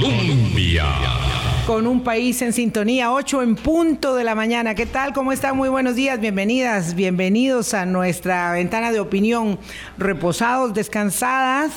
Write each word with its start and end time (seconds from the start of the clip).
Colombia. 0.00 0.86
Con 1.68 1.86
un 1.86 2.02
país 2.02 2.42
en 2.42 2.52
sintonía, 2.52 3.12
8 3.12 3.42
en 3.42 3.54
punto 3.54 4.16
de 4.16 4.24
la 4.24 4.34
mañana. 4.34 4.74
¿Qué 4.74 4.86
tal? 4.86 5.12
¿Cómo 5.12 5.30
están? 5.30 5.56
Muy 5.56 5.68
buenos 5.68 5.94
días, 5.94 6.20
bienvenidas, 6.20 6.96
bienvenidos 6.96 7.74
a 7.74 7.86
nuestra 7.86 8.50
ventana 8.52 8.90
de 8.90 8.98
opinión. 8.98 9.56
Reposados, 9.96 10.74
descansadas, 10.74 11.70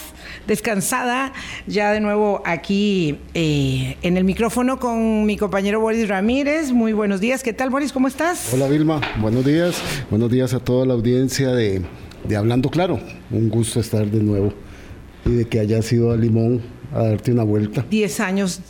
descansada, 0.48 1.32
ya 1.68 1.92
de 1.92 2.00
nuevo 2.00 2.42
aquí 2.44 3.20
eh, 3.36 3.98
en 4.02 4.18
el 4.18 4.24
micrófono 4.24 4.80
con 4.80 5.28
mi 5.28 5.38
compañero 5.38 5.80
Boris 5.80 6.08
Ramírez. 6.08 6.72
Muy 6.72 6.94
buenos 6.94 7.22
días. 7.22 7.44
¿Qué 7.44 7.54
tal, 7.54 7.70
Boris? 7.70 7.94
¿Cómo 7.94 8.08
estás? 8.08 8.52
Hola, 8.52 8.68
Vilma. 8.68 9.00
Buenos 9.22 9.46
días. 9.46 9.80
Buenos 10.10 10.32
días 10.32 10.56
a 10.56 10.60
toda 10.60 10.88
la 10.88 10.96
audiencia 10.96 11.50
de, 11.50 11.84
de 12.28 12.36
Hablando 12.36 12.72
Claro. 12.72 13.00
Un 13.30 13.50
gusto 13.50 13.80
estar 13.80 14.08
de 14.08 14.24
nuevo 14.24 14.54
y 15.24 15.34
de 15.34 15.46
que 15.46 15.60
haya 15.60 15.84
sido 15.84 16.12
a 16.12 16.18
Limón 16.18 16.77
a 16.94 17.04
darte 17.04 17.32
una 17.32 17.44
vuelta. 17.44 17.86
Diez 17.90 18.20
años 18.20 18.62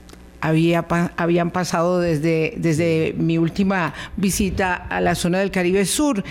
había, 0.41 0.85
habían 1.17 1.51
pasado 1.51 1.99
desde, 1.99 2.53
desde 2.57 3.15
mi 3.17 3.37
última 3.37 3.93
visita 4.15 4.75
a 4.75 5.01
la 5.01 5.15
zona 5.15 5.39
del 5.39 5.51
Caribe 5.51 5.85
Sur. 5.85 6.23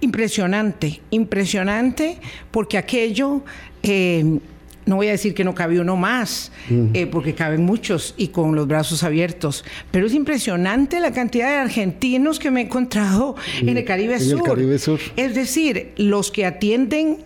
Impresionante, 0.00 1.00
impresionante, 1.10 2.18
porque 2.50 2.78
aquello... 2.78 3.42
Eh, 3.82 4.38
no 4.84 4.96
voy 4.96 5.08
a 5.08 5.12
decir 5.12 5.34
que 5.34 5.44
no 5.44 5.54
cabe 5.54 5.80
uno 5.80 5.96
más, 5.96 6.50
eh, 6.68 7.06
porque 7.06 7.34
caben 7.34 7.64
muchos 7.64 8.14
y 8.16 8.28
con 8.28 8.54
los 8.54 8.66
brazos 8.66 9.04
abiertos, 9.04 9.64
pero 9.90 10.06
es 10.06 10.14
impresionante 10.14 10.98
la 10.98 11.12
cantidad 11.12 11.48
de 11.48 11.56
argentinos 11.56 12.38
que 12.38 12.50
me 12.50 12.60
he 12.62 12.64
encontrado 12.64 13.36
en 13.60 13.76
el 13.76 13.84
Caribe, 13.84 14.16
en 14.16 14.30
El 14.30 14.42
Caribe 14.42 14.78
Sur. 14.78 14.98
Es 15.16 15.34
decir, 15.34 15.92
los 15.96 16.32
que 16.32 16.46
atienden, 16.46 17.18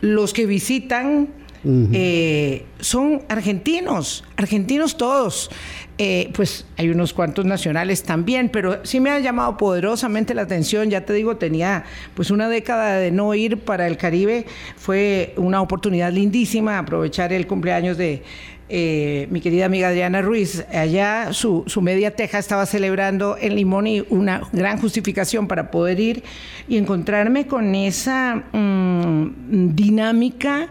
los 0.00 0.32
que 0.32 0.46
visitan, 0.46 1.28
eh, 1.66 2.66
son 2.80 3.22
argentinos, 3.28 4.24
argentinos 4.36 4.96
todos. 4.96 5.50
Eh, 5.96 6.32
pues 6.34 6.66
hay 6.76 6.88
unos 6.88 7.12
cuantos 7.12 7.44
nacionales 7.44 8.02
también, 8.02 8.48
pero 8.48 8.84
sí 8.84 8.98
me 8.98 9.10
ha 9.10 9.20
llamado 9.20 9.56
poderosamente 9.56 10.34
la 10.34 10.42
atención. 10.42 10.90
Ya 10.90 11.04
te 11.04 11.12
digo, 11.12 11.36
tenía 11.36 11.84
pues 12.14 12.30
una 12.30 12.48
década 12.48 12.98
de 12.98 13.12
no 13.12 13.32
ir 13.34 13.58
para 13.60 13.86
el 13.86 13.96
Caribe. 13.96 14.44
Fue 14.76 15.34
una 15.36 15.62
oportunidad 15.62 16.12
lindísima 16.12 16.78
aprovechar 16.78 17.32
el 17.32 17.46
cumpleaños 17.46 17.96
de 17.96 18.22
eh, 18.68 19.28
mi 19.30 19.42
querida 19.42 19.66
amiga 19.66 19.88
Adriana 19.88 20.22
Ruiz, 20.22 20.64
allá 20.72 21.32
su, 21.32 21.64
media 21.82 22.12
teja 22.12 22.38
estaba 22.38 22.64
celebrando 22.64 23.36
en 23.38 23.56
Limón 23.56 23.86
y 23.86 24.04
una 24.08 24.40
gran 24.52 24.78
justificación 24.78 25.46
para 25.48 25.70
poder 25.70 26.00
ir 26.00 26.22
y 26.66 26.78
encontrarme 26.78 27.46
con 27.46 27.74
esa 27.74 28.42
mm, 28.52 29.74
dinámica 29.74 30.68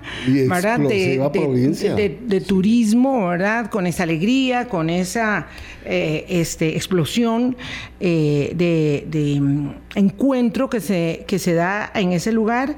¿verdad? 0.49 0.80
De, 0.80 2.44
turismo, 2.47 3.27
¿verdad? 3.27 3.69
Con 3.69 3.86
esa 3.86 4.03
alegría, 4.03 4.67
con 4.67 4.89
esa 4.89 5.47
eh, 5.86 6.26
este, 6.30 6.76
explosión 6.76 7.56
eh, 8.00 8.52
de, 8.56 9.39
mm, 9.39 9.70
encuentro 9.95 10.70
que 10.70 10.80
se, 10.80 11.26
que 11.28 11.39
se 11.39 11.53
da 11.53 11.92
en 11.94 12.14
ese 12.14 12.31
lugar. 12.31 12.76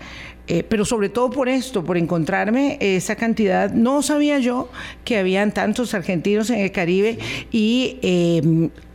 Eh, 0.47 0.61
pero 0.61 0.85
sobre 0.85 1.09
todo 1.09 1.31
por 1.31 1.49
esto, 1.49 1.83
por 1.83 1.97
encontrarme 1.97 2.77
esa 2.79 3.15
cantidad. 3.15 3.71
No 3.71 4.03
sabía 4.03 4.37
yo 4.37 4.69
que 5.03 5.17
habían 5.17 5.51
tantos 5.51 5.95
argentinos 5.95 6.51
en 6.51 6.59
el 6.59 6.71
Caribe 6.71 7.17
y 7.51 7.97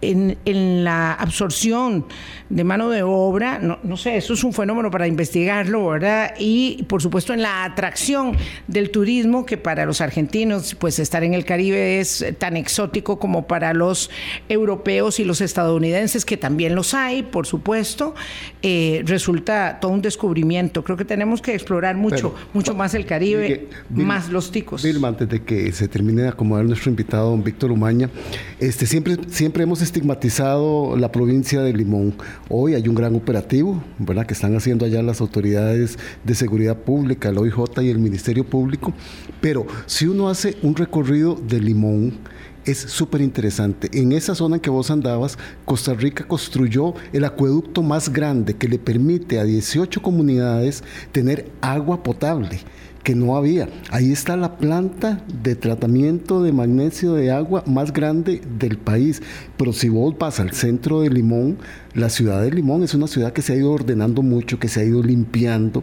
en, 0.01 0.85
la 0.85 1.13
absorción 1.13 2.07
de 2.49 2.65
mano 2.65 2.91
de 2.91 3.03
obra, 3.03 3.59
no, 3.59 3.79
no, 3.83 3.97
sé, 3.97 4.17
eso 4.17 4.35
es 4.35 4.45
un 4.45 4.53
fenómeno 4.53 4.91
para 4.91 5.07
investigarlo, 5.07 5.89
¿verdad? 5.89 6.35
Y 6.39 6.85
por 6.85 7.03
supuesto 7.03 7.33
en 7.33 7.43
la 7.43 7.65
atracción 7.65 8.37
del 8.67 8.91
turismo, 8.91 9.47
que 9.47 9.57
para 9.57 9.85
los 9.87 10.01
argentinos, 10.01 10.75
pues 10.75 10.99
estar 10.99 11.23
en 11.25 11.35
el 11.35 11.45
Caribe 11.45 12.01
es 12.01 12.25
tan 12.39 12.57
exótico 12.57 13.19
como 13.19 13.47
para 13.47 13.73
los 13.75 14.11
europeos 14.49 15.21
y 15.21 15.25
los 15.25 15.41
estadounidenses, 15.41 16.25
que 16.25 16.37
también 16.37 16.75
los 16.75 16.95
hay, 16.95 17.23
por 17.23 17.47
supuesto, 17.47 18.15
eh, 18.63 19.03
resulta 19.07 19.79
todo 19.81 19.93
un 19.93 20.03
descubrimiento. 20.03 20.83
Creo 20.85 20.97
que 20.97 21.05
tenemos 21.05 21.41
que 21.43 21.55
explorar 21.55 21.97
mucho, 21.97 22.35
mucho 22.53 22.75
más 22.75 22.95
el 22.95 23.07
Caribe, 23.07 23.69
más 23.91 24.29
los 24.31 24.51
ticos. 24.51 24.83
Vilma, 24.83 25.09
antes 25.09 25.29
de 25.29 25.43
que 25.43 25.73
se 25.73 25.89
termine 25.89 26.23
de 26.23 26.29
acomodar 26.29 26.65
nuestro 26.65 26.91
invitado, 26.91 27.31
don 27.31 27.43
Víctor 27.43 27.71
Umaña, 27.71 28.11
este, 28.59 28.87
siempre, 28.87 29.17
siempre 29.29 29.63
hemos 29.63 29.83
estigmatizado 29.91 30.97
la 30.97 31.11
provincia 31.11 31.63
de 31.63 31.73
Limón. 31.73 32.15
Hoy 32.49 32.75
hay 32.75 32.87
un 32.87 32.95
gran 32.95 33.17
operativo, 33.17 33.83
¿verdad?, 33.99 34.25
que 34.25 34.35
están 34.35 34.55
haciendo 34.55 34.87
allá 34.87 35.03
las 35.03 35.21
autoridades 35.21 35.99
de 36.23 36.35
seguridad 36.37 36.77
pública, 36.77 37.31
el 37.31 37.39
OIJ 37.39 37.83
y 37.83 37.89
el 37.89 37.99
Ministerio 37.99 38.47
Público. 38.47 38.93
Pero 39.41 39.67
si 39.87 40.07
uno 40.07 40.29
hace 40.29 40.57
un 40.63 40.77
recorrido 40.77 41.35
de 41.35 41.61
Limón, 41.61 42.19
es 42.65 42.79
súper 42.79 43.21
interesante. 43.21 43.91
En 43.93 44.13
esa 44.13 44.37
zona 44.37 44.57
en 44.57 44.61
que 44.63 44.71
vos 44.71 44.93
andabas, 44.93 45.37
Costa 45.65 45.93
Rica 45.93 46.25
construyó 46.25 46.95
el 47.13 47.25
acueducto 47.25 47.83
más 47.83 48.13
grande 48.13 48.55
que 48.55 48.69
le 48.69 48.79
permite 48.79 49.41
a 49.41 49.45
18 49.45 50.03
comunidades 50.03 50.85
tener 51.11 51.51
agua 51.63 52.05
potable 52.05 52.61
que 53.03 53.15
no 53.15 53.37
había. 53.37 53.69
Ahí 53.91 54.13
está 54.13 54.37
la 54.37 54.59
planta 54.59 55.25
de 55.43 55.57
tratamiento 55.57 56.43
de 56.43 56.53
magnesio 56.53 57.15
de 57.15 57.31
agua 57.31 57.65
más 57.67 57.93
grande 57.93 58.43
del 58.59 58.77
país. 58.77 59.23
Pero 59.57 59.73
si 59.73 59.89
vos 59.89 60.17
vas 60.19 60.41
al 60.41 60.53
centro 60.53 61.01
de 61.01 61.11
Limón, 61.11 61.59
la 61.95 62.11
ciudad 62.11 62.43
de 62.43 62.51
Limón 62.51 62.83
es 62.83 62.95
una 62.95 63.07
ciudad 63.07 63.33
que 63.33 63.43
se 63.43 63.53
ha 63.53 63.57
ido 63.57 63.73
ordenando 63.73 64.23
mucho, 64.23 64.59
que 64.59 64.69
se 64.69 64.81
ha 64.81 64.85
ido 64.85 65.03
limpiando. 65.03 65.83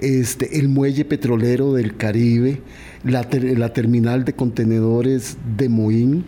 Este, 0.00 0.58
el 0.58 0.68
muelle 0.68 1.04
petrolero 1.04 1.72
del 1.74 1.96
Caribe, 1.96 2.60
la, 3.04 3.26
la 3.56 3.72
terminal 3.72 4.24
de 4.24 4.34
contenedores 4.34 5.36
de 5.56 5.68
Moín 5.68 6.24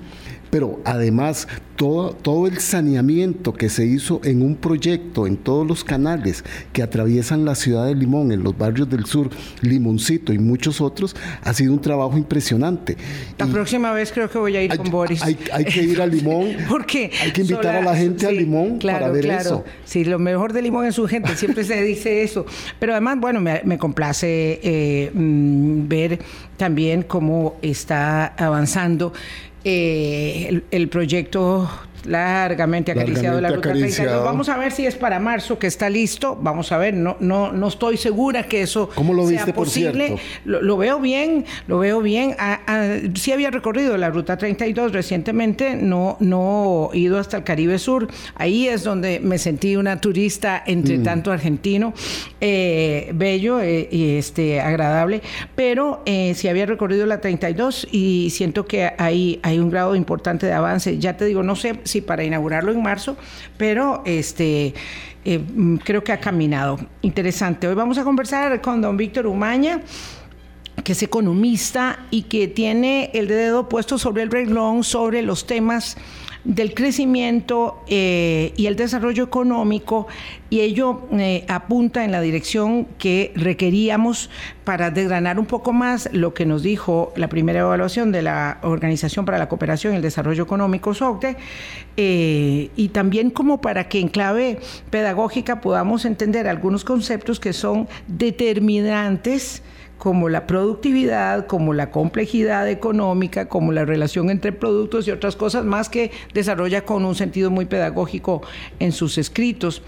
pero 0.54 0.78
además 0.84 1.48
todo, 1.74 2.12
todo 2.12 2.46
el 2.46 2.58
saneamiento 2.60 3.54
que 3.54 3.68
se 3.68 3.84
hizo 3.86 4.20
en 4.22 4.40
un 4.40 4.54
proyecto 4.54 5.26
en 5.26 5.36
todos 5.36 5.66
los 5.66 5.82
canales 5.82 6.44
que 6.72 6.80
atraviesan 6.80 7.44
la 7.44 7.56
ciudad 7.56 7.86
de 7.86 7.96
Limón, 7.96 8.30
en 8.30 8.44
los 8.44 8.56
barrios 8.56 8.88
del 8.88 9.04
sur, 9.04 9.30
Limoncito 9.62 10.32
y 10.32 10.38
muchos 10.38 10.80
otros, 10.80 11.16
ha 11.42 11.52
sido 11.54 11.72
un 11.72 11.80
trabajo 11.80 12.16
impresionante. 12.16 12.96
La 13.36 13.48
próxima 13.48 13.90
vez 13.90 14.12
creo 14.12 14.30
que 14.30 14.38
voy 14.38 14.54
a 14.54 14.62
ir 14.62 14.76
con 14.76 14.92
Boris. 14.92 15.24
Hay, 15.24 15.34
que 15.34 15.82
ir 15.82 16.00
a 16.00 16.06
Limón. 16.06 16.54
porque 16.68 17.10
hay 17.20 17.32
que 17.32 17.40
invitar 17.40 17.74
a 17.74 17.82
la 17.82 17.96
gente 17.96 18.28
a 18.28 18.30
Limón 18.30 18.78
para 18.78 19.10
ver 19.10 19.24
claro. 19.24 19.40
eso. 19.40 19.64
Sí, 19.84 20.04
lo 20.04 20.20
mejor 20.20 20.52
de 20.52 20.62
Limón 20.62 20.86
es 20.86 20.94
su 20.94 21.08
gente, 21.08 21.34
siempre 21.34 21.64
se 21.64 21.82
dice 21.82 22.22
eso. 22.22 22.46
Pero 22.78 22.92
además, 22.92 23.18
bueno, 23.18 23.40
me, 23.40 23.76
complace 23.76 24.60
eh, 24.62 25.10
mm, 25.12 25.88
ver 25.88 26.20
también 26.56 27.02
cómo 27.02 27.56
está 27.60 28.26
avanzando 28.36 29.12
eh, 29.64 30.62
el, 30.70 30.88
proyecto 30.88 31.68
largamente 32.06 32.92
acariciado 32.92 33.40
la 33.40 33.50
Ruta 33.50 33.72
32. 33.72 34.24
Vamos 34.24 34.48
a 34.48 34.56
ver 34.56 34.72
si 34.72 34.86
es 34.86 34.94
para 34.94 35.18
marzo 35.18 35.58
que 35.58 35.66
está 35.66 35.90
listo. 35.90 36.38
Vamos 36.40 36.72
a 36.72 36.78
ver, 36.78 36.94
no, 36.94 37.16
no, 37.20 37.52
no 37.52 37.68
estoy 37.68 37.96
segura 37.96 38.44
que 38.44 38.62
eso 38.62 38.90
¿Cómo 38.94 39.14
lo 39.14 39.26
sea 39.26 39.46
posible. 39.46 40.10
Por 40.10 40.20
lo, 40.44 40.62
lo, 40.62 40.76
veo 40.76 41.00
bien, 41.00 41.44
lo 41.66 41.78
veo 41.78 42.00
bien. 42.00 42.36
Ah, 42.38 42.60
ah, 42.66 42.96
sí 43.14 43.32
había 43.32 43.50
recorrido 43.50 43.96
la 43.96 44.10
Ruta 44.10 44.36
32 44.36 44.92
recientemente, 44.92 45.76
no, 45.76 46.16
no 46.20 46.90
he 46.92 46.98
ido 46.98 47.18
hasta 47.18 47.38
el 47.38 47.44
Caribe 47.44 47.78
Sur. 47.78 48.08
Ahí 48.34 48.68
es 48.68 48.84
donde 48.84 49.20
me 49.20 49.38
sentí 49.38 49.76
una 49.76 50.00
turista 50.00 50.62
entre 50.66 50.98
mm. 50.98 51.02
tanto 51.02 51.32
argentino, 51.32 51.94
eh, 52.40 53.10
bello 53.14 53.60
eh, 53.60 53.88
y 53.90 54.16
este, 54.16 54.60
agradable. 54.60 55.22
Pero 55.54 56.02
eh, 56.06 56.34
sí 56.34 56.48
había 56.48 56.66
recorrido 56.66 57.06
la 57.06 57.20
32 57.20 57.88
y 57.90 58.30
siento 58.30 58.66
que 58.66 58.92
hay, 58.98 59.40
hay 59.42 59.58
un 59.58 59.70
grado 59.70 59.94
importante 59.94 60.46
de 60.46 60.52
avance. 60.52 60.98
Ya 60.98 61.16
te 61.16 61.24
digo, 61.24 61.42
no 61.42 61.56
sé 61.56 61.80
si 61.94 62.00
para 62.00 62.24
inaugurarlo 62.24 62.72
en 62.72 62.82
marzo, 62.82 63.16
pero 63.56 64.02
este 64.04 64.74
eh, 65.24 65.38
mm, 65.38 65.76
creo 65.76 66.02
que 66.02 66.10
ha 66.10 66.18
caminado. 66.18 66.78
Interesante. 67.02 67.68
Hoy 67.68 67.74
vamos 67.74 67.98
a 67.98 68.04
conversar 68.04 68.60
con 68.60 68.80
don 68.80 68.96
Víctor 68.96 69.26
Umaña 69.26 69.80
que 70.82 70.92
es 70.92 71.02
economista 71.04 72.00
y 72.10 72.22
que 72.22 72.48
tiene 72.48 73.10
el 73.14 73.28
dedo 73.28 73.68
puesto 73.68 73.96
sobre 73.96 74.24
el 74.24 74.30
reglón 74.30 74.82
sobre 74.82 75.22
los 75.22 75.46
temas 75.46 75.96
del 76.44 76.74
crecimiento 76.74 77.82
eh, 77.88 78.52
y 78.56 78.66
el 78.66 78.76
desarrollo 78.76 79.24
económico 79.24 80.06
y 80.50 80.60
ello 80.60 81.08
eh, 81.12 81.44
apunta 81.48 82.04
en 82.04 82.12
la 82.12 82.20
dirección 82.20 82.86
que 82.98 83.32
requeríamos 83.34 84.28
para 84.64 84.90
desgranar 84.90 85.38
un 85.38 85.46
poco 85.46 85.72
más 85.72 86.08
lo 86.12 86.34
que 86.34 86.44
nos 86.44 86.62
dijo 86.62 87.12
la 87.16 87.28
primera 87.28 87.60
evaluación 87.60 88.12
de 88.12 88.22
la 88.22 88.58
Organización 88.62 89.24
para 89.24 89.38
la 89.38 89.48
Cooperación 89.48 89.94
y 89.94 89.96
el 89.96 90.02
Desarrollo 90.02 90.42
Económico, 90.42 90.92
SOCDE, 90.92 91.36
eh, 91.96 92.70
y 92.76 92.88
también 92.88 93.30
como 93.30 93.60
para 93.60 93.88
que 93.88 94.00
en 94.00 94.08
clave 94.08 94.58
pedagógica 94.90 95.60
podamos 95.62 96.04
entender 96.04 96.46
algunos 96.46 96.84
conceptos 96.84 97.40
que 97.40 97.54
son 97.54 97.88
determinantes 98.06 99.62
como 99.98 100.28
la 100.28 100.46
productividad, 100.46 101.46
como 101.46 101.72
la 101.72 101.90
complejidad 101.90 102.68
económica, 102.68 103.48
como 103.48 103.72
la 103.72 103.84
relación 103.84 104.30
entre 104.30 104.52
productos 104.52 105.08
y 105.08 105.10
otras 105.10 105.36
cosas 105.36 105.64
más 105.64 105.88
que 105.88 106.10
desarrolla 106.32 106.84
con 106.84 107.04
un 107.04 107.14
sentido 107.14 107.50
muy 107.50 107.64
pedagógico 107.64 108.42
en 108.78 108.92
sus 108.92 109.18
escritos. 109.18 109.82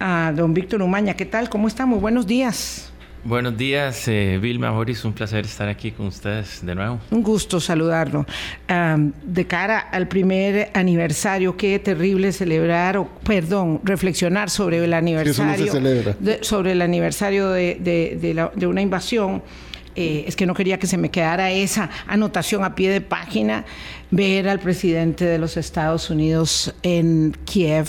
A 0.00 0.32
don 0.34 0.54
Víctor 0.54 0.82
Umaña, 0.82 1.14
¿qué 1.14 1.26
tal? 1.26 1.50
¿Cómo 1.50 1.66
está? 1.66 1.84
Muy 1.84 1.98
buenos 1.98 2.26
días. 2.26 2.92
Buenos 3.28 3.58
días, 3.58 4.08
eh, 4.08 4.38
Vilma 4.40 4.70
Boris, 4.70 5.04
un 5.04 5.12
placer 5.12 5.44
estar 5.44 5.68
aquí 5.68 5.90
con 5.90 6.06
ustedes 6.06 6.64
de 6.64 6.74
nuevo. 6.74 6.98
Un 7.10 7.22
gusto 7.22 7.60
saludarlo. 7.60 8.24
de 8.66 9.46
cara 9.46 9.80
al 9.80 10.08
primer 10.08 10.70
aniversario, 10.72 11.54
qué 11.54 11.78
terrible 11.78 12.32
celebrar, 12.32 12.96
o 12.96 13.06
perdón, 13.24 13.82
reflexionar 13.84 14.48
sobre 14.48 14.82
el 14.82 14.94
aniversario, 14.94 15.70
sobre 16.40 16.72
el 16.72 16.80
aniversario 16.80 17.50
de, 17.50 18.48
de 18.54 18.66
una 18.66 18.80
invasión. 18.80 19.42
Eh, 20.00 20.26
es 20.28 20.36
que 20.36 20.46
no 20.46 20.54
quería 20.54 20.78
que 20.78 20.86
se 20.86 20.96
me 20.96 21.10
quedara 21.10 21.50
esa 21.50 21.90
anotación 22.06 22.62
a 22.62 22.76
pie 22.76 22.88
de 22.88 23.00
página, 23.00 23.64
ver 24.12 24.48
al 24.48 24.60
presidente 24.60 25.24
de 25.24 25.38
los 25.38 25.56
Estados 25.56 26.08
Unidos 26.08 26.72
en 26.84 27.36
Kiev 27.44 27.88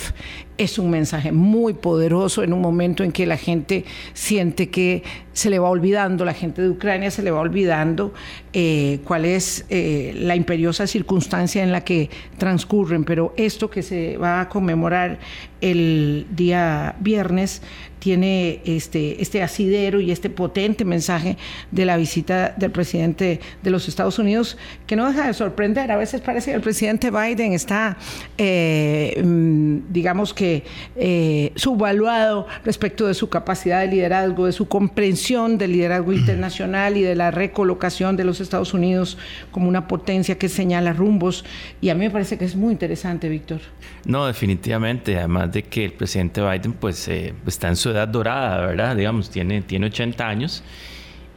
es 0.60 0.78
un 0.78 0.90
mensaje 0.90 1.32
muy 1.32 1.74
poderoso 1.74 2.44
en 2.44 2.52
un 2.52 2.60
momento 2.60 3.06
en 3.06 3.14
que 3.14 3.26
la 3.26 3.38
gente 3.38 3.86
siente 4.14 4.70
que 4.70 5.04
se 5.32 5.50
le 5.50 5.58
va 5.58 5.70
olvidando, 5.70 6.26
la 6.26 6.34
gente 6.34 6.62
de 6.62 6.70
Ucrania 6.70 7.12
se 7.12 7.24
le 7.24 7.32
va 7.32 7.40
olvidando 7.40 8.14
eh, 8.52 9.00
cuál 9.06 9.24
es 9.24 9.66
eh, 9.70 10.14
la 10.18 10.36
imperiosa 10.36 10.86
circunstancia 10.86 11.64
en 11.64 11.72
la 11.72 11.86
que 11.86 12.10
transcurren. 12.38 13.06
Pero 13.06 13.34
esto 13.38 13.70
que 13.70 13.82
se 13.82 14.18
va 14.18 14.42
a 14.42 14.50
conmemorar 14.50 15.20
el 15.62 16.28
día 16.32 16.94
viernes 17.00 17.62
tiene 18.00 18.62
este, 18.66 19.22
este 19.22 19.44
asidero 19.44 20.00
y 20.00 20.12
este 20.12 20.30
potente 20.30 20.86
mensaje 20.86 21.38
de 21.72 21.86
la 21.86 21.98
visita 21.98 22.56
del 22.58 22.72
presidente 22.72 23.40
de 23.62 23.70
los 23.70 23.88
Estados 23.88 24.20
Unidos, 24.20 24.58
que 24.88 24.96
no 24.96 25.08
deja 25.08 25.28
de 25.28 25.34
sorprender. 25.34 25.92
A 25.92 25.98
veces 25.98 26.22
parece 26.22 26.52
que 26.52 26.56
el 26.56 26.62
presidente 26.62 27.12
Biden 27.12 27.54
está, 27.54 27.98
eh, 28.38 29.22
mm, 29.24 29.92
digamos 29.92 30.34
que, 30.34 30.64
eh, 30.96 31.52
subvaluado 31.56 32.48
respecto 32.64 33.06
de 33.08 33.14
su 33.14 33.30
capacidad 33.30 33.82
de 33.82 33.88
liderazgo, 33.88 34.46
de 34.46 34.52
su 34.54 34.68
comprensión 34.68 35.58
del 35.58 35.74
liderazgo 35.74 36.14
internacional 36.14 36.98
y 36.98 37.02
de 37.02 37.16
la 37.16 37.32
recolocación 37.32 38.16
de 38.16 38.24
los 38.24 38.40
Estados 38.40 38.74
Unidos 38.74 39.18
como 39.52 39.68
una 39.68 39.88
potencia 39.88 40.38
que 40.38 40.50
señala 40.50 40.94
rumbos. 40.94 41.44
Y 41.82 41.90
a 41.90 41.96
mí 41.96 42.06
me 42.06 42.12
parece 42.12 42.38
que 42.38 42.46
es 42.46 42.56
muy 42.56 42.72
interesante, 42.72 43.30
Víctor. 43.30 43.60
No, 44.06 44.26
definitivamente. 44.26 45.18
Además 45.18 45.52
de 45.52 45.64
que 45.64 45.86
el 45.86 45.94
presidente 45.94 46.42
Biden, 46.42 46.74
pues, 46.74 47.08
eh, 47.08 47.34
está 47.46 47.68
en 47.68 47.76
su 47.76 47.89
edad 47.92 48.08
dorada, 48.08 48.66
¿verdad? 48.66 48.96
Digamos, 48.96 49.30
tiene, 49.30 49.62
tiene 49.62 49.88
80 49.88 50.28
años 50.28 50.64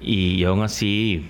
y 0.01 0.43
aún 0.45 0.63
así, 0.63 1.29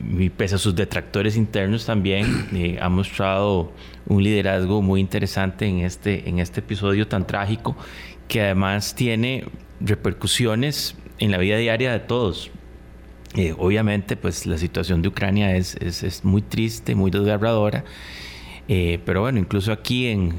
mm, 0.00 0.28
pese 0.36 0.54
a 0.54 0.58
sus 0.58 0.74
detractores 0.74 1.36
internos 1.36 1.86
también, 1.86 2.48
eh, 2.52 2.78
ha 2.80 2.88
mostrado 2.88 3.72
un 4.06 4.22
liderazgo 4.22 4.82
muy 4.82 5.00
interesante 5.00 5.66
en 5.66 5.80
este, 5.80 6.28
en 6.28 6.38
este 6.38 6.60
episodio 6.60 7.08
tan 7.08 7.26
trágico 7.26 7.76
que 8.28 8.40
además 8.42 8.94
tiene 8.94 9.44
repercusiones 9.80 10.96
en 11.18 11.30
la 11.30 11.38
vida 11.38 11.56
diaria 11.56 11.92
de 11.92 12.00
todos. 12.00 12.50
Eh, 13.34 13.54
obviamente, 13.58 14.16
pues 14.16 14.46
la 14.46 14.58
situación 14.58 15.02
de 15.02 15.08
Ucrania 15.08 15.56
es, 15.56 15.74
es, 15.76 16.04
es 16.04 16.24
muy 16.24 16.42
triste, 16.42 16.94
muy 16.94 17.10
desgarradora, 17.10 17.84
eh, 18.68 19.00
pero 19.04 19.22
bueno, 19.22 19.40
incluso 19.40 19.72
aquí 19.72 20.06
en 20.06 20.32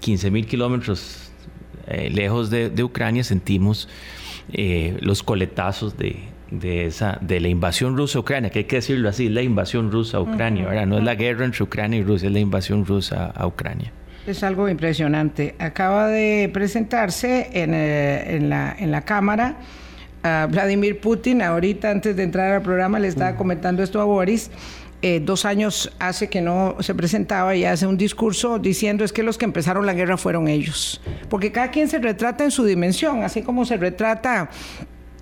15 0.00 0.30
mil 0.32 0.46
kilómetros 0.46 1.21
eh, 1.86 2.10
lejos 2.10 2.50
de, 2.50 2.82
Ucrania, 2.82 3.24
sentimos 3.24 3.88
eh, 4.52 4.96
los 5.00 5.22
coletazos 5.22 5.96
de, 5.96 6.20
esa, 6.86 7.18
de 7.20 7.40
la 7.40 7.48
invasión 7.48 7.96
rusa 7.96 8.18
a 8.18 8.20
Ucrania, 8.20 8.50
que 8.50 8.60
hay 8.60 8.64
que 8.64 8.76
decirlo 8.76 9.08
así, 9.08 9.28
la 9.28 9.42
invasión 9.42 9.90
rusa 9.90 10.18
a 10.18 10.20
Ucrania, 10.20 10.86
No 10.86 10.98
es 10.98 11.04
la 11.04 11.14
guerra 11.14 11.44
entre 11.44 11.64
Ucrania 11.64 12.00
y 12.00 12.02
Rusia, 12.02 12.28
es 12.28 12.32
la 12.32 12.40
invasión 12.40 12.84
rusa 12.84 13.26
a 13.26 13.46
Ucrania. 13.46 13.92
Es 14.26 14.44
algo 14.44 14.68
impresionante. 14.68 15.56
Acaba 15.58 16.06
de 16.06 16.48
presentarse 16.52 17.50
en, 17.52 17.72
eh, 17.74 18.38
la, 18.42 18.74
en 18.78 18.92
la 18.92 19.02
Cámara 19.02 19.56
a 20.22 20.46
Vladimir 20.48 21.00
Putin. 21.00 21.42
Ahorita, 21.42 21.90
antes 21.90 22.14
de 22.14 22.22
entrar 22.22 22.52
al 22.52 22.62
programa, 22.62 23.00
le 23.00 23.08
estaba 23.08 23.34
comentando 23.34 23.82
esto 23.82 24.00
a 24.00 24.04
Boris 24.04 24.50
eh, 25.02 25.20
dos 25.20 25.44
años 25.44 25.90
hace 25.98 26.28
que 26.28 26.40
no 26.40 26.76
se 26.78 26.94
presentaba 26.94 27.56
y 27.56 27.64
hace 27.64 27.86
un 27.88 27.96
discurso 27.96 28.60
diciendo 28.60 29.02
es 29.02 29.12
que 29.12 29.24
los 29.24 29.36
que 29.36 29.44
empezaron 29.44 29.84
la 29.84 29.94
guerra 29.94 30.16
fueron 30.16 30.46
ellos. 30.46 31.00
Porque 31.28 31.50
cada 31.50 31.72
quien 31.72 31.88
se 31.88 31.98
retrata 31.98 32.44
en 32.44 32.52
su 32.52 32.64
dimensión, 32.64 33.24
así 33.24 33.42
como 33.42 33.64
se 33.64 33.76
retrata 33.76 34.48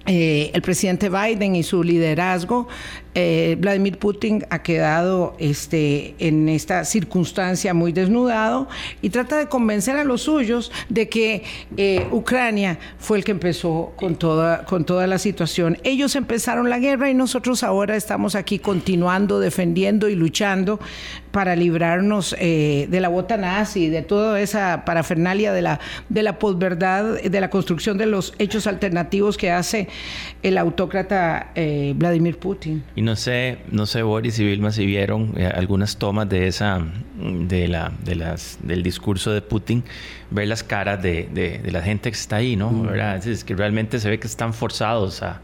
eh, 0.06 0.50
el 0.53 0.61
presidente 0.61 1.09
Biden 1.09 1.56
y 1.56 1.62
su 1.62 1.82
liderazgo, 1.82 2.69
eh, 3.14 3.56
Vladimir 3.58 3.98
Putin 3.98 4.44
ha 4.50 4.62
quedado 4.62 5.34
este, 5.40 6.14
en 6.20 6.48
esta 6.48 6.84
circunstancia 6.84 7.74
muy 7.74 7.90
desnudado 7.90 8.68
y 9.02 9.10
trata 9.10 9.36
de 9.36 9.46
convencer 9.46 9.96
a 9.96 10.04
los 10.04 10.22
suyos 10.22 10.70
de 10.88 11.08
que 11.08 11.42
eh, 11.76 12.06
Ucrania 12.12 12.78
fue 12.98 13.18
el 13.18 13.24
que 13.24 13.32
empezó 13.32 13.92
con 13.96 14.14
toda, 14.14 14.64
con 14.64 14.84
toda 14.84 15.08
la 15.08 15.18
situación. 15.18 15.78
Ellos 15.82 16.14
empezaron 16.14 16.70
la 16.70 16.78
guerra 16.78 17.10
y 17.10 17.14
nosotros 17.14 17.64
ahora 17.64 17.96
estamos 17.96 18.36
aquí 18.36 18.60
continuando, 18.60 19.40
defendiendo 19.40 20.08
y 20.08 20.14
luchando 20.14 20.78
para 21.32 21.56
librarnos 21.56 22.36
eh, 22.38 22.86
de 22.90 23.00
la 23.00 23.08
bota 23.08 23.36
nazi, 23.36 23.88
de 23.88 24.02
toda 24.02 24.40
esa 24.40 24.84
parafernalia 24.84 25.52
de 25.52 25.62
la, 25.62 25.80
de 26.08 26.22
la 26.22 26.38
posverdad, 26.38 27.20
de 27.20 27.40
la 27.40 27.50
construcción 27.50 27.98
de 27.98 28.06
los 28.06 28.34
hechos 28.38 28.68
alternativos 28.68 29.36
que 29.36 29.50
hace 29.50 29.88
el 30.42 30.58
autócrata 30.58 31.52
Vladimir 31.94 32.38
Putin. 32.38 32.82
Y 33.00 33.02
no 33.02 33.17
sé, 33.17 33.56
no 33.70 33.87
sé 33.87 34.02
Boris 34.02 34.38
y 34.41 34.44
Vilma 34.44 34.73
si 34.73 34.85
vieron 34.85 35.32
eh, 35.35 35.47
algunas 35.47 35.97
tomas 35.97 36.29
de 36.29 36.49
esa, 36.49 36.85
de 37.19 37.67
la, 37.67 37.91
de 38.05 38.14
las, 38.14 38.58
del 38.62 38.82
discurso 38.82 39.32
de 39.32 39.41
Putin, 39.41 39.85
ver 40.31 40.49
las 40.49 40.62
caras 40.62 41.02
de, 41.02 41.26
de, 41.32 41.73
la 41.73 41.81
gente 41.81 42.11
que 42.11 42.14
está 42.19 42.37
ahí, 42.37 42.56
¿no? 42.56 42.70
Mm. 42.70 42.91
Es 43.25 43.43
que 43.43 43.55
realmente 43.55 44.00
se 44.00 44.11
ve 44.11 44.20
que 44.20 44.26
están 44.26 44.52
forzados 44.52 45.23
a, 45.23 45.41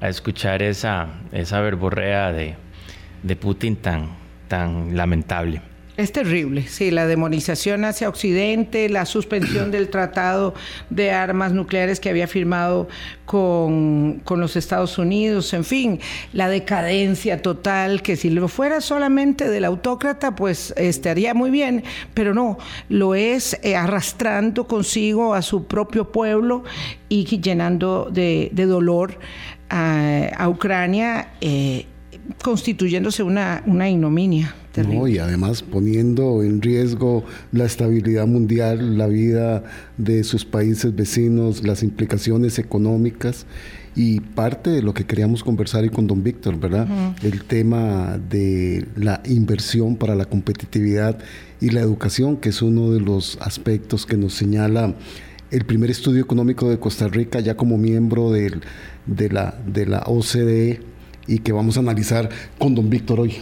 a 0.00 0.08
escuchar 0.08 0.62
esa, 0.62 1.06
esa 1.30 1.60
verborrea 1.60 2.32
de, 2.32 2.56
de 3.22 3.36
Putin 3.36 3.76
tan, 3.76 4.08
tan 4.48 4.96
lamentable. 4.96 5.62
Es 5.96 6.12
terrible, 6.12 6.66
sí, 6.66 6.90
la 6.90 7.06
demonización 7.06 7.84
hacia 7.84 8.08
Occidente, 8.08 8.88
la 8.88 9.04
suspensión 9.04 9.70
del 9.70 9.90
tratado 9.90 10.54
de 10.88 11.10
armas 11.10 11.52
nucleares 11.52 12.00
que 12.00 12.08
había 12.08 12.26
firmado 12.26 12.88
con, 13.26 14.22
los 14.30 14.56
Estados 14.56 14.96
Unidos, 14.98 15.52
en 15.52 15.64
fin, 15.64 16.00
la 16.32 16.48
decadencia 16.48 17.42
total, 17.42 18.02
que 18.02 18.16
si 18.16 18.30
lo 18.30 18.48
fuera 18.48 18.80
solamente 18.80 19.48
del 19.50 19.64
autócrata, 19.64 20.34
pues 20.34 20.72
estaría 20.76 21.34
muy 21.34 21.50
bien, 21.50 21.84
pero 22.14 22.34
no, 22.34 22.56
lo 22.88 23.14
es 23.14 23.58
eh, 23.62 23.76
arrastrando 23.76 24.66
consigo 24.66 25.34
a 25.34 25.42
su 25.42 25.66
propio 25.66 26.10
pueblo 26.12 26.64
y 27.08 27.24
llenando 27.40 28.08
de, 28.10 28.50
dolor 28.54 29.18
a, 29.68 30.48
Ucrania, 30.48 31.32
eh, 31.40 31.86
constituyéndose 32.42 33.22
una, 33.22 33.62
una 33.66 33.90
ignominia 33.90 34.54
y 34.76 35.18
además 35.18 35.62
poniendo 35.62 36.42
en 36.42 36.62
riesgo 36.62 37.24
la 37.52 37.64
estabilidad 37.64 38.26
mundial, 38.26 38.96
la 38.98 39.08
vida 39.08 39.64
de 39.98 40.22
sus 40.22 40.44
países 40.44 40.94
vecinos, 40.94 41.64
las 41.64 41.82
implicaciones 41.82 42.58
económicas 42.58 43.46
y 43.96 44.20
parte 44.20 44.70
de 44.70 44.82
lo 44.82 44.94
que 44.94 45.04
queríamos 45.04 45.42
conversar 45.42 45.84
y 45.84 45.88
con 45.88 46.06
don 46.06 46.22
Víctor, 46.22 46.58
¿verdad? 46.58 46.86
El 47.22 47.42
tema 47.44 48.18
de 48.30 48.86
la 48.96 49.20
inversión 49.24 49.96
para 49.96 50.14
la 50.14 50.26
competitividad 50.26 51.18
y 51.60 51.70
la 51.70 51.80
educación, 51.80 52.36
que 52.36 52.50
es 52.50 52.62
uno 52.62 52.92
de 52.92 53.00
los 53.00 53.38
aspectos 53.40 54.06
que 54.06 54.16
nos 54.16 54.34
señala 54.34 54.94
el 55.50 55.64
primer 55.64 55.90
estudio 55.90 56.22
económico 56.22 56.70
de 56.70 56.78
Costa 56.78 57.08
Rica 57.08 57.40
ya 57.40 57.56
como 57.56 57.76
miembro 57.76 58.30
de, 58.30 58.60
la, 59.30 59.58
de 59.66 59.86
la 59.86 60.04
OCDE 60.06 60.80
y 61.26 61.38
que 61.40 61.52
vamos 61.52 61.76
a 61.76 61.80
analizar 61.80 62.28
con 62.58 62.76
don 62.76 62.88
Víctor 62.88 63.20
hoy. 63.20 63.34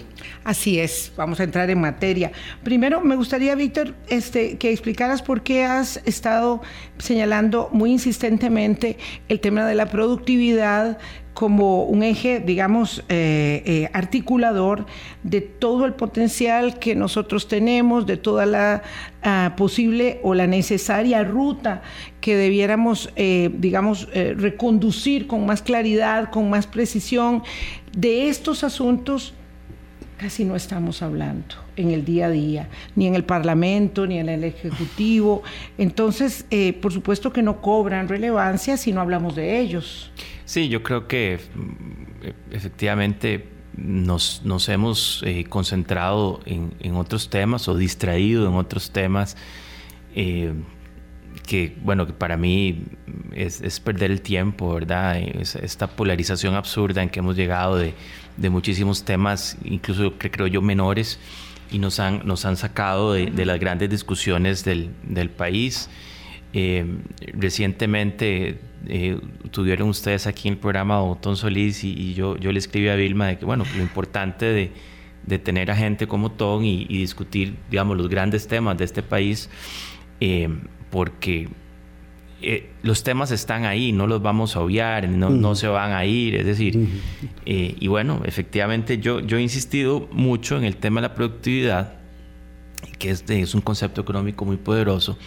Así 0.49 0.79
es, 0.79 1.13
vamos 1.15 1.41
a 1.41 1.45
entrar 1.45 1.69
en 1.69 1.79
materia. 1.79 2.33
Primero, 2.65 3.03
me 3.03 3.17
gustaría, 3.17 3.55
Víctor, 3.55 3.95
este, 4.09 4.57
que 4.57 4.71
explicaras 4.71 5.21
por 5.21 5.43
qué 5.43 5.67
has 5.67 6.01
estado 6.07 6.63
señalando 6.97 7.69
muy 7.71 7.93
insistentemente 7.93 8.97
el 9.29 9.41
tema 9.41 9.67
de 9.67 9.75
la 9.75 9.91
productividad 9.91 10.97
como 11.35 11.85
un 11.85 12.03
eje, 12.03 12.41
digamos, 12.41 13.05
eh, 13.11 13.63
eh, 13.67 13.91
articulador 13.93 14.87
de 15.23 15.43
todo 15.43 15.85
el 15.85 15.93
potencial 15.93 16.79
que 16.79 16.95
nosotros 16.95 17.47
tenemos, 17.47 18.07
de 18.07 18.17
toda 18.17 18.47
la 18.47 18.83
ah, 19.23 19.53
posible 19.55 20.19
o 20.23 20.33
la 20.33 20.47
necesaria 20.47 21.25
ruta 21.25 21.83
que 22.23 22.37
debiéramos, 22.37 23.13
eh, 23.17 23.51
digamos, 23.53 24.09
reconducir 24.15 25.27
con 25.27 25.45
más 25.45 25.61
claridad, 25.61 26.31
con 26.31 26.49
más 26.49 26.67
precisión 26.67 27.43
de 27.95 28.31
estos 28.31 28.65
asuntos 28.65 29.35
casi 30.19 30.45
no 30.45 30.57
estamos 30.57 31.01
hablando 31.01 31.55
en 31.77 31.91
el 31.91 32.05
día 32.05 32.27
a 32.27 32.31
día, 32.31 32.69
ni 32.97 33.07
en 33.07 33.15
el 33.15 33.25
Parlamento, 33.25 34.07
ni 34.07 34.19
en 34.19 34.29
el 34.29 34.45
Ejecutivo. 34.45 35.43
Entonces, 35.79 36.45
eh, 36.51 36.75
por 36.75 36.93
supuesto 36.93 37.33
que 37.33 37.43
no 37.43 37.63
cobran 37.63 38.09
relevancia 38.09 38.77
si 38.77 38.93
no 38.93 39.01
hablamos 39.01 39.37
de 39.37 39.59
ellos. 39.61 40.11
Sí, 40.45 40.69
yo 40.69 40.83
creo 40.83 41.07
que 41.09 41.39
mm, 41.55 42.55
efectivamente 42.55 43.49
nos, 43.77 44.43
nos 44.45 44.69
hemos 44.69 45.23
eh, 45.25 45.45
concentrado 45.49 46.41
en, 46.45 46.95
otros 46.97 47.31
temas 47.31 47.69
o 47.69 47.77
distraído 47.77 48.49
en 48.49 48.55
otros 48.55 48.91
temas. 48.91 49.37
Eh, 50.15 50.53
que, 51.49 51.75
bueno, 51.83 52.07
que 52.07 52.13
para 52.13 52.37
mí 52.37 52.85
es, 53.33 53.81
perder 53.81 54.11
el 54.11 54.21
tiempo, 54.21 54.75
¿verdad? 54.75 55.19
esta 55.19 55.87
polarización 55.87 56.55
absurda 56.55 57.03
en 57.03 57.09
que 57.09 57.21
hemos 57.21 57.37
llegado 57.37 57.79
de, 57.79 57.95
muchísimos 58.51 59.03
temas, 59.03 59.57
incluso 59.65 60.13
creo 60.19 60.47
yo 60.47 60.61
menores, 60.61 61.19
y 61.71 61.79
nos 61.79 62.01
han, 62.01 62.21
nos 62.27 62.45
han 62.45 62.59
sacado 62.59 63.15
de, 63.15 63.47
las 63.47 63.59
grandes 63.59 63.89
discusiones 63.89 64.63
del, 64.63 65.31
país. 65.39 65.89
Eh, 66.53 66.85
recientemente 67.33 68.61
eh, 68.87 69.19
tuvieron 69.51 69.89
ustedes 69.89 70.27
aquí 70.27 70.49
en 70.49 70.55
el 70.55 70.61
programa 70.61 71.03
Otón 71.03 71.37
Solís 71.37 71.83
y, 71.83 72.13
yo, 72.13 72.37
yo 72.37 72.53
le 72.53 72.59
escribí 72.59 72.89
a 72.89 72.95
Vilma 72.95 73.27
de 73.27 73.39
que, 73.39 73.47
bueno, 73.47 73.65
lo 73.75 73.83
importante 73.83 74.45
de, 75.27 75.39
tener 75.39 75.71
a 75.71 75.77
gente 75.77 76.07
como 76.07 76.31
Tom 76.31 76.63
y, 76.63 76.85
discutir, 76.89 77.57
digamos, 77.71 77.97
los 77.97 78.11
grandes 78.11 78.47
temas 78.47 78.77
de 78.77 78.85
este 78.85 79.03
país, 79.03 79.49
eh, 80.21 80.49
porque 80.91 81.49
eh, 82.41 82.71
los 82.83 83.03
temas 83.03 83.33
están 83.33 83.65
ahí, 83.65 83.91
no 83.91 84.07
los 84.07 84.23
vamos 84.23 84.55
a 84.55 84.61
obviar, 84.61 85.09
no, 85.09 85.29
no 85.29 85.57
se 85.57 85.67
van 85.67 85.91
a 85.91 86.05
ir, 86.05 86.37
es 86.37 86.47
decir, 86.47 86.89
eh, 87.45 87.75
y 87.81 87.89
bueno, 87.89 88.23
efectivamente 88.25 88.99
yo, 88.99 89.19
yo 89.19 89.39
he 89.39 89.43
insistido 89.43 90.09
mucho 90.13 90.57
en 90.57 90.63
el 90.63 90.77
tema 90.77 91.01
de 91.01 91.09
la 91.09 91.15
productividad, 91.17 91.95
que 93.01 93.11
es, 93.11 93.25
es 93.29 93.55
un 93.55 93.61
concepto 93.61 94.01
económico 94.01 94.45
muy 94.45 94.57
poderoso, 94.57 95.19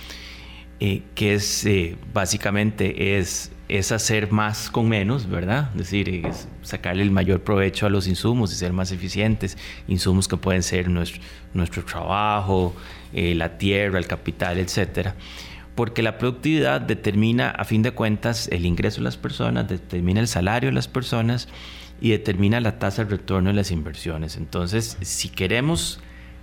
eh, 0.79 1.03
que 1.13 1.33
es 1.33 1.67
básicamente 2.13 3.17
es, 3.17 3.51
es 3.67 3.91
hacer 3.91 4.31
más 4.31 4.69
con 4.69 4.87
menos, 4.87 5.29
¿verdad? 5.29 5.69
Es 5.73 5.79
decir, 5.79 6.25
es 6.25 6.47
sacarle 6.61 7.03
el 7.03 7.11
mayor 7.11 7.41
provecho 7.41 7.85
a 7.85 7.89
los 7.89 8.07
insumos 8.07 8.53
y 8.53 8.55
ser 8.55 8.71
más 8.71 8.93
eficientes, 8.93 9.57
insumos 9.89 10.29
que 10.29 10.37
pueden 10.37 10.63
ser 10.63 10.87
nuestro, 10.87 11.21
nuestro 11.53 11.83
trabajo, 11.83 12.73
la 13.13 13.57
tierra, 13.57 13.99
el 13.99 14.07
capital, 14.07 14.59
etcétera 14.59 15.13
porque 15.81 16.03
la 16.03 16.19
productividad 16.19 16.79
determina, 16.79 17.49
a 17.49 17.65
fin 17.65 17.81
de 17.81 17.89
cuentas, 17.89 18.47
el 18.49 18.67
ingreso 18.67 18.97
de 18.97 19.05
las 19.05 19.17
personas, 19.17 19.67
determina 19.67 20.19
el 20.19 20.27
salario 20.27 20.69
de 20.69 20.75
las 20.75 20.87
personas 20.87 21.47
y 21.99 22.11
determina 22.11 22.61
la 22.61 22.77
tasa 22.77 23.03
de 23.03 23.09
retorno 23.09 23.49
de 23.49 23.55
las 23.55 23.71
inversiones. 23.71 24.37
Entonces, 24.37 24.99
si 25.01 25.29
queremos 25.29 25.99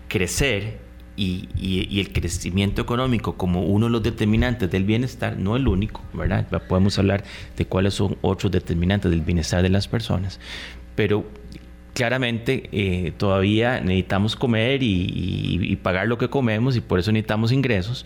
crecer 0.08 0.80
y, 1.14 2.00
el 2.00 2.12
crecimiento 2.12 2.82
económico 2.82 3.36
como 3.36 3.62
uno 3.62 3.86
de 3.86 3.92
los 3.92 4.02
determinantes 4.02 4.68
del 4.72 4.82
bienestar, 4.82 5.36
no 5.36 5.54
el 5.54 5.68
único, 5.68 6.02
¿verdad? 6.14 6.44
Podemos 6.66 6.98
hablar 6.98 7.22
de 7.56 7.64
cuáles 7.64 7.94
son 7.94 8.18
otros 8.22 8.50
determinantes 8.50 9.08
del 9.08 9.20
bienestar 9.20 9.62
de 9.62 9.68
las 9.68 9.86
personas, 9.86 10.40
pero 10.96 11.24
claramente 11.94 12.68
eh, 12.72 13.12
todavía 13.16 13.80
necesitamos 13.82 14.34
comer 14.34 14.80
y 14.82 15.78
pagar 15.80 16.08
lo 16.08 16.18
que 16.18 16.28
comemos 16.28 16.74
y 16.74 16.80
por 16.80 16.98
eso 16.98 17.12
necesitamos 17.12 17.52
ingresos. 17.52 18.04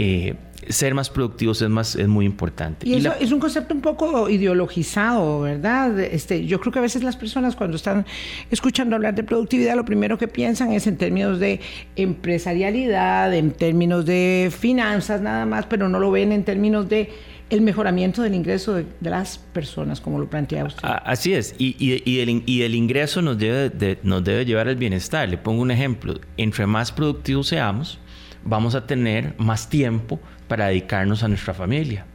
Eh, 0.00 0.36
ser 0.68 0.94
más 0.94 1.10
productivos 1.10 1.60
es, 1.60 1.68
más, 1.68 1.96
es 1.96 2.06
muy 2.06 2.24
importante. 2.24 2.88
Y, 2.88 2.94
eso 2.94 3.12
es 3.18 3.32
un 3.32 3.40
concepto 3.40 3.74
un 3.74 3.80
poco 3.80 4.28
ideologizado, 4.28 5.40
¿verdad? 5.40 5.98
Este, 5.98 6.46
yo 6.46 6.60
creo 6.60 6.72
que 6.72 6.78
a 6.78 6.82
veces 6.82 7.02
las 7.02 7.16
personas 7.16 7.56
cuando 7.56 7.76
están 7.76 8.06
escuchando 8.48 8.94
hablar 8.94 9.16
de 9.16 9.24
productividad, 9.24 9.74
lo 9.74 9.84
primero 9.84 10.16
que 10.16 10.28
piensan 10.28 10.72
es 10.72 10.86
en 10.86 10.96
términos 10.96 11.40
de 11.40 11.60
empresarialidad, 11.96 13.34
en 13.34 13.50
términos 13.50 14.06
de 14.06 14.52
finanzas 14.56 15.20
nada 15.20 15.46
más, 15.46 15.66
pero 15.66 15.88
no 15.88 15.98
lo 15.98 16.12
ven 16.12 16.30
en 16.30 16.44
términos 16.44 16.88
de 16.88 17.10
el 17.50 17.60
mejoramiento 17.62 18.22
del 18.22 18.34
ingreso 18.34 18.74
de, 18.74 18.86
las 19.00 19.38
personas, 19.38 20.00
como 20.00 20.20
lo 20.20 20.30
plantea 20.30 20.64
usted. 20.64 20.86
Así 21.04 21.32
es, 21.32 21.56
y, 21.58 21.74
y, 21.78 22.20
el, 22.20 22.42
y 22.46 22.62
el, 22.62 22.74
ingreso 22.76 23.20
nos 23.20 23.36
debe, 23.36 23.98
nos 24.04 24.22
debe 24.22 24.44
llevar 24.44 24.68
al 24.68 24.76
bienestar. 24.76 25.28
Le 25.28 25.38
pongo 25.38 25.62
un 25.62 25.72
ejemplo, 25.72 26.20
entre 26.36 26.66
más 26.66 26.92
productivos 26.92 27.48
seamos, 27.48 27.98
vamos 28.44 28.74
a 28.74 28.86
tener 28.86 29.34
más 29.38 29.68
tiempo 29.68 30.20
para 30.46 30.66
dedicarnos 30.68 31.22
a 31.22 31.28
nuestra 31.28 31.54
familia, 31.54 32.06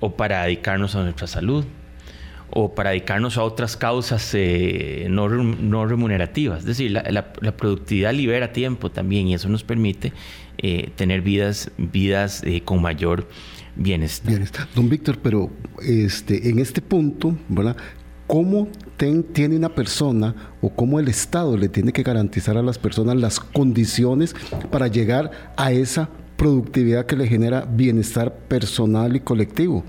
o 0.00 0.16
para 0.16 0.42
dedicarnos 0.44 0.94
a 0.94 1.02
nuestra 1.02 1.26
salud, 1.26 1.64
o 2.54 2.74
para 2.74 2.90
dedicarnos 2.90 3.38
a 3.38 3.44
otras 3.44 3.76
causas 3.76 4.30
eh, 4.34 5.06
no, 5.08 5.86
remunerativas. 5.86 6.60
Es 6.60 6.66
decir, 6.66 6.90
la, 6.90 7.32
productividad 7.32 8.12
libera 8.12 8.52
tiempo 8.52 8.90
también 8.90 9.28
y 9.28 9.34
eso 9.34 9.48
nos 9.48 9.64
permite 9.64 10.12
eh, 10.58 10.90
tener 10.96 11.22
vidas, 11.22 11.70
vidas 11.78 12.42
eh, 12.44 12.60
con 12.62 12.82
mayor 12.82 13.26
bienestar. 13.74 14.28
bienestar. 14.28 14.68
Don 14.74 14.90
Víctor, 14.90 15.18
pero 15.22 15.50
este, 15.82 16.50
en 16.50 16.58
este 16.58 16.82
punto, 16.82 17.36
¿verdad? 17.48 17.76
¿Cómo 18.26 18.68
tiene 18.96 19.56
una 19.56 19.74
persona 19.74 20.34
o 20.60 20.70
cómo 20.70 21.00
el 21.00 21.08
Estado 21.08 21.56
le 21.56 21.68
tiene 21.68 21.92
que 21.92 22.02
garantizar 22.02 22.56
a 22.56 22.62
las 22.62 22.78
personas 22.78 23.16
las 23.16 23.40
condiciones 23.40 24.34
para 24.70 24.86
llegar 24.86 25.30
a 25.56 25.72
esa 25.72 26.08
productividad 26.36 27.06
que 27.06 27.16
le 27.16 27.26
genera 27.26 27.66
bienestar 27.68 28.34
personal 28.48 29.16
y 29.16 29.20
colectivo? 29.20 29.84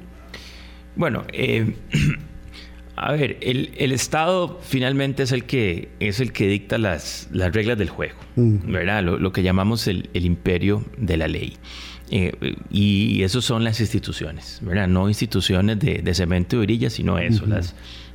Bueno, 0.95 1.23
eh, 1.31 1.75
a 2.95 3.11
ver, 3.13 3.37
el, 3.41 3.91
Estado 3.91 4.59
finalmente 4.61 5.23
es 5.23 5.31
el 5.31 5.45
que, 5.45 5.89
es 5.99 6.19
el 6.19 6.31
que 6.31 6.47
dicta 6.47 6.77
las, 6.77 7.29
las 7.31 7.53
reglas 7.53 7.77
del 7.77 7.89
juego, 7.89 8.17
mm. 8.35 8.71
¿verdad? 8.71 9.03
Lo, 9.03 9.31
que 9.31 9.43
llamamos 9.43 9.87
el, 9.87 10.09
imperio 10.13 10.85
de 10.97 11.17
la 11.17 11.27
ley. 11.27 11.57
Eh, 12.11 12.33
y 12.69 13.23
eso 13.23 13.41
son 13.41 13.63
las 13.63 13.79
instituciones, 13.79 14.59
¿verdad? 14.61 14.87
No 14.87 15.07
instituciones 15.07 15.79
de, 15.79 16.13
cemento 16.13 16.57
y 16.57 16.59
orilla, 16.59 16.89
sino 16.89 17.17
eso, 17.17 17.45
las 17.47 17.73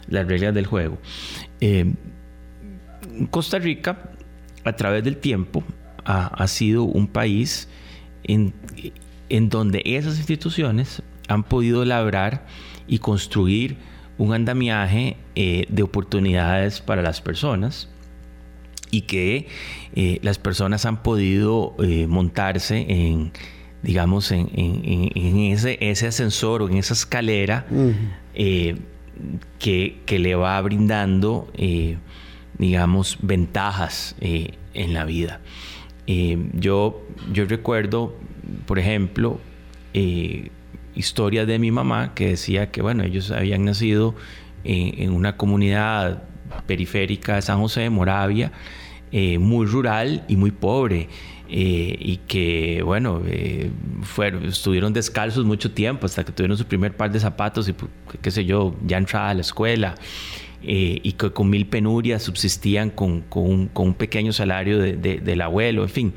las 0.08 0.26
reglas 0.26 0.54
del 0.54 0.66
juego. 0.66 0.98
Eh, 1.60 1.94
Costa 3.30 3.58
Rica, 3.58 4.10
a 4.64 4.72
través 4.74 5.04
del 5.04 5.16
tiempo, 5.16 5.64
ha, 6.04 6.46
sido 6.46 6.84
un 6.84 7.06
país 7.06 7.68
en, 8.24 8.54
donde 9.50 9.82
esas 9.84 10.16
instituciones 10.16 11.02
han 11.28 11.44
podido 11.44 11.84
labrar 11.84 12.46
y 12.86 12.98
construir 12.98 13.76
un 14.16 14.32
andamiaje 14.32 15.18
eh, 15.34 15.66
de 15.68 15.82
oportunidades 15.82 16.80
para 16.80 17.02
las 17.02 17.20
personas 17.20 17.90
y 18.90 19.02
que 19.02 19.48
eh, 19.94 20.18
las 20.22 20.38
personas 20.38 20.86
han 20.86 21.02
podido 21.02 21.76
montarse 22.08 22.86
en, 22.88 23.32
digamos, 23.82 24.32
en, 24.32 24.48
ese, 25.52 25.76
ese, 25.82 26.06
ascensor 26.06 26.62
o 26.62 26.68
en 26.70 26.78
esa 26.78 26.94
escalera 26.94 27.66
que, 29.58 30.18
le 30.18 30.34
va 30.34 30.60
brindando, 30.60 31.50
eh, 31.54 31.96
digamos, 32.58 33.18
ventajas 33.22 34.16
eh, 34.20 34.52
en 34.75 34.94
la 34.94 35.04
vida. 35.04 35.40
Eh, 36.06 36.38
yo, 36.54 37.02
yo 37.32 37.44
recuerdo, 37.44 38.16
por 38.66 38.78
ejemplo, 38.78 39.40
historias 40.94 41.46
de 41.46 41.58
mi 41.58 41.70
mamá 41.70 42.14
que 42.14 42.28
decía 42.28 42.70
que, 42.70 42.82
bueno, 42.82 43.02
ellos 43.02 43.30
habían 43.30 43.64
nacido 43.64 44.14
en 44.64 45.12
una 45.12 45.37
comunidad 45.37 46.22
periférica 46.66 47.34
de 47.34 47.42
San 47.42 47.58
José, 47.58 47.80
de 47.80 47.90
Moravia, 47.90 48.52
muy 49.12 49.66
rural 49.66 50.25
y 50.28 50.37
muy 50.37 50.52
pobre. 50.52 51.08
Eh, 51.50 51.97
y 51.99 52.19
que, 52.19 52.83
bueno, 52.83 53.23
eh, 53.26 53.71
fueron, 54.02 54.45
estuvieron 54.45 54.93
descalzos 54.93 55.47
mucho 55.47 55.71
tiempo 55.71 56.05
hasta 56.05 56.23
que 56.23 56.31
tuvieron 56.31 56.59
su 56.59 56.67
primer 56.67 56.95
par 56.95 57.11
de 57.11 57.19
zapatos 57.21 57.69
y, 57.69 57.73
pues, 57.73 57.90
qué 58.21 58.31
sé 58.31 58.45
yo, 58.45 58.76
ya 58.85 58.99
entrada 58.99 59.31
a 59.31 59.35
la 59.35 59.40
escuela. 59.40 59.95
Eh, 60.62 61.00
y 61.02 61.12
que 61.12 61.31
con 61.31 61.49
mil 61.49 61.67
penurias 61.67 62.23
subsistían 62.25 62.90
con, 62.90 63.23
con, 63.23 63.71
un, 63.75 63.95
pequeño 63.95 64.33
salario 64.33 64.78
de, 64.78 64.97
del 64.97 65.40
abuelo, 65.40 65.85
en 65.85 65.88
fin. 65.88 66.14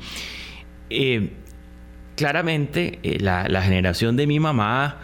claramente, 2.16 2.98
la, 3.20 3.48
la, 3.48 3.62
generación 3.62 4.16
de 4.16 4.26
mi 4.26 4.40
mamá 4.40 4.98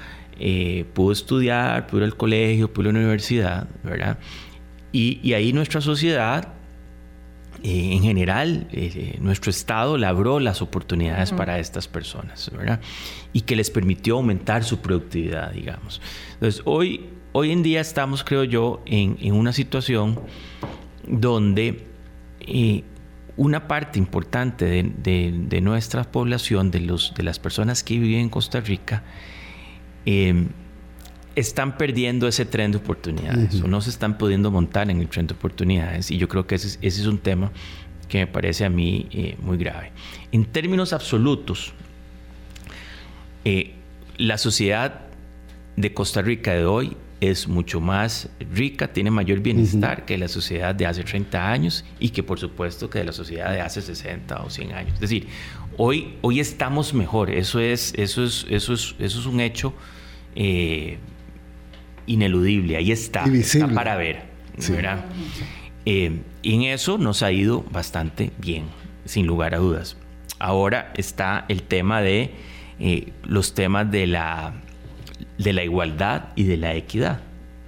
pudo 0.93 1.13
estudiar, 1.13 1.87
pudo 1.87 1.99
ir 1.99 2.05
al 2.05 2.17
colegio, 2.17 2.73
pudo 2.73 2.89
ir 2.89 2.89
a 2.91 2.93
la 2.93 2.99
universidad, 2.99 3.69
¿verdad? 3.85 4.19
Y, 4.91 5.21
y 5.23 5.35
ahí 5.35 5.53
nuestra 5.53 5.81
sociedad 5.81 6.58
eh, 7.63 7.93
en 7.93 8.03
general, 8.03 8.69
eh, 8.71 9.19
nuestro 9.21 9.51
Estado 9.51 9.99
labró 9.99 10.39
las 10.39 10.63
oportunidades 10.63 11.33
para 11.33 11.59
estas 11.59 11.89
personas, 11.89 12.51
¿verdad? 12.57 12.81
Y 13.33 13.41
que 13.41 13.57
les 13.57 13.71
permitió 13.71 14.17
aumentar 14.17 14.63
su 14.63 14.79
productividad, 14.79 15.53
digamos. 15.53 16.01
Entonces, 16.35 16.63
hoy, 16.65 17.07
hoy 17.33 17.51
en 17.51 17.65
día 17.65 17.81
estamos, 17.81 18.23
creo 18.23 18.45
yo, 18.45 18.81
en, 18.87 19.33
una 19.33 19.53
situación 19.53 20.21
donde 21.07 21.87
eh, 22.41 22.85
una 23.37 23.67
parte 23.67 23.99
importante 23.99 24.65
de, 24.65 25.61
nuestra 25.61 26.05
población, 26.05 26.71
de, 26.71 26.81
los, 26.81 27.13
de 27.15 27.25
las 27.25 27.41
personas 27.41 27.83
que 27.83 27.99
viven 27.99 28.21
en 28.21 28.29
Costa 28.29 28.61
Rica, 28.61 29.03
están 31.39 31.77
perdiendo 31.77 32.27
ese 32.27 32.45
tren 32.45 32.73
de 32.73 32.79
oportunidades 32.79 33.63
o 33.63 33.69
no 33.69 33.81
se 33.81 33.91
están 33.91 34.19
pudiendo 34.19 34.51
montar 34.51 34.91
en 34.91 35.01
el 35.01 35.09
tren 35.09 35.27
de 35.27 35.35
oportunidades. 35.35 36.11
Y 36.11 36.19
yo 36.19 36.29
creo 36.29 36.47
que 36.47 36.57
ese 36.57 36.79
es, 36.81 37.07
un 37.07 37.19
tema 37.19 37.53
que 38.09 38.19
me 38.19 38.27
parece 38.27 38.65
a 38.65 38.71
mí 38.71 39.07
eh, 39.13 39.37
muy 39.41 39.57
grave. 39.57 39.93
En 40.33 40.45
términos 40.45 40.93
absolutos, 40.93 41.73
eh, 43.45 43.75
la 44.17 44.37
sociedad 44.37 45.03
de 45.77 45.95
Costa 45.95 46.23
Rica 46.23 46.53
de 46.53 46.65
hoy 46.65 46.97
es 47.21 47.47
mucho 47.47 47.81
más 47.81 48.31
rica, 48.53 48.93
tiene 48.93 49.11
mayor 49.11 49.41
bienestar 49.41 50.05
que 50.05 50.19
la 50.19 50.29
sociedad 50.29 50.75
de 50.75 50.87
hace 50.87 51.05
30 51.05 51.51
años 51.51 51.85
y 52.01 52.11
que 52.11 52.23
por 52.23 52.39
supuesto 52.39 52.91
que 52.91 52.99
de 52.99 53.05
la 53.05 53.13
sociedad 53.13 53.53
de 53.53 53.61
hace 53.61 53.81
60 53.81 54.43
o 54.43 54.51
100 54.51 54.73
años. 54.73 54.95
Es 54.95 55.01
decir, 55.01 55.29
hoy, 55.77 56.15
hoy 56.21 56.41
estamos 56.41 56.95
mejor, 56.95 57.31
eso 57.31 57.61
es, 57.61 57.93
eso 57.97 58.25
es, 58.25 58.45
eso 58.49 58.73
es, 58.73 58.95
eso 58.99 59.21
es 59.21 59.27
un 59.27 59.41
hecho 59.41 59.73
eh, 60.35 60.99
ineludible, 62.09 62.77
ahí 62.77 62.91
está, 62.91 63.25
está 63.25 63.69
para 63.69 63.97
ver. 63.97 64.23
Eh, 65.87 66.21
y 66.43 66.55
en 66.55 66.63
eso 66.63 66.99
nos 66.99 67.23
ha 67.23 67.31
ido 67.31 67.65
bastante 67.71 68.33
bien, 68.39 68.65
sin 69.05 69.27
lugar 69.27 69.55
a 69.55 69.59
dudas. 69.59 69.97
Ahora 70.41 70.93
está 70.97 71.45
el 71.49 71.63
tema 71.63 72.03
de 72.03 72.33
eh, 72.81 73.13
los 73.25 73.55
temas 73.55 73.91
de 73.91 74.07
la 74.07 74.55
de 75.39 75.53
la 75.53 75.65
igualdad 75.65 76.25
y 76.35 76.45
de 76.45 76.57
la 76.57 76.75
equidad, 76.75 77.21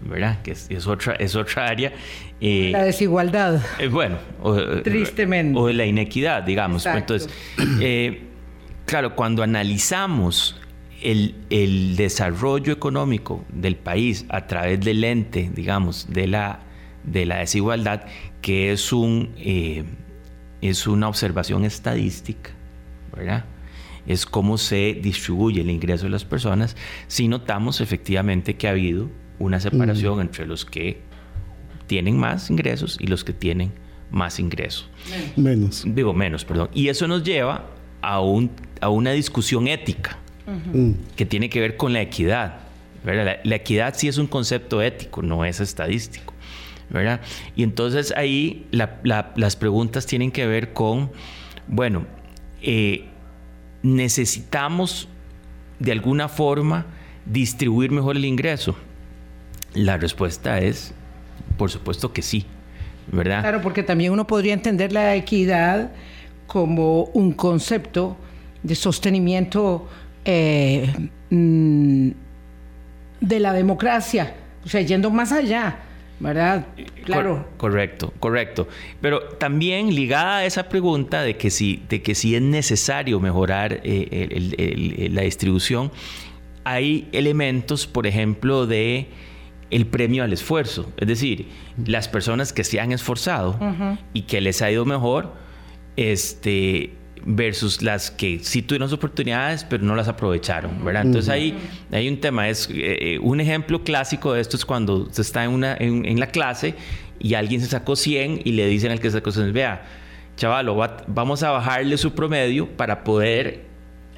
¿verdad? 0.03 0.43
Que 0.43 0.53
es, 0.53 0.87
otra, 0.87 1.15
es 1.15 1.35
otra 1.37 1.69
área. 1.69 1.93
Eh, 2.41 2.71
la 2.73 2.85
desigualdad. 2.85 3.63
Eh, 3.79 3.89
bueno, 3.89 4.19
tristemente. 4.83 5.59
O 5.59 5.67
de 5.67 5.75
la 5.75 5.87
inequidad, 5.87 6.43
digamos. 6.43 6.85
Entonces, 6.87 7.31
eh, 7.81 8.23
claro, 8.87 9.15
cuando 9.15 9.43
analizamos 9.43 10.61
el, 11.03 11.35
el, 11.51 11.97
desarrollo 11.97 12.73
económico 12.73 13.45
del 13.53 13.77
país 13.77 14.27
a 14.29 14.47
través 14.47 14.81
del 14.81 15.05
ente, 15.05 15.51
digamos, 15.55 16.07
de 16.11 16.27
la, 16.27 16.61
de 17.05 17.27
la 17.27 17.39
desigualdad, 17.39 18.07
que 18.43 18.73
es, 18.73 18.93
un, 18.93 19.31
es 20.61 20.87
una 20.87 21.09
observación 21.09 21.65
estadística, 21.65 22.51
¿verdad? 23.15 23.45
es 24.07 24.27
cómo 24.27 24.59
se 24.59 24.99
distribuye 25.01 25.61
el 25.61 25.71
ingreso 25.71 26.05
de 26.05 26.11
las 26.11 26.25
personas, 26.25 26.77
si 27.07 27.29
notamos 27.29 27.81
efectivamente 27.81 28.57
que 28.57 28.67
ha 28.67 28.71
habido 28.71 29.09
una 29.39 29.61
separación 29.61 30.19
mm. 30.19 30.21
entre 30.21 30.47
los 30.47 30.65
que 30.65 31.01
tienen 31.87 32.19
más 32.19 32.51
ingresos 32.51 32.99
y 33.01 33.07
los 33.07 33.25
que 33.25 33.33
tienen 33.33 33.73
más 34.11 34.39
ingresos. 34.39 34.89
Menos. 35.37 35.85
Digo 35.87 36.13
menos, 36.13 36.45
perdón. 36.45 36.69
Y 36.75 36.89
eso 36.89 37.07
nos 37.07 37.23
lleva 37.23 37.67
a, 38.03 38.21
un, 38.21 38.51
a 38.81 38.89
una 38.89 39.13
discusión 39.13 39.69
ética 39.69 40.19
mm. 40.47 40.93
que 41.17 41.27
tiene 41.27 41.49
que 41.49 41.61
ver 41.61 41.77
con 41.77 41.93
la 41.93 42.01
equidad. 42.01 42.59
La, 43.05 43.57
equidad 43.57 43.95
sí 43.97 44.09
es 44.09 44.19
un 44.19 44.27
concepto 44.27 44.83
ético, 44.83 45.23
no 45.23 45.45
es 45.45 45.61
estadístico. 45.61 46.35
¿verdad? 46.91 47.21
Y 47.55 47.63
entonces 47.63 48.13
ahí 48.17 48.67
las 48.73 49.57
preguntas 49.57 50.07
tienen 50.07 50.33
que 50.33 50.47
ver 50.47 50.73
con, 50.73 51.11
bueno, 51.69 52.05
eh, 52.63 53.05
necesitamos 53.83 55.09
de 55.79 55.93
alguna 55.93 56.29
forma 56.29 56.87
distribuir 57.27 57.91
mejor 57.91 58.17
el 58.17 58.25
ingreso? 58.25 58.77
La 59.75 59.97
respuesta 59.97 60.59
es, 60.59 60.93
por 61.57 61.71
supuesto 61.71 62.13
que 62.13 62.23
sí, 62.23 62.45
¿verdad? 63.11 63.41
Claro, 63.41 63.63
porque 63.63 63.83
también 63.83 64.13
uno 64.13 64.27
podría 64.27 64.53
entender 64.53 64.93
la 64.93 65.15
equidad 65.15 65.93
como 66.47 67.05
un 67.05 67.33
concepto 67.33 68.17
de 68.63 68.75
sostenimiento 68.75 69.89
eh, 70.25 70.93
mm, 71.31 72.11
de 73.21 73.41
la 73.41 73.53
democracia, 73.53 74.35
o 74.65 74.69
sea, 74.69 74.81
yendo 74.81 75.11
más 75.11 75.33
allá. 75.33 75.79
¿verdad? 76.21 76.67
Claro. 77.07 77.49
correcto, 77.57 78.13
correcto. 78.21 78.69
Pero 79.01 79.23
también 79.39 79.95
ligada 79.95 80.39
a 80.39 80.45
esa 80.45 80.69
pregunta 80.69 81.23
de 81.23 81.39
que 81.39 81.49
si, 81.49 81.83
de 81.89 82.03
que 82.03 82.15
si 82.15 82.35
es 82.35 82.43
necesario 82.43 83.21
mejorar 83.21 83.81
eh, 83.85 85.09
la 85.11 85.23
distribución, 85.23 85.91
hay 86.65 87.09
elementos, 87.13 87.87
por 87.87 88.07
ejemplo, 88.07 88.67
de 88.67 89.09
el 89.71 89.87
premio 89.87 90.25
al 90.25 90.33
esfuerzo. 90.33 90.93
Es 90.97 91.09
decir, 91.09 91.49
las 91.85 92.09
personas 92.09 92.53
que 92.53 92.65
se 92.65 92.81
han 92.81 92.93
esforzado 92.93 93.59
y 94.13 94.23
que 94.23 94.41
les 94.41 94.63
ha 94.63 94.71
ido 94.71 94.85
mejor, 94.85 95.33
este, 95.97 96.93
versus 97.25 97.83
las 97.83 98.11
que 98.11 98.41
sí 98.43 98.63
tuvieron 98.63 98.93
oportunidades 98.93 99.65
pero 99.65 99.85
no 99.85 99.95
las 99.95 100.09
aprovecharon, 100.09 100.85
¿verdad? 100.85 101.05
Entonces 101.07 101.29
ahí 101.29 101.57
hay 101.91 102.09
un 102.09 102.21
tema, 102.21 102.49
es 102.49 102.69
eh, 102.73 103.19
un 103.21 103.41
ejemplo 103.41 103.83
clásico 103.83 104.33
de 104.33 104.41
esto 104.41 104.57
es 104.57 104.65
cuando 104.65 105.09
se 105.11 105.23
está 105.23 105.45
en, 105.45 105.51
una, 105.51 105.77
en, 105.79 106.19
la 106.19 106.29
clase 106.29 106.75
y 107.19 107.35
alguien 107.35 107.61
se 107.61 107.67
sacó 107.67 107.97
100 107.97 108.43
y 108.45 108.53
le 108.53 108.67
dicen 108.67 108.91
al 108.91 109.01
que 109.01 109.11
se 109.11 109.19
sacó 109.19 109.33
100, 109.33 109.53
vea, 109.53 109.83
chavalo, 110.37 110.77
vamos 111.07 111.43
a 111.43 111.51
bajarle 111.51 111.97
su 111.99 112.13
promedio 112.13 112.69
para 112.69 113.05
poder 113.05 113.71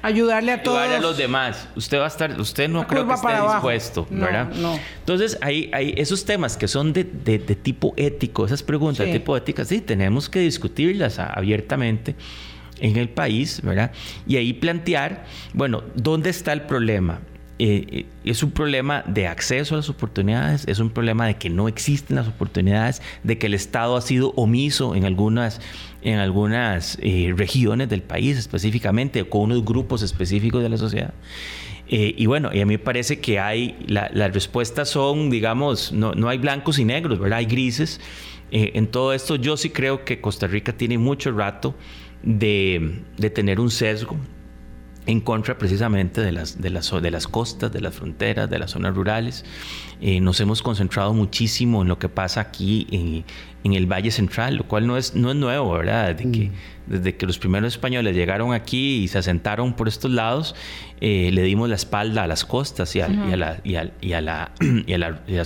ayudarle 0.03 0.51
a 0.51 0.61
todos. 0.61 0.77
Ayudarle 0.77 1.05
a 1.05 1.09
los 1.09 1.17
demás. 1.17 1.67
Usted 1.75 1.97
va 1.97 2.05
a 2.05 2.07
estar, 2.07 2.39
usted 2.39 2.69
no 2.69 2.85
creo 2.85 3.07
que 3.07 3.13
esté 3.13 3.33
dispuesto, 3.41 4.07
¿verdad? 4.09 4.49
No. 4.55 4.79
Entonces, 4.99 5.37
hay, 5.41 5.71
hay 5.73 5.93
esos 5.97 6.25
temas 6.25 6.57
que 6.57 6.67
son 6.67 6.93
de, 6.93 7.03
de, 7.03 7.39
tipo 7.39 7.93
ético, 7.97 8.45
esas 8.45 8.61
preguntas 8.61 9.05
de 9.05 9.13
tipo 9.13 9.35
ética, 9.35 9.65
sí, 9.65 9.81
tenemos 9.81 10.29
que 10.29 10.39
discutirlas 10.39 11.19
abiertamente 11.19 12.15
en 12.79 12.97
el 12.97 13.09
país, 13.09 13.61
¿verdad? 13.63 13.91
Y 14.27 14.37
ahí 14.37 14.53
plantear, 14.53 15.25
bueno, 15.53 15.83
¿dónde 15.95 16.29
está 16.29 16.53
el 16.53 16.63
problema? 16.63 17.21
Eh, 17.59 17.85
eh, 17.91 18.05
es 18.25 18.41
un 18.41 18.49
problema 18.49 19.03
de 19.07 19.27
acceso 19.27 19.75
a 19.75 19.77
las 19.77 19.87
oportunidades, 19.87 20.67
es 20.67 20.79
un 20.79 20.89
problema 20.89 21.27
de 21.27 21.35
que 21.35 21.49
no 21.51 21.67
existen 21.67 22.15
las 22.15 22.27
oportunidades, 22.27 23.01
de 23.23 23.37
que 23.37 23.45
el 23.45 23.53
Estado 23.53 23.95
ha 23.95 24.01
sido 24.01 24.31
omiso 24.35 24.95
en 24.95 25.05
algunas, 25.05 25.61
en 26.01 26.17
algunas 26.17 26.97
eh, 27.01 27.31
regiones 27.37 27.89
del 27.89 28.01
país 28.01 28.37
específicamente, 28.37 29.23
con 29.23 29.43
unos 29.43 29.63
grupos 29.63 30.01
específicos 30.01 30.63
de 30.63 30.69
la 30.69 30.77
sociedad. 30.77 31.13
y 31.87 32.25
bueno, 32.25 32.49
y 32.51 32.59
a 32.59 32.65
mí 32.65 32.73
me 32.73 32.79
parece 32.79 33.19
que 33.19 33.39
hay, 33.39 33.77
las 33.87 34.33
respuestas 34.33 34.89
son, 34.89 35.29
digamos, 35.29 35.91
no, 35.91 36.13
no 36.13 36.29
hay 36.29 36.39
blancos 36.39 36.79
y 36.79 36.85
negros, 36.85 37.19
¿verdad? 37.19 37.37
Hay 37.39 37.45
grises. 37.45 38.01
en 38.51 38.87
todo 38.87 39.13
esto 39.13 39.35
yo 39.35 39.57
sí 39.57 39.69
creo 39.69 40.03
que 40.05 40.19
Costa 40.19 40.47
Rica 40.47 40.73
tiene 40.73 40.97
mucho 40.97 41.31
rato 41.31 41.75
de, 42.23 43.03
tener 43.33 43.59
un 43.59 43.69
sesgo 43.69 44.17
en 45.05 45.19
contra 45.19 45.57
precisamente 45.57 46.21
de 46.21 46.31
las, 46.31 46.61
de 46.61 46.69
las, 46.69 46.89
de 46.89 47.11
las 47.11 47.27
costas, 47.27 47.71
de 47.71 47.81
las 47.81 47.93
fronteras, 47.93 48.49
de 48.49 48.57
las 48.57 48.71
zonas 48.71 48.95
rurales. 48.95 49.43
Eh, 49.99 50.21
nos 50.21 50.39
hemos 50.39 50.61
concentrado 50.61 51.13
muchísimo 51.13 51.81
en 51.81 51.89
lo 51.89 51.99
que 51.99 52.07
pasa 52.07 52.41
aquí 52.41 52.87
en, 52.91 53.25
en, 53.65 53.73
el 53.73 53.85
Valle 53.85 54.11
Central, 54.11 54.55
lo 54.55 54.63
cual 54.63 54.87
no 54.87 54.97
es, 54.97 55.13
no 55.13 55.31
es 55.31 55.35
nuevo, 55.35 55.73
¿verdad? 55.73 56.17
Mm. 56.23 56.51
Desde 56.87 57.15
que 57.15 57.25
los 57.25 57.39
primeros 57.39 57.73
españoles 57.73 58.15
llegaron 58.15 58.53
aquí 58.53 59.03
y 59.03 59.07
se 59.07 59.17
asentaron 59.17 59.73
por 59.73 59.87
estos 59.87 60.11
lados, 60.11 60.55
eh, 61.01 61.31
le 61.33 61.41
dimos 61.43 61.69
la 61.69 61.75
espalda 61.75 62.23
a 62.23 62.27
las 62.27 62.45
costas 62.45 62.95
y 62.95 63.01
a, 63.01 63.09
las 63.09 63.61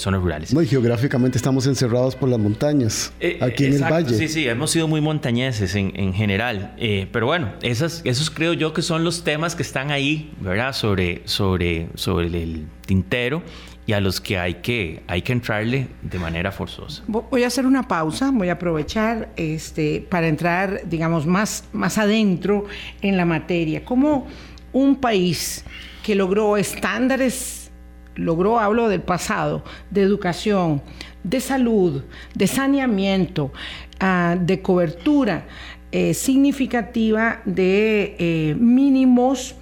zonas 0.01 0.21
rurales. 0.21 0.53
No, 0.53 0.61
y 0.61 0.67
geográficamente 0.67 1.37
estamos 1.37 1.67
encerrados 1.67 2.15
por 2.15 2.29
las 2.29 2.39
montañas, 2.39 3.13
eh, 3.19 3.37
aquí 3.41 3.65
en 3.65 3.73
el 3.73 3.83
Valle. 3.83 4.15
Sí, 4.15 4.27
sí, 4.27 4.47
hemos 4.47 4.71
sido 4.71 4.87
muy 4.87 5.01
montañeses 5.01 5.75
en, 5.75 5.93
en 5.95 6.13
general. 6.13 6.75
pero 7.11 7.25
bueno, 7.25 7.53
esas, 7.61 8.01
esos 8.03 8.29
creo 8.29 8.53
yo 8.53 8.73
que 8.73 8.81
son 8.81 9.03
los 9.03 9.23
temas 9.23 9.55
que 9.55 9.63
están 9.63 9.91
ahí, 9.91 10.31
¿verdad? 10.39 10.73
Sobre, 10.73 11.21
sobre, 11.25 11.89
sobre 11.95 12.27
el 12.27 12.67
tintero 12.85 13.43
y 13.87 13.93
a 13.93 14.01
los 14.01 14.19
que 14.19 14.37
hay 14.37 14.55
que, 14.55 15.01
hay 15.07 15.21
que 15.21 15.31
entrarle 15.31 15.87
de 16.01 16.19
manera 16.19 16.51
forzosa. 16.51 17.03
Voy 17.07 17.43
a 17.43 17.47
hacer 17.47 17.65
una 17.65 17.87
pausa, 17.87 18.31
voy 18.31 18.49
a 18.49 18.53
aprovechar 18.53 19.29
este, 19.37 20.05
para 20.09 20.27
entrar, 20.27 20.81
digamos, 20.85 21.25
más, 21.25 21.63
más 21.71 21.97
adentro 21.97 22.65
en 23.01 23.15
la 23.15 23.23
materia. 23.23 23.85
¿Cómo 23.85 24.27
un 24.73 24.97
país 24.97 25.63
que 26.03 26.15
logró 26.15 26.57
estándares, 26.57 27.71
logró, 28.15 28.59
hablo 28.59 28.89
del 28.89 29.01
pasado, 29.01 29.63
de 29.89 30.01
educación, 30.01 30.81
de 31.23 31.39
salud, 31.39 32.03
de 32.35 32.47
saneamiento, 32.47 33.53
ah, 34.01 34.35
de 34.37 34.61
cobertura 34.61 35.47
eh, 35.93 36.13
significativa 36.13 37.41
de 37.45 38.17
eh, 38.19 38.55
mínimos, 38.59 39.55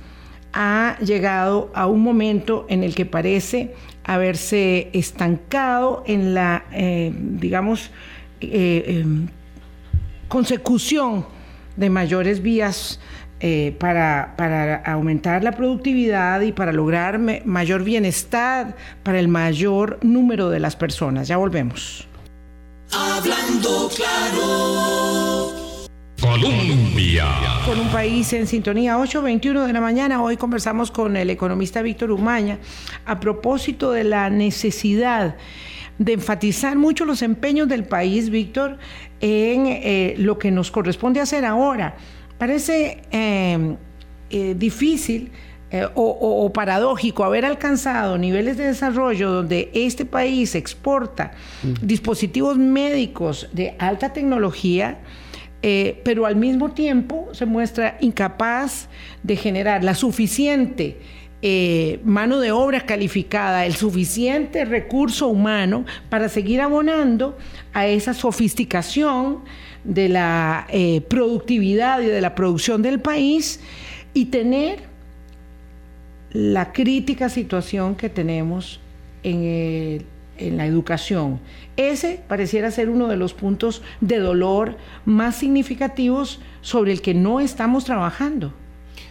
ha 0.51 0.97
llegado 0.99 1.69
a 1.75 1.85
un 1.85 2.01
momento 2.01 2.65
en 2.69 2.83
el 2.83 2.95
que 2.95 3.05
parece 3.05 3.75
haberse 4.05 4.89
estancado 4.93 6.03
en 6.05 6.33
la, 6.33 6.65
eh, 6.71 7.11
digamos, 7.13 7.91
eh, 8.39 9.01
em, 9.01 9.27
consecución 10.27 11.25
de 11.75 11.89
mayores 11.89 12.41
vías 12.41 12.99
eh, 13.41 13.75
para, 13.79 14.33
para, 14.37 14.77
aumentar 14.77 15.43
la 15.43 15.51
productividad 15.51 16.41
y 16.41 16.51
para 16.51 16.71
lograr 16.71 17.19
mayor 17.45 17.83
bienestar 17.83 18.75
para 19.03 19.19
el 19.19 19.27
mayor 19.27 19.99
número 20.03 20.49
de 20.49 20.59
las 20.59 20.75
personas. 20.75 21.27
Ya 21.27 21.37
volvemos. 21.37 22.07
Hablando 22.91 23.89
claro. 23.89 25.44
Colombia. 26.25 27.27
Con 27.67 27.79
un 27.79 27.87
país 27.89 28.33
en 28.33 28.47
sintonía, 28.47 28.97
8.21 28.97 29.67
de 29.67 29.73
la 29.73 29.79
mañana. 29.79 30.23
Hoy 30.23 30.37
conversamos 30.37 30.89
con 30.89 31.15
el 31.17 31.29
economista 31.29 31.83
Víctor 31.83 32.11
Umaña 32.11 32.57
a 33.05 33.19
propósito 33.19 33.91
de 33.91 34.03
la 34.05 34.31
necesidad 34.31 35.35
de 35.99 36.13
enfatizar 36.13 36.77
mucho 36.77 37.05
los 37.05 37.21
empeños 37.21 37.67
del 37.67 37.85
país, 37.85 38.31
Víctor, 38.31 38.79
en 39.21 39.67
eh, 39.67 40.15
lo 40.17 40.39
que 40.39 40.49
nos 40.49 40.71
corresponde 40.71 41.21
hacer 41.21 41.45
ahora. 41.45 41.95
Parece 42.39 43.03
em, 43.11 43.77
eh, 44.31 44.55
difícil 44.57 45.31
eh, 45.69 45.87
o, 45.93 46.51
paradójico 46.51 47.23
haber 47.23 47.45
alcanzado 47.45 48.17
niveles 48.17 48.57
de 48.57 48.65
desarrollo 48.65 49.29
donde 49.29 49.69
este 49.73 50.05
país 50.05 50.55
exporta 50.55 51.33
dispositivos 51.81 52.57
médicos 52.57 53.47
de 53.51 53.75
alta 53.77 54.11
tecnología, 54.11 54.99
eh, 55.67 55.99
pero 56.03 56.27
al 56.27 56.35
mismo 56.35 56.73
tiempo 56.73 57.29
se 57.31 57.47
muestra 57.47 57.97
incapaz 57.99 58.87
de 59.23 59.35
generar 59.35 59.83
la 59.83 59.95
suficiente 59.95 60.99
eh, 61.41 61.99
mano 62.03 62.39
de 62.39 62.51
obra 62.51 62.85
calificada, 62.85 63.65
el 63.65 63.73
suficiente 63.73 64.63
recurso 64.63 65.27
humano 65.27 65.83
para 66.09 66.29
seguir 66.29 66.61
abonando 66.61 67.35
a 67.73 67.87
esa 67.87 68.13
sofisticación 68.13 69.39
de 69.83 70.09
la 70.09 70.67
productividad 71.09 72.01
y 72.01 72.05
de 72.05 72.21
la 72.21 72.35
producción 72.35 72.83
del 72.83 72.99
país 72.99 73.59
y 74.13 74.25
tener 74.25 74.83
la 76.31 76.73
crítica 76.73 77.29
situación 77.29 77.95
que 77.95 78.09
tenemos 78.09 78.79
en, 79.23 80.05
la 80.39 80.65
educación. 80.65 81.39
Ese 81.77 82.21
pareciera 82.27 82.71
ser 82.71 82.89
uno 82.89 83.07
de 83.07 83.17
los 83.17 83.33
puntos 83.33 83.81
de 84.01 84.19
dolor 84.19 84.77
más 85.05 85.35
significativos 85.35 86.39
sobre 86.61 86.91
el 86.91 87.01
que 87.01 87.13
no 87.13 87.39
estamos 87.39 87.85
trabajando. 87.85 88.53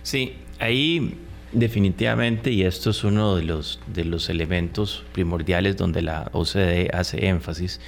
Sí, 0.02 0.34
ahí 0.58 1.16
definitivamente, 1.52 2.50
y 2.50 2.62
esto 2.62 2.90
es 2.90 3.04
uno 3.04 3.36
de 3.36 3.44
los, 3.44 3.80
de 3.86 4.04
los 4.04 4.28
elementos 4.28 5.04
primordiales 5.12 5.76
donde 5.76 6.02
la 6.02 6.28
OCDE 6.32 6.90
hace 6.92 7.28
énfasis, 7.28 7.80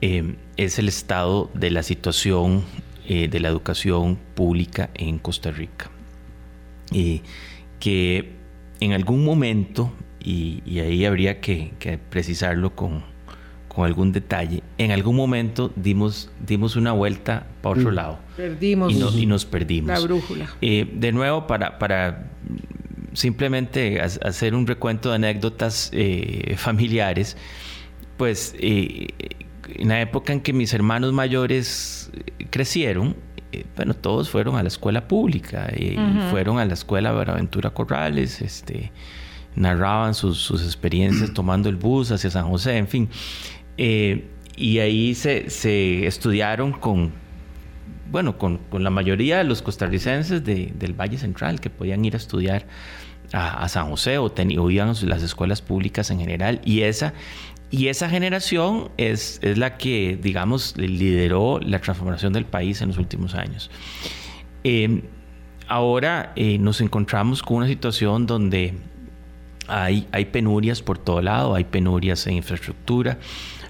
eh, 0.00 0.36
es 0.56 0.78
el 0.78 0.88
estado 0.88 1.50
de 1.54 1.70
la 1.70 1.82
situación 1.82 2.64
eh, 3.08 3.28
de 3.28 3.40
la 3.40 3.48
educación 3.48 4.18
pública 4.34 4.90
en 4.94 5.18
Costa 5.18 5.50
Rica. 5.50 5.90
Y 6.92 7.22
que 7.80 8.32
en 8.80 8.92
algún 8.92 9.24
momento, 9.24 9.92
y, 10.24 10.78
ahí 10.80 11.04
habría 11.04 11.40
que, 11.40 11.72
precisarlo 12.10 12.74
con, 12.74 13.02
algún 13.76 14.12
detalle, 14.12 14.62
en 14.78 14.92
algún 14.92 15.16
momento 15.16 15.72
dimos, 15.74 16.30
dimos 16.46 16.76
una 16.76 16.92
vuelta 16.92 17.46
para 17.60 17.80
otro 17.80 17.90
mm. 17.90 17.94
lado. 17.94 18.18
Perdimos. 18.36 18.92
Y, 18.92 19.26
nos 19.26 19.44
perdimos. 19.44 19.88
La 19.88 19.98
brújula. 19.98 20.48
Eh, 20.60 20.88
de 20.94 21.10
nuevo, 21.10 21.48
para, 21.48 21.78
para 21.80 22.30
simplemente 23.14 24.00
hacer 24.00 24.54
un 24.54 24.66
recuento 24.66 25.08
de 25.08 25.16
anécdotas 25.16 25.90
eh, 25.92 26.54
familiares, 26.58 27.36
pues 28.16 28.54
eh, 28.58 29.08
en 29.74 29.88
la 29.88 30.00
época 30.00 30.32
en 30.32 30.40
que 30.40 30.52
mis 30.52 30.72
hermanos 30.74 31.12
mayores 31.12 32.10
crecieron, 32.50 33.16
eh, 33.52 33.64
bueno, 33.76 33.94
todos 33.94 34.28
fueron 34.30 34.56
a 34.56 34.62
la 34.62 34.68
escuela 34.68 35.06
pública 35.08 35.70
y, 35.76 35.96
fueron 36.30 36.58
a 36.58 36.64
la 36.64 36.74
escuela 36.74 37.12
Buenaventura 37.12 37.70
Corrales, 37.70 38.40
este, 38.40 38.90
narraban 39.56 40.14
sus, 40.14 40.50
experiencias 40.50 41.32
tomando 41.34 41.68
el 41.68 41.76
bus 41.76 42.10
hacia 42.10 42.30
San 42.30 42.48
José, 42.48 42.76
en 42.76 42.88
fin. 42.88 43.08
Eh, 43.76 44.28
y 44.56 44.78
ahí 44.78 45.14
se, 45.14 46.06
estudiaron 46.06 46.72
con, 46.72 47.12
bueno, 48.10 48.38
con, 48.38 48.60
la 48.72 48.90
mayoría 48.90 49.38
de 49.38 49.44
los 49.44 49.62
costarricenses 49.62 50.44
del 50.44 50.92
Valle 50.98 51.18
Central 51.18 51.60
que 51.60 51.70
podían 51.70 52.04
ir 52.04 52.14
a 52.14 52.18
estudiar 52.18 52.66
a, 53.32 53.68
San 53.68 53.90
José 53.90 54.18
o, 54.18 54.26
o 54.26 54.70
iban 54.70 54.88
a 54.90 54.94
las 55.06 55.22
escuelas 55.22 55.60
públicas 55.60 56.10
en 56.10 56.20
general. 56.20 56.60
Y 56.64 56.82
esa 56.82 57.14
y 57.74 57.88
esa 57.88 58.08
generación 58.08 58.90
es, 58.98 59.40
es 59.42 59.58
la 59.58 59.76
que, 59.76 60.16
digamos, 60.22 60.76
lideró 60.76 61.58
la 61.58 61.80
transformación 61.80 62.32
del 62.32 62.44
país 62.44 62.80
en 62.82 62.88
los 62.88 62.98
últimos 62.98 63.34
años. 63.34 63.68
Em, 64.62 65.02
ahora 65.66 66.32
eh, 66.36 66.56
nos 66.58 66.80
encontramos 66.80 67.42
con 67.42 67.56
una 67.56 67.66
situación 67.66 68.26
donde 68.26 68.74
hay, 69.68 70.06
hay 70.12 70.26
penurias 70.26 70.82
por 70.82 70.98
todo 70.98 71.22
lado, 71.22 71.54
hay 71.54 71.64
penurias 71.64 72.26
en 72.26 72.34
infraestructura, 72.34 73.18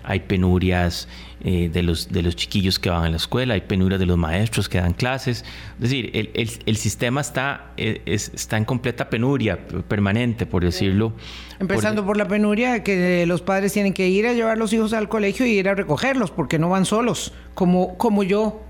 hay 0.02 0.20
penurias 0.20 1.08
eh, 1.46 1.68
de, 1.72 1.82
los, 1.82 2.10
de 2.10 2.22
los 2.22 2.36
chiquillos 2.36 2.78
que 2.78 2.90
van 2.90 3.04
a 3.04 3.10
la 3.10 3.16
escuela, 3.16 3.54
hay 3.54 3.62
penurias 3.62 4.00
de 4.00 4.06
los 4.06 4.16
maestros 4.16 4.68
que 4.68 4.78
dan 4.78 4.92
clases. 4.92 5.44
Es 5.74 5.80
decir, 5.80 6.10
el, 6.14 6.50
el, 6.64 6.76
sistema 6.76 7.20
está, 7.20 7.72
eh, 7.76 8.02
está 8.06 8.56
en 8.56 8.64
completa 8.64 9.10
penuria 9.10 9.58
permanente, 9.88 10.46
por 10.46 10.64
decirlo. 10.64 11.12
Empezando 11.58 12.04
por... 12.04 12.16
la 12.16 12.28
penuria 12.28 12.82
que 12.82 13.24
los 13.26 13.42
padres 13.42 13.72
tienen 13.72 13.92
que 13.92 14.08
ir 14.08 14.26
a 14.26 14.32
llevar 14.32 14.58
los 14.58 14.72
hijos 14.72 14.92
al 14.92 15.08
colegio 15.08 15.46
y 15.46 15.50
ir 15.50 15.68
a 15.68 15.74
recogerlos 15.74 16.30
porque 16.30 16.58
no 16.58 16.68
van 16.68 16.84
solos, 16.84 17.32
como, 17.54 17.96
como 17.98 18.22
yo 18.22 18.62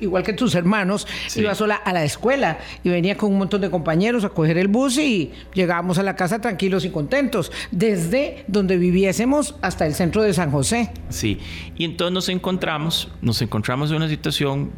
igual 0.00 0.22
que 0.22 0.32
tus 0.32 0.54
hermanos, 0.54 1.06
iba 1.36 1.54
sola 1.54 1.76
a 1.76 1.92
la 1.92 2.04
escuela 2.04 2.58
y 2.84 2.90
venía 2.90 3.16
con 3.16 3.32
un 3.32 3.38
montón 3.38 3.60
de 3.60 3.70
compañeros 3.70 4.24
a 4.24 4.30
coger 4.30 4.58
el 4.58 4.68
bus 4.68 4.98
y 4.98 5.32
llegábamos 5.54 5.98
a 5.98 6.02
la 6.02 6.16
casa 6.16 6.40
tranquilos 6.40 6.84
y 6.84 6.90
contentos, 6.90 7.52
desde 7.70 8.44
donde 8.46 8.76
viviésemos 8.76 9.56
hasta 9.62 9.86
el 9.86 9.94
centro 9.94 10.22
de 10.22 10.32
San 10.32 10.50
José. 10.50 10.90
Sí, 11.08 11.38
y 11.76 11.84
entonces 11.84 12.12
nos 12.12 12.28
encontramos, 12.28 13.10
nos 13.22 13.40
encontramos 13.42 13.90
en 13.90 13.96
una 13.96 14.08
situación 14.08 14.70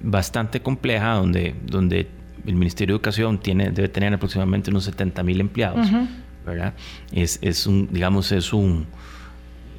bastante 0.00 0.60
compleja 0.60 1.14
donde, 1.14 1.54
donde 1.64 2.08
el 2.46 2.54
Ministerio 2.54 2.94
de 2.94 2.96
Educación 2.96 3.38
tiene, 3.38 3.70
debe 3.70 3.88
tener 3.88 4.12
aproximadamente 4.12 4.70
unos 4.70 4.84
70 4.84 5.22
mil 5.22 5.40
empleados, 5.40 5.88
¿verdad? 6.44 6.74
Es, 7.12 7.38
es, 7.42 7.66
un, 7.66 7.88
digamos, 7.90 8.30
es 8.32 8.52
un, 8.52 8.86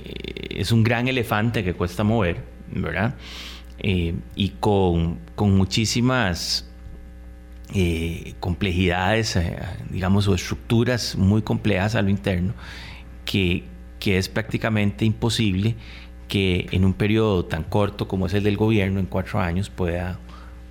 eh, 0.03 0.59
es 0.61 0.71
un 0.71 0.83
gran 0.83 1.07
elefante 1.07 1.63
que 1.63 1.73
cuesta 1.73 2.03
mover, 2.03 2.43
¿verdad? 2.71 3.15
Eh, 3.79 4.15
y 4.35 4.49
con, 4.59 5.19
muchísimas 5.37 6.67
eh, 7.73 8.33
complejidades, 8.39 9.35
eh, 9.35 9.57
digamos, 9.89 10.27
o 10.27 10.35
estructuras 10.35 11.15
muy 11.15 11.41
complejas 11.41 11.95
a 11.95 12.01
lo 12.01 12.09
interno, 12.09 12.53
que, 13.25 13.63
que, 13.99 14.17
es 14.17 14.29
prácticamente 14.29 15.05
imposible 15.05 15.75
que 16.27 16.67
en 16.71 16.85
un 16.85 16.93
periodo 16.93 17.45
tan 17.45 17.63
corto 17.63 18.07
como 18.07 18.27
es 18.27 18.33
el 18.33 18.43
del 18.43 18.57
gobierno, 18.57 18.99
en 18.99 19.05
cuatro 19.05 19.39
años, 19.39 19.69
pueda, 19.69 20.19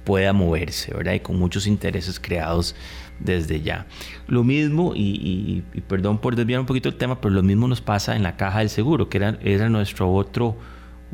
pueda 0.05 0.33
moverse, 0.33 0.95
¿verdad? 0.95 1.15
Y 1.15 1.21
con 1.21 1.39
muchos 1.39 1.67
intereses 1.67 2.19
creados 2.19 2.75
desde 3.21 3.61
ya. 3.61 3.87
Lo 4.27 4.45
mismo, 4.45 4.93
y, 4.95 5.63
perdón 5.89 6.19
por 6.19 6.37
desviar 6.37 6.61
un 6.61 6.67
poquito 6.67 6.89
el 6.89 6.97
tema, 6.97 7.21
pero 7.21 7.35
lo 7.35 7.43
mismo 7.43 7.69
nos 7.69 7.81
pasa 7.81 8.17
en 8.17 8.23
la 8.23 8.37
caja 8.37 8.61
del 8.61 8.71
seguro, 8.71 9.09
que 9.09 9.19
era, 9.19 9.39
era 9.43 9.69
nuestro 9.69 10.13
otro 10.13 10.57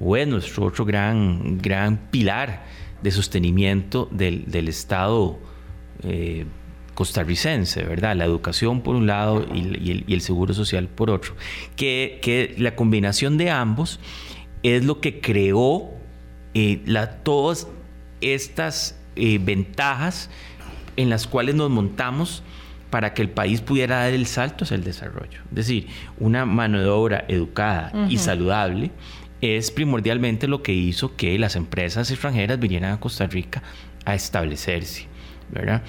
o 0.01 0.17
es 0.17 0.27
nuestro 0.27 0.65
otro 0.65 0.85
gran, 0.85 1.59
gran 1.59 1.99
pilar 2.11 2.65
de 3.03 3.11
sostenimiento 3.11 4.09
del, 4.11 4.69
Estado 4.69 5.39
eh, 6.03 6.47
costarricense, 6.95 7.83
¿verdad? 7.85 8.17
La 8.17 8.25
educación 8.25 8.83
por 8.83 8.95
un 8.95 9.07
lado 9.07 9.47
y, 9.55 10.05
el, 10.13 10.21
seguro 10.21 10.55
social 10.55 10.89
por 10.89 11.11
otro. 11.11 11.35
Que, 11.77 12.55
la 12.59 12.75
combinación 12.75 13.39
de 13.39 13.51
ambos 13.51 14.01
es 14.63 14.85
lo 14.85 15.01
que 15.01 15.21
creó 15.21 15.91
eh, 16.55 16.83
todas 17.23 17.69
estas 18.21 18.99
eh, 19.17 19.39
ventajas 19.43 20.31
en 20.97 21.09
las 21.09 21.27
cuales 21.27 21.55
nos 21.55 21.71
montamos 21.71 22.43
para 22.91 23.15
que 23.15 23.23
el 23.23 23.31
país 23.31 23.61
pudiera 23.61 24.01
dar 24.01 24.13
el 24.13 24.27
salto 24.27 24.65
hacia 24.65 24.75
el 24.75 24.85
desarrollo. 24.85 25.41
Es 25.51 25.55
decir, 25.55 25.87
una 26.19 26.45
mano 26.45 26.81
de 26.81 26.89
obra 26.89 27.25
educada 27.29 27.93
y 28.09 28.19
saludable 28.19 28.91
es 29.41 29.71
primordialmente 29.71 30.47
lo 30.49 30.63
que 30.63 30.73
hizo 30.73 31.17
que 31.17 31.39
las 31.39 31.57
empresas 31.57 32.11
extranjeras 32.11 32.59
vinieran 32.59 32.93
a 32.93 33.01
Costa 33.01 33.27
Rica 33.27 33.63
a 34.05 34.15
establecerse, 34.15 35.07
¿verdad? 35.51 35.83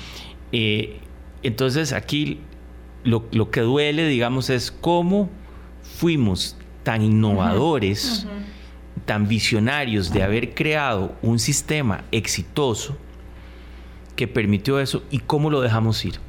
Eh, 0.52 1.00
entonces 1.44 1.94
aquí 1.94 2.40
lo, 3.04 3.52
que 3.52 3.62
duele, 3.62 4.08
digamos, 4.08 4.50
es 4.50 4.72
cómo 4.72 5.30
fuimos 5.82 6.56
tan 6.84 7.02
innovadores, 7.02 8.28
tan 9.06 9.28
visionarios 9.28 10.12
de 10.12 10.24
haber 10.24 10.54
creado 10.54 11.16
un 11.22 11.40
sistema 11.40 12.04
exitoso 12.12 12.98
que 14.16 14.28
permitió 14.28 14.80
eso 14.80 15.04
y 15.10 15.20
cómo 15.20 15.50
lo 15.50 15.62
dejamos 15.62 16.04
ir. 16.06 16.20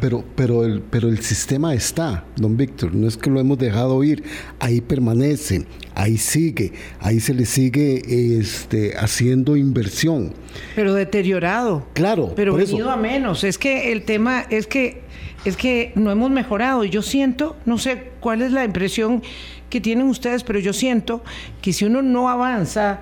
Pero, 0.00 0.24
pero, 0.36 0.64
el, 0.64 0.80
pero 0.80 1.08
el 1.08 1.20
sistema 1.20 1.74
está, 1.74 2.24
don 2.36 2.56
Víctor, 2.56 2.94
no 2.94 3.08
es 3.08 3.16
que 3.16 3.30
lo 3.30 3.40
hemos 3.40 3.58
dejado 3.58 4.02
ir, 4.04 4.22
ahí 4.58 4.80
permanece, 4.80 5.66
ahí 5.94 6.16
sigue, 6.16 6.72
ahí 7.00 7.20
se 7.20 7.34
le 7.34 7.46
sigue 7.46 8.38
este, 8.38 8.96
haciendo 8.96 9.56
inversión. 9.56 10.34
Pero 10.74 10.94
deteriorado. 10.94 11.86
Claro. 11.94 12.32
Pero 12.36 12.54
venido 12.54 12.90
a 12.90 12.96
menos. 12.96 13.44
Es 13.44 13.58
que 13.58 13.92
el 13.92 14.02
tema 14.02 14.44
es 14.50 14.66
que, 14.66 15.02
es 15.44 15.56
que 15.56 15.92
no 15.94 16.10
hemos 16.10 16.30
mejorado. 16.30 16.84
Y 16.84 16.90
yo 16.90 17.02
siento, 17.02 17.56
no 17.64 17.78
sé 17.78 18.12
cuál 18.20 18.42
es 18.42 18.52
la 18.52 18.64
impresión 18.64 19.22
que 19.68 19.80
tienen 19.80 20.06
ustedes, 20.06 20.42
pero 20.42 20.58
yo 20.58 20.72
siento 20.72 21.22
que 21.62 21.72
si 21.72 21.84
uno 21.84 22.02
no 22.02 22.28
avanza, 22.28 23.00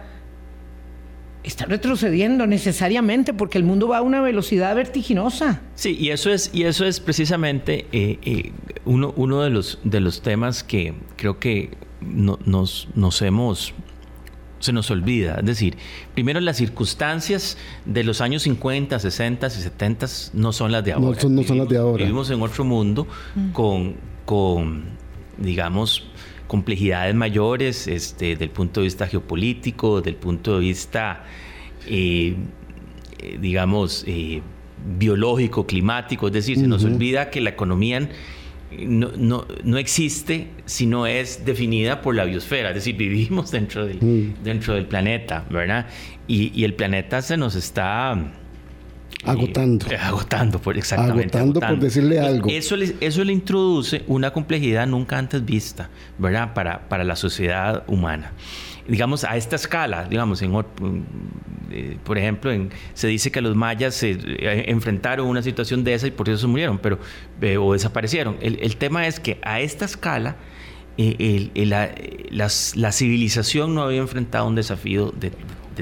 está 1.49 1.65
retrocediendo 1.65 2.47
necesariamente 2.47 3.35
porque 3.35 3.59
el 3.59 3.65
mundo 3.65 3.89
va 3.89 3.99
a 3.99 4.03
una 4.03 4.21
velocidad 4.21 4.75
vertiginosa. 4.75 5.61
Sí, 5.75 5.97
y 5.99 6.11
eso 6.11 6.31
es, 6.31 6.51
y 6.53 6.65
eso 6.65 6.85
es 6.85 7.01
precisamente 7.01 7.87
eh, 7.93 8.19
eh, 8.23 8.53
uno, 8.85 9.13
uno 9.17 9.43
de, 9.43 9.51
los, 9.51 9.79
de 9.85 10.01
los 10.01 10.23
temas 10.23 10.63
que 10.63 10.95
creo 11.17 11.39
que 11.39 11.71
nos, 12.01 12.89
nos 12.95 13.23
hemos 13.23 13.75
se 14.61 14.73
nos 14.73 14.91
olvida. 14.91 15.37
Es 15.39 15.47
decir, 15.47 15.77
primero 16.15 16.41
las 16.41 16.57
circunstancias 16.57 17.57
de 17.85 18.05
los 18.05 18.21
años 18.21 18.43
50, 18.43 18.99
60 18.99 19.47
y 19.47 19.51
70 19.51 20.07
no 20.35 20.53
son 20.53 20.73
las 20.73 20.85
de 20.85 20.93
ahora. 20.93 21.07
No 21.07 21.21
son, 21.21 21.35
no 21.35 21.43
son 21.43 21.59
las 21.59 21.69
de 21.69 21.79
ahora. 21.79 22.03
Vivimos 22.03 22.31
en 22.31 22.43
otro 22.43 22.65
mundo 22.65 23.07
con, 23.53 23.95
con, 24.25 24.85
digamos, 25.37 26.05
complejidades 26.49 27.15
mayores 27.15 27.87
este, 27.87 28.35
del 28.35 28.51
punto 28.51 28.81
de 28.81 28.85
vista 28.85 29.07
geopolítico, 29.07 30.01
del 30.01 30.17
punto 30.17 30.55
de 30.55 30.61
vista, 30.61 31.25
eh, 31.87 32.35
digamos, 33.39 34.05
eh, 34.09 34.43
biológico, 34.99 35.67
climático. 35.67 36.27
Es 36.27 36.33
decir, 36.33 36.57
se 36.59 36.67
nos 36.67 36.85
olvida 36.85 37.31
que 37.31 37.41
la 37.41 37.51
economía 37.51 38.09
no, 38.77 39.13
no, 39.17 39.47
no, 39.65 39.79
existe 39.79 40.49
si 40.67 40.87
no 40.87 41.07
es 41.07 41.45
definida 41.45 42.03
por 42.03 42.15
la 42.15 42.25
biosfera, 42.25 42.71
es 42.71 42.75
decir, 42.77 42.97
vivimos 42.97 43.51
dentro 43.51 43.87
del, 43.87 43.99
mm. 44.01 44.43
dentro 44.43 44.75
del 44.75 44.87
planeta, 44.87 45.47
¿verdad? 45.51 45.87
Y, 46.27 46.65
el 46.65 46.75
planeta 46.75 47.23
se 47.23 47.37
nos 47.37 47.55
está... 47.55 48.33
Eh, 49.11 49.31
agotando. 49.31 49.87
agotando, 50.01 50.61
por 50.61 50.77
exactamente. 50.77 51.39
Agotando, 51.39 51.61
por 51.61 51.79
decirle 51.79 52.21
algo. 52.21 52.49
Eso 52.51 52.77
le, 52.77 52.95
eso 53.01 53.25
le 53.25 53.33
introduce 53.33 54.05
una 54.07 54.33
complejidad 54.33 54.87
nunca 54.87 55.19
antes 55.19 55.45
vista, 55.45 55.91
¿verdad? 56.19 56.55
Para, 56.55 56.89
para 56.89 57.05
la 57.05 57.17
sociedad 57.17 57.85
humana 57.87 58.33
digamos, 58.89 59.23
a 59.25 59.37
esta 59.37 59.57
escala, 59.57 60.07
digamos, 60.09 60.41
en, 60.43 60.53
eh, 61.71 61.99
por 62.03 62.17
ejemplo, 62.17 62.51
en, 62.51 62.71
se 62.95 63.07
dice 63.07 63.31
que 63.31 63.43
los 63.43 63.55
mayas 63.55 63.95
se 63.95 64.13
eh, 64.13 64.65
enfrentaron 64.69 65.27
a 65.27 65.31
una 65.31 65.43
situación 65.43 65.85
de 65.85 65.95
esa 65.95 66.07
y 66.07 66.11
por 66.11 66.29
eso 66.29 66.39
se 66.39 66.47
murieron, 66.47 66.79
pero, 66.79 66.99
eh, 67.43 67.59
o 67.59 67.75
desaparecieron. 67.75 68.39
El, 68.41 68.77
tema 68.77 69.07
es 69.07 69.21
que 69.21 69.39
a 69.43 69.61
esta 69.61 69.85
escala, 69.85 70.37
la, 70.97 72.93
civilización 72.93 73.75
no 73.75 73.83
había 73.83 74.01
enfrentado 74.01 74.49
un 74.49 74.55
desafío 74.55 75.13
de, 75.13 75.33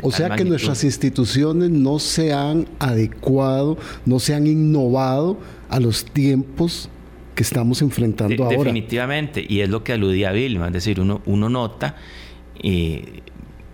o 0.02 0.10
sea 0.10 0.36
que 0.36 0.44
nuestras 0.44 0.84
instituciones 0.84 1.70
no 1.70 1.98
se 1.98 2.32
han 2.32 2.66
adecuado, 2.78 3.78
no 4.04 4.18
se 4.18 4.34
han 4.34 4.46
innovado 4.46 5.38
a 5.68 5.80
los 5.80 6.04
tiempos 6.04 6.88
que 7.34 7.42
estamos 7.42 7.82
enfrentando 7.82 8.44
ahora. 8.44 8.58
Definitivamente, 8.58 9.44
y 9.46 9.60
es 9.60 9.68
lo 9.68 9.84
que 9.84 9.92
aludía 9.92 10.32
Vilma, 10.32 10.68
es 10.68 10.72
decir, 10.72 11.00
uno, 11.00 11.20
uno 11.26 11.48
nota 11.48 11.96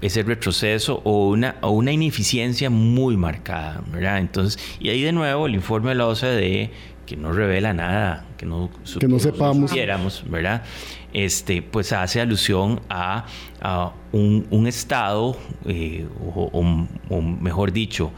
ese 0.03 0.25
retroceso 0.25 1.01
o 1.05 1.29
una, 1.29 1.57
o 1.61 1.71
una 1.71 1.93
ineficiencia 1.93 2.71
muy 2.71 3.17
marcada, 3.17 3.83
¿verdad? 3.93 4.19
Entonces, 4.19 4.61
y 4.81 4.89
ahí 4.89 5.03
de 5.03 5.13
nuevo 5.13 5.47
el 5.47 5.55
informe 5.55 5.91
de 5.91 5.95
la 5.95 6.09
OCDE, 6.09 6.71
que 7.07 7.17
no 7.17 7.33
revela 7.33 7.73
nada, 7.73 8.27
que 8.37 8.47
no, 8.47 8.71
que 8.99 9.09
no 9.09 9.19
sepamos, 9.19 10.25
¿verdad? 10.29 10.62
Este, 11.12 11.62
pues 11.62 11.93
hace 11.93 12.21
alusión 12.21 12.81
a, 12.88 13.27
un, 14.12 14.67
Estado, 14.67 15.37
eh, 15.67 16.07
o, 16.35 17.23
mejor 17.23 17.73
dicho, 17.73 18.12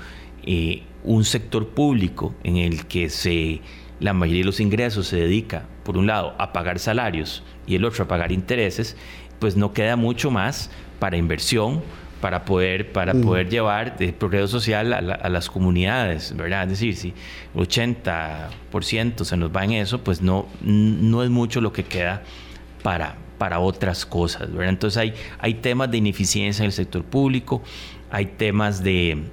eh, 0.44 0.82
un 1.02 1.24
sector 1.24 1.68
público 1.68 2.34
en 2.44 2.56
el 2.56 2.86
que 2.86 3.10
se, 3.10 3.60
la 4.00 4.12
mayoría 4.12 4.42
de 4.42 4.46
los 4.46 4.60
ingresos 4.60 5.08
se 5.08 5.16
dedica, 5.16 5.66
por 5.82 5.96
un 5.96 6.06
lado, 6.06 6.34
a 6.38 6.52
pagar 6.52 6.78
salarios 6.78 7.42
y 7.66 7.74
el 7.74 7.84
otro 7.84 8.04
a 8.04 8.08
pagar 8.08 8.32
intereses, 8.32 8.96
pues 9.38 9.56
no 9.56 9.72
queda 9.72 9.96
mucho 9.96 10.30
más 10.30 10.70
para 10.98 11.16
inversión, 11.16 11.82
para 12.24 12.46
poder, 12.46 12.90
para 12.90 13.12
mm. 13.12 13.20
poder 13.20 13.50
llevar 13.50 13.96
el 13.98 14.14
progreso 14.14 14.48
social 14.48 14.94
a, 14.94 15.28
las 15.28 15.50
comunidades, 15.50 16.34
¿verdad? 16.34 16.62
Es 16.62 16.70
decir, 16.70 16.96
si 16.96 17.12
80% 17.54 19.24
se 19.24 19.36
nos 19.36 19.54
va 19.54 19.62
en 19.62 19.72
eso, 19.72 20.02
pues 20.02 20.22
no, 20.22 20.46
no 20.62 21.22
es 21.22 21.28
mucho 21.28 21.60
lo 21.60 21.74
que 21.74 21.84
queda 21.84 22.22
para, 22.82 23.16
para 23.36 23.58
otras 23.58 24.06
cosas, 24.06 24.50
¿verdad? 24.50 24.70
Entonces 24.70 24.96
hay, 24.96 25.12
hay 25.38 25.52
temas 25.52 25.90
de 25.90 25.98
ineficiencia 25.98 26.62
en 26.62 26.68
el 26.68 26.72
sector 26.72 27.04
público, 27.04 27.62
hay 28.10 28.24
temas 28.24 28.82
de, 28.82 29.24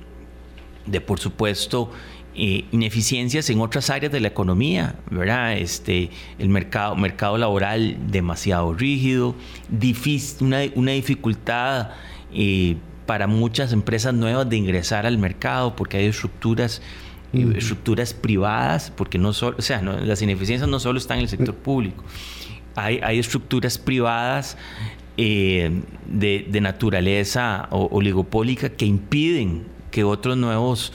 de 0.86 1.00
por 1.00 1.18
supuesto, 1.18 1.94
eh, 2.36 2.66
ineficiencias 2.74 3.50
en 3.50 3.62
otras 3.62 3.90
áreas 3.90 4.12
de 4.12 4.20
la 4.20 4.28
economía, 4.28 4.96
¿verdad? 5.10 5.54
Este, 5.54 6.10
el 6.40 6.50
mercado, 6.50 6.98
mercado 6.98 7.38
laboral 7.38 7.96
demasiado 8.12 8.74
rígido, 8.74 9.34
difícil, 9.70 10.48
una, 10.48 10.64
una 10.76 10.92
dificultad 10.92 11.92
eh, 12.34 12.78
para 13.06 13.28
muchas 13.28 13.74
empresas 13.74 14.14
nuevas 14.14 14.50
de 14.50 14.58
ingresar 14.58 15.06
al 15.06 15.18
mercado 15.18 15.76
porque 15.76 15.98
hay 15.98 16.06
estructuras 16.06 16.82
eh, 17.34 17.54
estructuras 17.56 18.14
privadas, 18.14 18.92
porque 18.96 19.18
no 19.18 19.32
solo, 19.32 19.56
o 19.58 19.62
sea, 19.62 19.82
las 19.82 20.22
ineficiencias 20.22 20.70
no 20.70 20.80
solo 20.80 20.98
están 20.98 21.18
en 21.18 21.24
el 21.24 21.30
sector 21.30 21.56
público, 21.56 22.04
hay, 22.76 23.00
hay 23.02 23.20
estructuras 23.20 23.78
privadas 23.78 24.58
de, 25.16 25.82
de, 26.08 26.62
naturaleza 26.62 27.68
oligopólica 27.72 28.70
que 28.70 28.86
impiden 28.86 29.64
que 29.92 30.04
otros 30.04 30.36
nuevos 30.36 30.92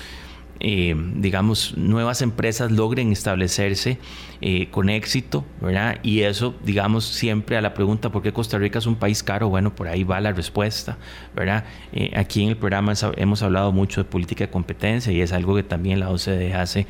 eh, 0.61 0.95
digamos, 1.17 1.77
nuevas 1.77 2.23
empresas 2.23 2.73
logren 2.73 3.13
establecerse 3.13 3.99
eh, 4.41 4.69
con 4.71 4.89
éxito, 4.89 5.45
¿verdad? 5.61 5.99
Y 6.03 6.23
eso, 6.23 6.55
digamos, 6.65 7.05
siempre 7.05 7.57
a 7.57 7.61
la 7.61 7.75
pregunta 7.75 8.11
¿por 8.11 8.23
qué 8.23 8.33
Costa 8.33 8.59
Rica 8.59 8.79
es 8.79 8.87
un 8.87 8.97
país 8.97 9.23
caro? 9.23 9.49
Bueno, 9.49 9.75
por 9.75 9.89
ahí 9.89 10.05
va 10.05 10.21
la 10.21 10.33
respuesta, 10.33 10.99
¿verdad? 11.35 11.65
Eh, 11.93 12.13
aquí 12.17 12.43
en 12.43 12.51
el 12.51 12.57
programa 12.57 12.95
hemos 13.17 13.43
hablado 13.43 13.73
mucho 13.73 14.03
de 14.03 14.09
política 14.09 14.45
de 14.45 14.51
competencia 14.51 15.13
y 15.13 15.21
es 15.21 15.33
algo 15.33 15.55
que 15.55 15.63
también 15.63 16.01
la 16.01 16.11
OCDE 16.11 16.55
hace, 16.55 16.87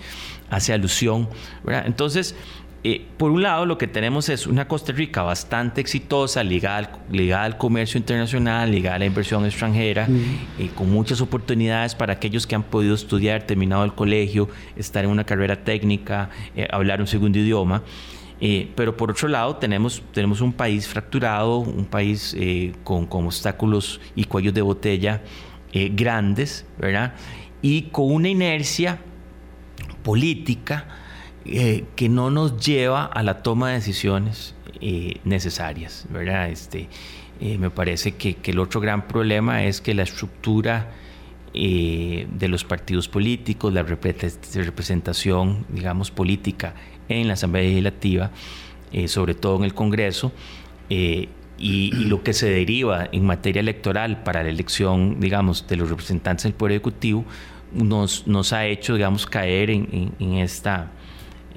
hace 0.51 0.73
alusión, 0.73 1.29
¿verdad? 1.65 1.85
Entonces, 1.87 2.35
eh, 2.89 3.05
por 3.17 3.33
un 3.33 3.43
lado, 3.43 3.67
lo 3.67 3.79
que 3.79 3.89
tenemos 3.89 4.29
es 4.29 4.47
una 4.47 4.69
Costa 4.69 4.93
Rica 4.93 5.25
bastante 5.25 5.81
exitosa, 5.81 6.45
ligada 6.45 6.77
al, 6.77 6.89
ligada 7.11 7.43
al 7.43 7.59
comercio 7.59 7.99
internacional, 7.99 8.71
ligada 8.71 8.95
a 8.95 8.99
la 9.01 9.07
inversión 9.07 9.45
extranjera, 9.45 10.07
eh, 10.57 10.71
con 10.73 10.93
muchas 10.93 11.21
oportunidades 11.21 11.97
para 11.97 12.13
aquellos 12.13 12.47
que 12.47 12.55
han 12.55 12.63
podido 12.63 12.95
estudiar, 12.95 13.43
terminado 13.43 13.83
el 13.83 13.93
colegio, 13.93 14.49
estar 14.77 15.05
en 15.05 15.11
una 15.11 15.25
carrera 15.25 15.65
técnica, 15.65 16.31
eh, 16.55 16.69
hablar 16.71 17.01
un 17.01 17.09
segundo 17.09 17.41
idioma. 17.41 17.83
pero 18.77 18.97
por 18.97 19.11
otro 19.11 19.27
lado, 19.27 19.57
tenemos, 19.57 20.01
tenemos 20.13 20.41
un 20.41 20.53
país 20.53 20.87
fracturado, 20.87 21.59
un 21.59 21.87
país 21.87 22.37
con, 22.85 23.07
con, 23.07 23.27
obstáculos 23.27 24.01
y 24.15 24.25
cuellos 24.27 24.55
de 24.55 24.63
botella 24.63 25.23
grandes, 25.73 26.65
¿verdad? 26.79 27.15
Y 27.63 27.91
con 27.91 28.13
una 28.13 28.29
inercia 28.29 29.01
política 30.05 30.87
eh, 31.49 31.85
que 31.95 32.09
no 32.09 32.31
nos 32.31 32.65
lleva 32.65 33.05
a 33.05 33.23
la 33.23 33.43
toma 33.43 33.69
de 33.69 33.75
decisiones 33.75 34.55
eh, 34.81 35.21
necesarias, 35.25 36.05
¿verdad? 36.11 36.51
Este, 36.51 36.89
eh, 37.41 37.57
me 37.57 37.71
parece 37.71 38.17
que, 38.17 38.37
el 38.45 38.59
otro 38.59 38.81
gran 38.81 39.07
problema 39.07 39.63
es 39.63 39.81
que 39.81 39.95
la 39.95 40.03
estructura 40.03 40.93
de 41.55 42.49
los 42.49 42.65
partidos 42.65 43.09
políticos, 43.09 43.73
la 43.73 43.83
representación, 43.83 45.65
digamos, 45.71 46.11
política 46.11 46.75
en 47.09 47.29
la 47.29 47.33
Asamblea 47.33 47.63
Legislativa, 47.63 48.31
sobre 49.07 49.33
todo 49.33 49.57
en 49.57 49.65
el 49.65 49.73
Congreso, 49.73 50.33
y, 50.91 51.31
lo 51.93 52.23
que 52.23 52.35
se 52.35 52.51
deriva 52.51 53.09
en 53.11 53.25
materia 53.25 53.61
electoral 53.61 54.23
para 54.23 54.43
la 54.43 54.51
elección, 54.51 55.19
digamos, 55.19 55.67
de 55.67 55.77
los 55.77 55.89
representantes 55.89 56.43
del 56.45 56.53
Poder 56.53 56.73
Ejecutivo, 56.73 57.25
nos, 57.73 58.27
nos 58.27 58.53
ha 58.53 58.67
hecho, 58.67 58.93
digamos, 58.93 59.25
caer 59.25 59.71
en 59.71 60.35
esta 60.35 60.91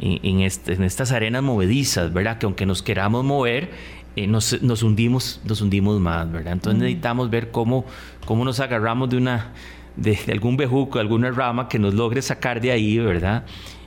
este, 0.02 0.74
en, 0.74 0.84
estas 0.84 1.12
arenas 1.12 1.44
movedizas, 1.44 2.14
¿verdad? 2.14 2.38
Que 2.38 2.46
aunque 2.46 2.66
nos 2.66 2.82
queramos 2.82 3.24
mover, 3.24 3.72
eh, 4.16 4.28
nos, 4.28 4.54
hundimos, 4.84 5.42
nos 5.46 5.62
hundimos 5.62 6.00
más, 6.00 6.32
¿verdad? 6.32 6.54
Entonces 6.54 6.80
necesitamos 6.80 7.30
ver 7.30 7.52
cómo, 7.52 7.86
cómo 8.26 8.46
nos 8.46 8.60
agarramos 8.60 9.10
de 9.10 9.18
una 9.18 9.54
de, 9.96 10.18
algún 10.32 10.58
bejuco, 10.58 11.00
alguna 11.00 11.32
rama 11.32 11.68
que 11.68 11.80
nos 11.80 11.94
logre 11.94 12.22
sacar 12.22 12.62
de 12.62 12.72
ahí, 12.72 12.98
¿verdad? 12.98 13.46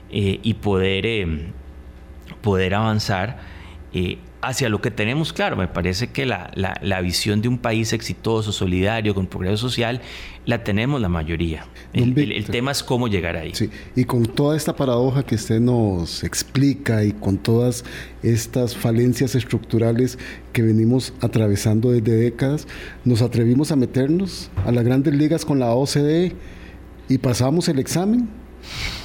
Eh, 0.09 0.39
y 0.43 0.53
poder, 0.55 1.05
eh, 1.05 1.51
poder 2.41 2.75
avanzar 2.75 3.39
hacia 4.43 4.69
lo 4.69 4.81
que 4.81 4.91
tenemos 4.91 5.33
claro. 5.33 5.55
Me 5.55 5.67
parece 5.67 6.07
que 6.07 6.25
la, 6.25 6.51
la, 6.55 7.01
visión 7.01 7.41
de 7.41 7.47
un 7.47 7.57
país 7.57 7.93
exitoso, 7.93 8.51
solidario, 8.51 9.15
con 9.15 9.27
progreso 9.27 9.57
social, 9.57 10.01
la 10.45 10.63
tenemos 10.63 11.01
la 11.01 11.09
mayoría. 11.09 11.65
El, 11.93 12.13
tema 12.45 12.71
es 12.71 12.83
cómo 12.83 13.07
llegar 13.07 13.37
ahí. 13.37 13.51
Sí, 13.53 13.69
y 13.95 14.03
con 14.03 14.25
toda 14.25 14.57
esta 14.57 14.75
paradoja 14.75 15.23
que 15.23 15.35
usted 15.35 15.59
nos 15.59 16.23
explica 16.23 17.03
y 17.03 17.13
con 17.13 17.37
todas 17.37 17.85
estas 18.21 18.75
falencias 18.75 19.35
estructurales 19.35 20.19
que 20.51 20.61
venimos 20.61 21.13
atravesando 21.21 21.91
desde 21.91 22.15
décadas, 22.15 22.67
nos 23.05 23.21
atrevimos 23.21 23.71
a 23.71 23.75
meternos 23.75 24.51
a 24.65 24.71
las 24.71 24.83
grandes 24.83 25.13
ligas 25.13 25.45
con 25.45 25.59
la 25.59 25.71
OCDE 25.73 26.33
y 27.07 27.17
pasamos 27.17 27.69
el 27.69 27.79
examen. 27.79 28.29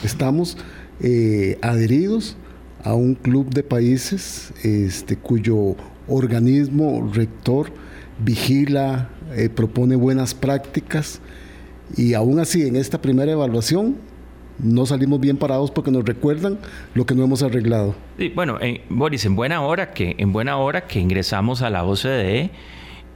Estamos 0.02 0.56
eh, 1.00 1.58
adheridos 1.62 2.36
a 2.84 2.94
un 2.94 3.14
club 3.14 3.50
de 3.50 3.62
países 3.62 4.52
este, 4.62 5.16
cuyo 5.16 5.76
organismo 6.06 7.10
rector 7.12 7.70
vigila, 8.18 9.10
eh, 9.34 9.48
propone 9.48 9.96
buenas 9.96 10.34
prácticas 10.34 11.20
y 11.96 12.14
aún 12.14 12.40
así 12.40 12.66
en 12.66 12.76
esta 12.76 13.00
primera 13.00 13.32
evaluación 13.32 13.96
no 14.58 14.86
salimos 14.86 15.20
bien 15.20 15.36
parados 15.36 15.70
porque 15.70 15.90
nos 15.90 16.04
recuerdan 16.04 16.58
lo 16.94 17.06
que 17.06 17.14
no 17.14 17.22
hemos 17.22 17.42
arreglado. 17.42 17.94
Sí, 18.18 18.32
bueno, 18.34 18.58
Boris, 18.88 19.24
en 19.24 19.36
buena 19.36 19.60
hora 19.62 19.92
que 19.92 20.16
en 20.18 20.32
buena 20.32 20.56
hora 20.56 20.86
que 20.86 20.98
ingresamos 20.98 21.62
a 21.62 21.70
la 21.70 21.84
OCDE 21.84 22.50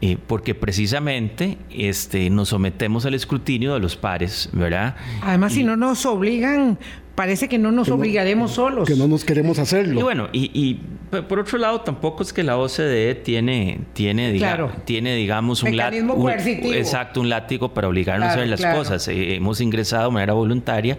eh, 0.04 0.18
porque 0.26 0.56
precisamente 0.56 1.58
este, 1.70 2.28
nos 2.28 2.48
sometemos 2.48 3.06
al 3.06 3.14
escrutinio 3.14 3.74
de 3.74 3.78
los 3.78 3.96
pares, 3.96 4.48
¿verdad? 4.52 4.96
Además, 5.22 5.52
si 5.52 5.62
no 5.62 5.76
nos 5.76 6.04
obligan, 6.06 6.76
parece 7.14 7.48
que 7.48 7.58
no 7.58 7.72
nos 7.72 7.88
obligaremos 7.90 8.52
solos. 8.52 8.88
Que 8.88 8.96
no 8.96 9.08
nos 9.08 9.24
queremos 9.24 9.58
hacerlo. 9.58 10.00
Y 10.00 10.02
bueno, 10.02 10.28
y, 10.32 10.80
por 11.28 11.38
otro 11.38 11.58
lado, 11.58 11.82
tampoco 11.82 12.22
es 12.22 12.32
que 12.32 12.42
la 12.42 12.56
OCDE 12.56 13.14
tiene, 13.16 13.80
tiene, 13.92 14.32
tiene 14.84 15.14
digamos, 15.14 15.62
un, 15.62 15.76
látigo. 15.76 16.30
Exacto, 16.30 17.20
un 17.20 17.28
látigo 17.28 17.74
para 17.74 17.88
obligarnos 17.88 18.28
a 18.28 18.32
hacer 18.32 18.48
las 18.48 18.64
cosas. 18.64 19.06
Eh, 19.08 19.34
hemos 19.34 19.60
ingresado 19.60 20.06
de 20.06 20.14
manera 20.14 20.32
voluntaria. 20.32 20.96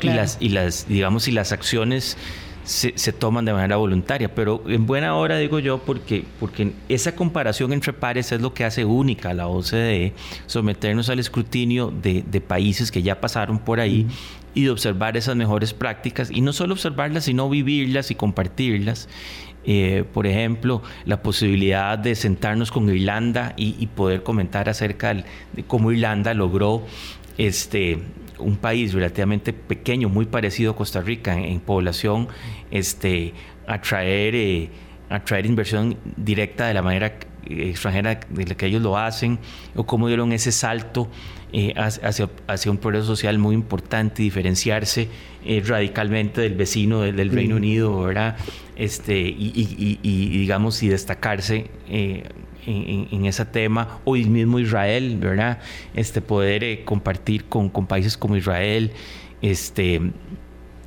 Y 0.00 0.06
las, 0.08 0.36
y 0.40 0.48
las, 0.48 0.88
digamos, 0.88 1.28
y 1.28 1.32
las 1.32 1.52
acciones 1.52 2.16
se, 2.64 3.12
toman 3.12 3.44
de 3.44 3.52
manera 3.52 3.76
voluntaria, 3.76 4.34
pero 4.34 4.62
en 4.66 4.86
buena 4.86 5.14
hora 5.16 5.38
digo 5.38 5.58
yo 5.58 5.78
porque, 5.78 6.24
porque 6.38 6.72
esa 6.88 7.14
comparación 7.14 7.72
entre 7.72 7.92
pares 7.92 8.30
es 8.32 8.40
lo 8.40 8.54
que 8.54 8.64
hace 8.64 8.84
única 8.84 9.30
a 9.30 9.34
la 9.34 9.48
OCDE, 9.48 10.12
someternos 10.46 11.08
al 11.08 11.18
escrutinio 11.18 11.90
de, 11.90 12.22
países 12.40 12.90
que 12.90 13.02
ya 13.02 13.20
pasaron 13.20 13.58
por 13.58 13.80
ahí 13.80 14.06
y 14.54 14.64
de 14.64 14.70
observar 14.70 15.16
esas 15.16 15.36
mejores 15.36 15.72
prácticas 15.72 16.30
y 16.30 16.40
no 16.40 16.52
solo 16.52 16.74
observarlas, 16.74 17.24
sino 17.24 17.48
vivirlas 17.48 18.10
y 18.10 18.14
compartirlas. 18.14 19.08
Eh, 19.64 20.04
por 20.12 20.26
ejemplo, 20.26 20.82
la 21.04 21.22
posibilidad 21.22 21.96
de 21.96 22.16
sentarnos 22.16 22.72
con 22.72 22.88
Irlanda 22.94 23.54
y, 23.56 23.86
poder 23.86 24.22
comentar 24.24 24.68
acerca 24.68 25.14
de 25.14 25.62
cómo 25.66 25.92
Irlanda 25.92 26.34
logró 26.34 26.84
este, 27.38 28.00
un 28.42 28.56
país 28.56 28.92
relativamente 28.92 29.52
pequeño, 29.52 30.08
muy 30.08 30.26
parecido 30.26 30.72
a 30.72 30.76
Costa 30.76 31.00
Rica 31.00 31.38
en, 31.38 31.60
población, 31.60 32.28
este, 32.70 33.32
atraer, 33.66 34.34
eh, 34.34 34.70
atraer 35.08 35.46
inversión 35.46 35.96
directa 36.16 36.66
de 36.66 36.74
la 36.74 36.82
manera 36.82 37.18
extranjera 37.46 38.20
de 38.28 38.44
la 38.46 38.54
que 38.54 38.66
ellos 38.66 38.82
lo 38.82 38.96
hacen, 38.96 39.38
o 39.74 39.84
cómo 39.84 40.08
dieron 40.08 40.32
ese 40.32 40.52
salto 40.52 41.08
eh, 41.52 41.74
hacia, 41.76 42.30
hacia, 42.46 42.70
un 42.70 42.78
progreso 42.78 43.06
social 43.06 43.38
muy 43.38 43.54
importante, 43.54 44.22
diferenciarse 44.22 45.08
eh, 45.44 45.62
radicalmente 45.66 46.40
del 46.40 46.54
vecino 46.54 47.00
del, 47.02 47.30
Reino 47.30 47.56
Unido, 47.56 48.00
¿verdad? 48.02 48.36
Este, 48.76 49.18
y, 49.18 50.38
digamos, 50.38 50.82
y 50.82 50.88
destacarse 50.88 51.66
en, 52.66 53.26
ese 53.26 53.44
tema, 53.44 53.98
hoy 54.04 54.24
mismo 54.24 54.58
Israel, 54.58 55.18
¿verdad? 55.20 55.58
Este, 55.94 56.20
poder 56.20 56.64
eh, 56.64 56.84
compartir 56.84 57.44
con, 57.44 57.68
con, 57.68 57.86
países 57.86 58.16
como 58.16 58.36
Israel, 58.36 58.92
este, 59.42 60.00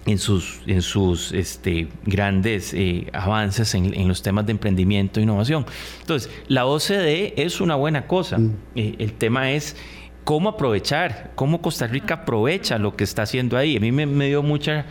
en 0.05 0.17
sus, 0.19 0.61
en 0.67 0.81
sus 0.81 1.31
este, 1.31 1.87
grandes 2.05 2.73
eh, 2.73 3.07
avances 3.13 3.73
en, 3.73 4.07
los 4.07 4.21
temas 4.21 4.45
de 4.45 4.51
emprendimiento 4.51 5.19
e 5.19 5.23
innovación. 5.23 5.65
Entonces, 6.01 6.29
la 6.47 6.65
OCDE 6.65 7.33
es 7.37 7.59
una 7.59 7.75
buena 7.75 8.07
cosa. 8.07 8.37
Mm. 8.37 8.53
Eh, 8.75 8.95
el 8.99 9.13
tema 9.13 9.51
es 9.51 9.75
cómo 10.23 10.49
aprovechar, 10.49 11.31
cómo 11.35 11.61
Costa 11.61 11.87
Rica 11.87 12.15
aprovecha 12.15 12.77
lo 12.77 12.95
que 12.95 13.03
está 13.03 13.23
haciendo 13.23 13.57
ahí. 13.57 13.77
A 13.77 13.79
mí 13.79 13.91
me, 13.91 14.27
dio 14.27 14.43
mucha, 14.43 14.85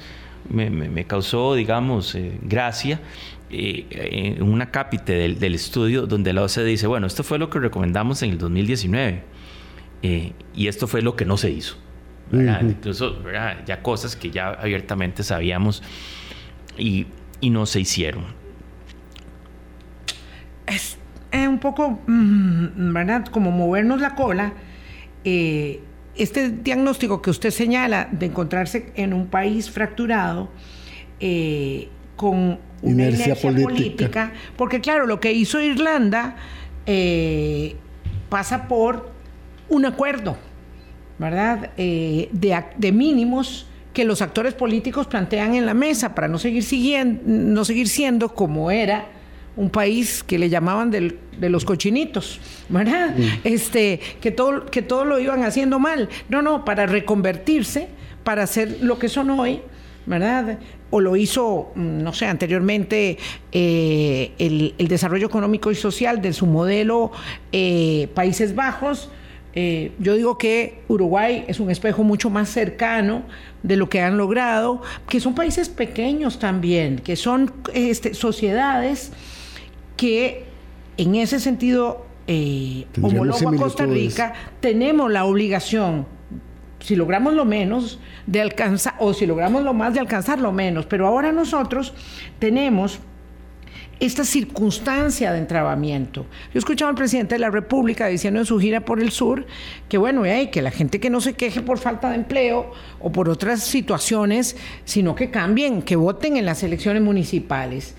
me, 0.49 0.71
me, 0.71 1.05
causó, 1.05 1.55
digamos, 1.55 2.17
gracia 2.43 3.01
eh, 3.57 4.35
en 4.37 4.43
una 4.43 4.73
cápite 4.73 5.13
del, 5.13 5.55
estudio 5.55 6.07
donde 6.07 6.33
la 6.33 6.43
OCDE 6.43 6.65
dice, 6.65 6.89
bueno, 6.89 7.07
esto 7.07 7.23
fue 7.23 7.39
lo 7.39 7.51
que 7.51 7.61
recomendamos 7.61 8.21
en 8.25 8.31
el 8.31 8.39
2019 8.39 9.23
eh, 10.03 10.33
y 10.57 10.67
esto 10.67 10.89
fue 10.89 11.03
lo 11.03 11.15
que 11.15 11.25
no 11.25 11.37
se 11.37 11.51
hizo. 11.51 11.77
Incluso 12.33 13.23
ya 13.67 13.83
cosas 13.83 14.17
que 14.17 14.31
ya 14.31 14.49
abiertamente 14.51 15.23
sabíamos 15.23 15.83
y, 16.79 17.07
no 17.43 17.67
se 17.67 17.81
hicieron. 17.81 18.25
Es 20.67 20.97
un 21.33 21.59
poco, 21.59 22.01
mm, 22.07 22.93
¿verdad? 22.95 23.27
Como 23.27 23.51
movernos 23.51 24.01
la 24.01 24.15
cola. 24.15 24.55
Eh, 25.25 25.81
este 26.17 26.51
diagnóstico 26.51 27.21
que 27.21 27.29
usted 27.29 27.51
señala 27.51 28.09
de 28.11 28.27
encontrarse 28.27 28.93
en 28.97 29.13
un 29.13 29.27
país 29.27 29.71
fracturado, 29.71 30.51
con 32.17 32.59
inercia, 32.83 33.35
política. 33.35 34.33
Porque 34.57 34.81
claro, 34.81 35.07
lo 35.07 35.21
que 35.21 35.33
hizo 35.33 35.61
Irlanda 35.61 36.37
eh, 36.87 37.77
pasa 38.29 38.69
por 38.69 39.11
un 39.69 39.87
acuerdo, 39.87 40.37
¿verdad? 41.19 41.71
Eh, 41.77 42.29
de, 42.33 42.93
mínimos 42.93 43.67
que 43.93 44.05
los 44.05 44.23
actores 44.23 44.55
políticos 44.55 45.07
plantean 45.07 45.55
en 45.55 45.67
la 45.67 45.75
mesa 45.75 46.15
para 46.15 46.29
no 46.29 46.39
seguir, 46.39 46.65
siguiendo, 46.65 47.23
no 47.27 47.65
seguir 47.65 47.89
siendo 47.89 48.35
como 48.35 48.71
era 48.71 49.07
un 49.57 49.71
país 49.71 50.25
que 50.25 50.37
le 50.39 50.49
llamaban 50.49 50.91
de 50.91 51.49
los 51.49 51.65
cochinitos, 51.65 52.41
¿verdad? 52.69 53.15
Este, 53.45 54.01
que 54.21 54.33
todo, 54.33 54.67
que 54.67 54.83
todo 54.83 55.05
lo 55.05 55.21
iban 55.21 55.45
haciendo 55.45 55.79
mal. 55.79 56.09
No, 56.29 56.43
no, 56.43 56.65
para 56.65 56.87
reconvertirse, 56.87 57.89
para 58.25 58.43
hacer 58.43 58.79
lo 58.81 58.99
que 58.99 59.09
son 59.09 59.31
hoy, 59.31 59.61
¿verdad? 60.07 60.59
O 60.91 61.01
lo 61.01 61.15
hizo, 61.17 61.71
mm, 61.75 62.03
no 62.03 62.13
sé, 62.13 62.27
anteriormente 62.27 63.19
eh, 63.53 64.33
el, 64.39 64.89
desarrollo 64.89 65.27
económico 65.27 65.71
y 65.71 65.75
social 65.75 66.21
de 66.21 66.33
su 66.33 66.47
modelo 66.47 67.13
eh, 67.53 68.09
Países 68.15 68.55
Bajos. 68.55 69.11
Eh, 69.55 69.93
yo 69.99 70.15
digo 70.15 70.37
que 70.37 70.83
Uruguay 70.89 71.45
es 71.47 71.61
un 71.61 71.71
espejo 71.71 72.03
mucho 72.03 72.31
más 72.31 72.49
cercano 72.49 73.23
de 73.63 73.77
lo 73.77 73.89
que 73.89 74.01
han 74.01 74.17
logrado, 74.17 74.83
que 75.09 75.21
son 75.21 75.35
países 75.35 75.69
pequeños 75.69 76.39
también, 76.39 76.99
que 76.99 77.17
son 77.17 77.53
este, 77.73 78.15
sociedades 78.15 79.13
que 79.97 80.45
en 80.97 81.15
ese 81.15 81.39
sentido, 81.41 82.07
homólogo 83.01 83.49
a 83.49 83.57
Costa 83.57 83.87
Rica, 83.87 84.35
tenemos 84.61 85.11
la 85.11 85.25
obligación 85.25 86.07
si 86.85 86.97
logramos 86.97 87.33
lo 87.33 87.47
menos, 87.47 87.99
de 88.27 88.43
alcanzar, 88.43 88.95
o 88.99 89.15
si 89.15 89.25
logramos 89.25 89.63
lo 89.63 89.73
más, 89.73 89.95
de 89.95 90.01
alcanzar 90.01 90.39
lo 90.39 90.53
menos. 90.53 90.85
Pero 90.85 91.07
ahora 91.07 91.33
nosotros 91.33 91.95
tenemos 92.39 92.99
esta 94.01 94.25
circunstancia 94.25 95.33
de 95.33 95.39
entrabamiento. 95.39 96.27
Yo 96.53 96.59
escuchaba 96.59 96.91
al 96.91 96.97
presidente 96.97 97.35
de 97.37 97.39
la 97.39 97.51
República 97.51 98.07
diciendo 98.07 98.41
en 98.41 98.47
su 98.47 98.59
gira 98.59 98.85
por 98.85 99.01
el 99.01 99.11
sur 99.11 99.47
que 99.89 99.99
bueno, 99.99 100.23
hay 100.23 100.51
que 100.51 100.63
la 100.63 100.71
gente 100.71 101.01
que 101.01 101.11
no 101.11 101.21
se 101.21 101.35
queje 101.35 101.61
por 101.61 101.79
falta 101.79 102.11
de 102.11 102.17
empleo 102.17 102.73
o 103.01 103.13
por 103.13 103.29
otras 103.29 103.63
situaciones, 103.63 104.57
sino 104.85 105.15
que 105.15 105.31
cambien, 105.31 105.83
que 105.83 105.97
voten 105.97 106.37
en 106.37 106.47
las 106.47 106.63
elecciones 106.63 107.03
municipales. 107.03 107.95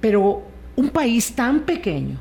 Pero 0.00 0.42
un 0.76 0.90
país 0.90 1.32
tan 1.32 1.60
pequeño 1.60 2.18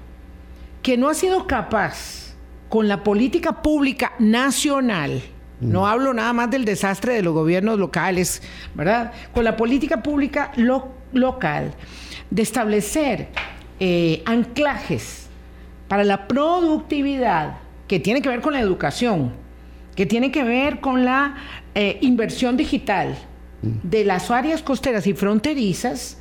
que 0.81 0.97
no 0.97 1.09
ha 1.09 1.13
sido 1.13 1.47
capaz 1.47 2.35
con 2.69 2.87
la 2.87 3.03
política 3.03 3.61
pública 3.61 4.13
nacional, 4.19 5.21
no 5.59 5.87
hablo 5.87 6.13
nada 6.13 6.33
más 6.33 6.51
del 6.51 6.65
desastre 6.65 7.13
de 7.13 7.23
los 7.23 7.33
gobiernos 7.33 7.79
locales, 7.79 8.43
¿verdad? 8.75 9.11
Con 9.33 9.43
la 9.43 9.55
política 9.57 10.03
pública 10.03 10.51
local, 11.13 11.73
de 12.29 12.41
establecer 12.41 13.27
eh, 13.79 14.21
anclajes 14.25 15.27
para 15.87 16.03
la 16.03 16.27
productividad 16.27 17.57
que 17.87 17.99
tiene 17.99 18.21
que 18.21 18.29
ver 18.29 18.41
con 18.41 18.53
la 18.53 18.59
educación, 18.59 19.31
que 19.95 20.05
tiene 20.05 20.31
que 20.31 20.43
ver 20.43 20.79
con 20.79 21.05
la 21.05 21.35
eh, 21.73 21.97
inversión 22.01 22.57
digital 22.57 23.17
de 23.61 24.05
las 24.05 24.29
áreas 24.29 24.61
costeras 24.61 25.07
y 25.07 25.13
fronterizas, 25.13 26.17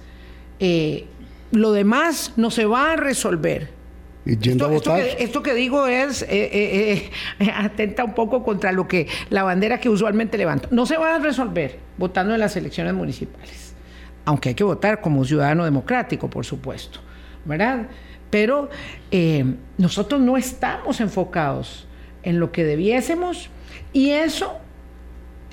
eh, 0.59 1.07
lo 1.53 1.73
demás 1.73 2.33
no 2.37 2.51
se 2.51 2.65
va 2.65 2.93
a 2.93 2.97
resolver. 2.97 3.77
Esto, 4.25 5.43
que, 5.43 5.55
digo 5.55 5.87
es, 5.87 6.27
eh, 6.29 7.11
atenta 7.55 8.03
un 8.03 8.15
poco 8.15 8.43
contra 8.43 8.73
lo 8.73 8.89
que 8.89 9.07
la 9.31 9.45
bandera 9.45 9.79
que 9.79 9.89
usualmente 9.89 10.37
levanto. 10.37 10.69
No 10.73 10.87
se 10.87 10.97
va 10.97 11.15
a 11.15 11.19
resolver 11.19 11.79
votando 11.97 12.35
en 12.35 12.41
las 12.41 12.57
elecciones 12.57 12.95
municipales, 12.95 13.66
aunque 14.27 14.51
hay 14.51 14.55
que 14.55 14.65
votar 14.65 15.01
como 15.01 15.25
ciudadano 15.25 15.65
democrático, 15.65 16.29
por 16.29 16.45
supuesto, 16.45 17.01
¿verdad? 17.47 17.87
Pero 18.29 18.69
nosotros 19.79 20.21
no 20.21 20.37
estamos 20.37 21.01
enfocados 21.01 21.87
en 22.23 22.39
lo 22.39 22.53
que 22.53 22.65
debiésemos 22.65 23.49
y 23.93 24.11
eso 24.11 24.59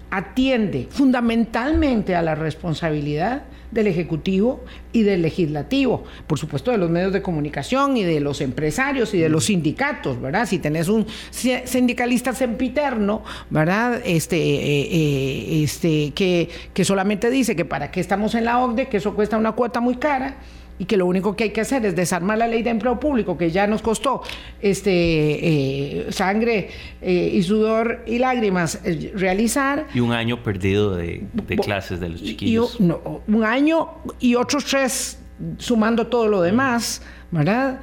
atiende 0.09 0.87
fundamentalmente 0.89 2.15
a 2.15 2.21
la 2.21 2.35
responsabilidad 2.35 3.43
del 3.73 3.87
Ejecutivo 3.87 4.63
y 4.91 5.03
del 5.03 5.21
Legislativo, 5.21 6.03
por 6.27 6.37
supuesto 6.37 6.71
de 6.71 6.77
los 6.77 6.89
medios 6.89 7.13
de 7.13 7.21
comunicación 7.21 7.97
y 7.97 8.03
de 8.03 8.19
los 8.19 8.41
empresarios 8.41 9.13
y 9.13 9.19
de 9.19 9.29
los 9.29 9.45
sindicatos, 9.45 10.21
¿verdad? 10.21 10.45
Si 10.45 10.59
tenés 10.59 10.87
un 10.87 11.05
sindicalista 11.31 12.33
sempiterno, 12.33 13.23
¿verdad? 13.49 14.01
Este, 14.05 14.37
eh, 14.37 14.87
eh, 14.91 15.63
este, 15.63 16.11
que, 16.11 16.49
que 16.73 16.85
solamente 16.85 17.29
dice 17.29 17.55
que 17.55 17.65
para 17.65 17.91
qué 17.91 17.99
estamos 17.99 18.35
en 18.35 18.45
la 18.45 18.59
OCDE, 18.59 18.87
que 18.87 18.97
eso 18.97 19.15
cuesta 19.15 19.37
una 19.37 19.53
cuota 19.53 19.79
muy 19.79 19.95
cara, 19.95 20.37
y 20.79 20.85
que 20.85 20.97
lo 20.97 21.05
único 21.05 21.35
que 21.35 21.45
hay 21.45 21.49
que 21.51 21.61
hacer 21.61 21.85
es 21.85 21.95
desarmar 21.95 22.37
la 22.37 22.47
ley 22.47 22.63
de 22.63 22.71
empleo 22.71 22.99
público 22.99 23.37
que 23.37 23.51
ya 23.51 23.67
nos 23.67 23.81
costó 23.81 24.23
este 24.61 24.91
eh, 24.91 26.11
sangre 26.11 26.69
eh, 27.01 27.31
y 27.33 27.43
sudor 27.43 28.03
y 28.07 28.19
lágrimas 28.19 28.81
eh, 28.83 29.11
realizar 29.15 29.87
y 29.93 29.99
un 29.99 30.11
año 30.11 30.41
perdido 30.41 30.95
de, 30.95 31.25
clases 31.61 31.99
de 31.99 32.09
los 32.09 32.23
chiquillos 32.23 32.79
un 32.79 33.43
año 33.43 33.89
y 34.19 34.35
otros 34.35 34.65
tres 34.65 35.19
sumando 35.57 36.07
todo 36.07 36.27
lo 36.27 36.41
demás, 36.41 37.01
¿verdad? 37.31 37.79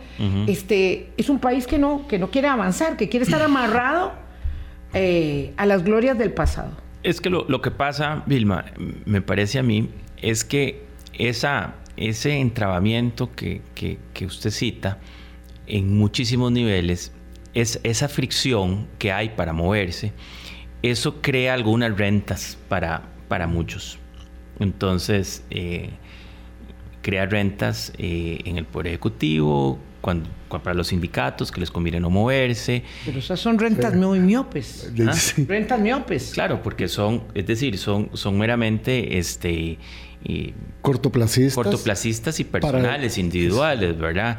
este, 0.46 1.10
es 1.16 1.28
un 1.28 1.38
país 1.38 1.66
que 1.66 1.78
no, 1.78 2.06
que 2.06 2.18
no 2.18 2.30
quiere 2.30 2.48
avanzar, 2.48 2.96
que 2.96 3.08
quiere 3.08 3.24
estar 3.24 3.42
amarrado 3.42 4.12
a 4.94 5.66
las 5.66 5.84
glorias 5.84 6.16
del 6.16 6.32
pasado. 6.32 6.70
Es 7.02 7.20
que 7.20 7.30
lo, 7.30 7.60
que 7.60 7.70
pasa, 7.70 8.22
Vilma, 8.26 8.64
me 9.04 9.20
parece 9.20 9.58
a 9.58 9.62
mí, 9.62 9.90
es 10.20 10.44
que 10.44 10.84
esa, 11.14 11.74
ese 12.00 12.38
entrabamiento 12.38 13.30
que, 13.32 13.62
que 13.74 14.26
usted 14.26 14.50
cita 14.50 14.98
en 15.66 15.96
muchísimos 15.96 16.50
niveles, 16.52 17.12
es 17.54 17.80
esa 17.82 18.08
fricción 18.08 18.86
que 18.98 19.12
hay 19.12 19.30
para 19.30 19.52
moverse, 19.52 20.12
eso 20.82 21.20
crea 21.20 21.54
algunas 21.54 21.96
rentas 21.96 22.58
para, 22.68 23.02
para 23.28 23.46
muchos. 23.46 23.98
Entonces, 24.58 25.42
eh, 25.50 25.90
crea 27.02 27.26
rentas 27.26 27.92
eh, 27.98 28.40
en 28.44 28.58
el 28.58 28.64
Poder 28.64 28.88
Ejecutivo, 28.88 29.78
cuando, 30.00 30.30
para 30.48 30.74
los 30.74 30.88
sindicatos 30.88 31.52
que 31.52 31.60
les 31.60 31.70
conviene 31.70 32.00
no 32.00 32.08
moverse. 32.10 32.82
Pero 33.04 33.18
esas 33.18 33.38
son 33.38 33.58
rentas 33.58 33.94
muy 33.94 34.18
miopes. 34.18 34.92
¿Ah? 35.06 35.14
Rentas 35.46 35.80
miopes. 35.80 36.32
Claro, 36.32 36.62
porque 36.62 36.88
son, 36.88 37.24
es 37.34 37.46
decir, 37.46 37.76
son, 37.78 38.10
son 38.14 38.38
meramente 38.38 39.18
este, 39.18 39.78
cortoplacistas. 40.82 41.54
cortoplacistas 41.54 42.40
y 42.40 42.44
personales, 42.44 43.18
individuales, 43.18 43.98
¿verdad? 43.98 44.38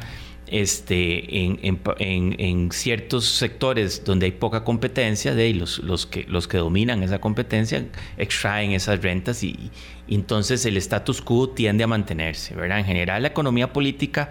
este, 0.52 1.46
en, 1.66 2.68
ciertos 2.72 3.24
sectores 3.24 4.04
donde 4.04 4.26
hay 4.26 4.32
poca 4.32 4.64
competencia, 4.64 5.34
de 5.34 5.54
los, 5.54 5.78
los, 5.78 6.04
que, 6.04 6.24
los 6.28 6.46
que 6.46 6.58
dominan 6.58 7.02
esa 7.02 7.20
competencia 7.20 7.86
extraen 8.18 8.72
esas 8.72 9.02
rentas 9.02 9.42
y, 9.42 9.70
entonces 10.08 10.66
el 10.66 10.76
status 10.76 11.22
quo 11.22 11.48
tiende 11.48 11.84
a 11.84 11.86
mantenerse. 11.86 12.54
¿verdad? 12.54 12.80
En 12.80 12.84
general, 12.84 13.22
la 13.22 13.28
economía 13.28 13.72
política 13.72 14.30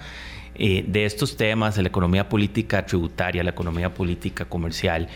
eh, 0.54 0.86
de 0.88 1.06
estos 1.06 1.38
temas, 1.38 1.78
la 1.78 1.88
economía 1.88 2.30
política 2.30 2.86
tributaria, 2.86 3.44
la 3.44 3.50
economía 3.50 3.92
política 3.92 4.46
comercial, 4.46 5.08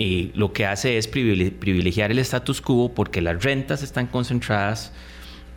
eh, 0.00 0.32
lo 0.34 0.52
que 0.52 0.66
hace 0.66 0.98
es 0.98 1.06
privilegiar 1.06 2.10
el 2.10 2.18
status 2.18 2.60
quo 2.60 2.92
porque 2.92 3.20
las 3.20 3.40
rentas 3.44 3.84
están 3.84 4.08
concentradas 4.08 4.92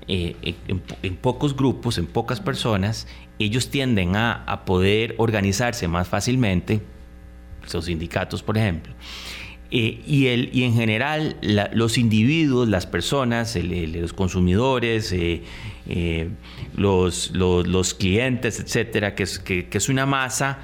eh, 0.07 0.55
en, 1.01 1.15
pocos 1.15 1.55
grupos, 1.55 1.97
en 1.97 2.07
pocas 2.07 2.41
personas, 2.41 3.07
ellos 3.39 3.69
tienden 3.69 4.15
a, 4.15 4.63
poder 4.65 5.15
organizarse 5.17 5.87
más 5.87 6.07
fácilmente, 6.07 6.81
los 7.71 7.85
sindicatos, 7.85 8.43
por 8.43 8.57
ejemplo. 8.57 8.93
Eh, 9.71 10.01
y, 10.05 10.27
el, 10.27 10.49
y 10.53 10.63
en 10.63 10.73
general 10.73 11.37
los 11.41 11.97
individuos, 11.97 12.67
las 12.67 12.85
personas, 12.85 13.55
los 13.55 14.13
consumidores, 14.13 15.13
eh, 15.13 16.29
los, 16.75 17.31
los, 17.31 17.93
clientes, 17.93 18.59
etcétera, 18.59 19.15
que 19.15 19.23
es, 19.23 19.39
que, 19.39 19.67
es 19.71 19.89
una 19.89 20.05
masa 20.05 20.59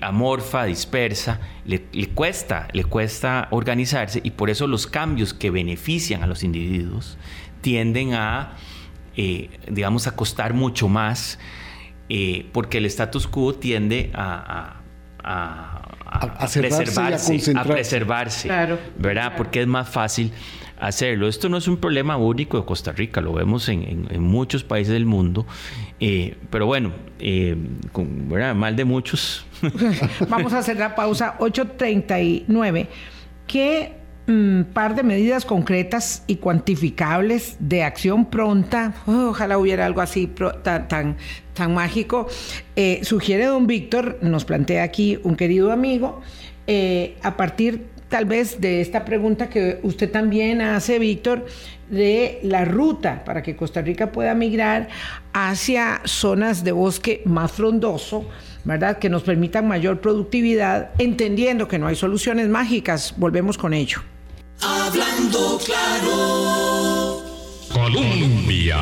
amorfa, 0.00 0.64
dispersa, 0.64 1.40
le, 1.66 1.84
le, 1.92 2.08
cuesta, 2.08 2.68
le 2.72 2.84
cuesta 2.84 3.48
organizarse 3.50 4.20
y 4.22 4.30
por 4.30 4.48
eso 4.48 4.66
los 4.66 4.86
cambios 4.86 5.34
que 5.34 5.50
benefician 5.50 6.22
a 6.22 6.26
los 6.26 6.44
individuos 6.44 7.18
tienden 7.60 8.14
a, 8.14 8.56
eh, 9.16 9.50
digamos, 9.68 10.06
a 10.06 10.16
costar 10.16 10.54
mucho 10.54 10.88
más, 10.88 11.38
eh, 12.08 12.46
porque 12.52 12.78
el 12.78 12.86
status 12.86 13.26
quo 13.26 13.54
tiende 13.54 14.10
a, 14.14 14.80
preservarse, 16.52 17.52
a, 17.56 17.64
preservarse, 17.64 18.48
¿verdad? 18.98 19.34
Porque 19.36 19.62
es 19.62 19.66
más 19.66 19.88
fácil 19.88 20.32
hacerlo. 20.78 21.28
Esto 21.28 21.48
no 21.48 21.56
es 21.56 21.66
un 21.66 21.78
problema 21.78 22.16
único 22.16 22.58
de 22.58 22.64
Costa 22.64 22.92
Rica, 22.92 23.20
lo 23.20 23.32
vemos 23.32 23.68
en, 23.68 24.06
muchos 24.20 24.62
países 24.62 24.92
del 24.92 25.06
mundo, 25.06 25.46
eh, 25.98 26.36
pero 26.50 26.66
bueno, 26.66 26.92
con, 27.92 28.28
mal 28.28 28.76
de 28.76 28.84
muchos. 28.84 29.46
Vamos 30.28 30.52
a 30.52 30.58
hacer 30.58 30.76
la 30.76 30.94
pausa 30.94 31.36
8.39. 31.38 32.86
¿Qué 33.46 34.05
un 34.28 34.66
par 34.72 34.94
de 34.94 35.02
medidas 35.02 35.44
concretas 35.44 36.24
y 36.26 36.36
cuantificables 36.36 37.56
de 37.60 37.84
acción 37.84 38.26
pronta, 38.26 38.94
ojalá 39.06 39.58
hubiera 39.58 39.86
algo 39.86 40.00
así 40.00 40.30
tan, 40.62 40.88
tan, 40.88 41.74
mágico, 41.74 42.26
eh, 42.74 43.00
sugiere 43.02 43.46
don 43.46 43.66
Víctor, 43.66 44.18
nos 44.22 44.44
plantea 44.44 44.82
aquí 44.82 45.18
un 45.22 45.36
querido 45.36 45.72
amigo, 45.72 46.20
eh, 46.66 47.16
a 47.22 47.36
partir 47.36 47.86
tal 48.08 48.24
vez 48.24 48.60
de 48.60 48.80
esta 48.80 49.04
pregunta 49.04 49.48
que 49.48 49.80
usted 49.82 50.10
también 50.10 50.60
hace, 50.60 50.98
Víctor, 50.98 51.46
de 51.90 52.40
la 52.42 52.64
ruta 52.64 53.24
para 53.24 53.42
que 53.42 53.56
Costa 53.56 53.80
Rica 53.82 54.12
pueda 54.12 54.34
migrar 54.34 54.88
hacia 55.32 56.00
zonas 56.04 56.64
de 56.64 56.72
bosque 56.72 57.22
más 57.24 57.52
frondoso, 57.52 58.28
¿verdad? 58.64 58.98
Que 58.98 59.08
nos 59.08 59.22
permitan 59.22 59.68
mayor 59.68 60.00
productividad, 60.00 60.90
entendiendo 60.98 61.68
que 61.68 61.78
no 61.78 61.86
hay 61.86 61.96
soluciones 61.96 62.48
mágicas. 62.48 63.14
Volvemos 63.16 63.56
con 63.56 63.72
ello. 63.72 64.00
Hablando 64.60 65.58
claro. 65.64 67.22
Colombia. 67.72 68.78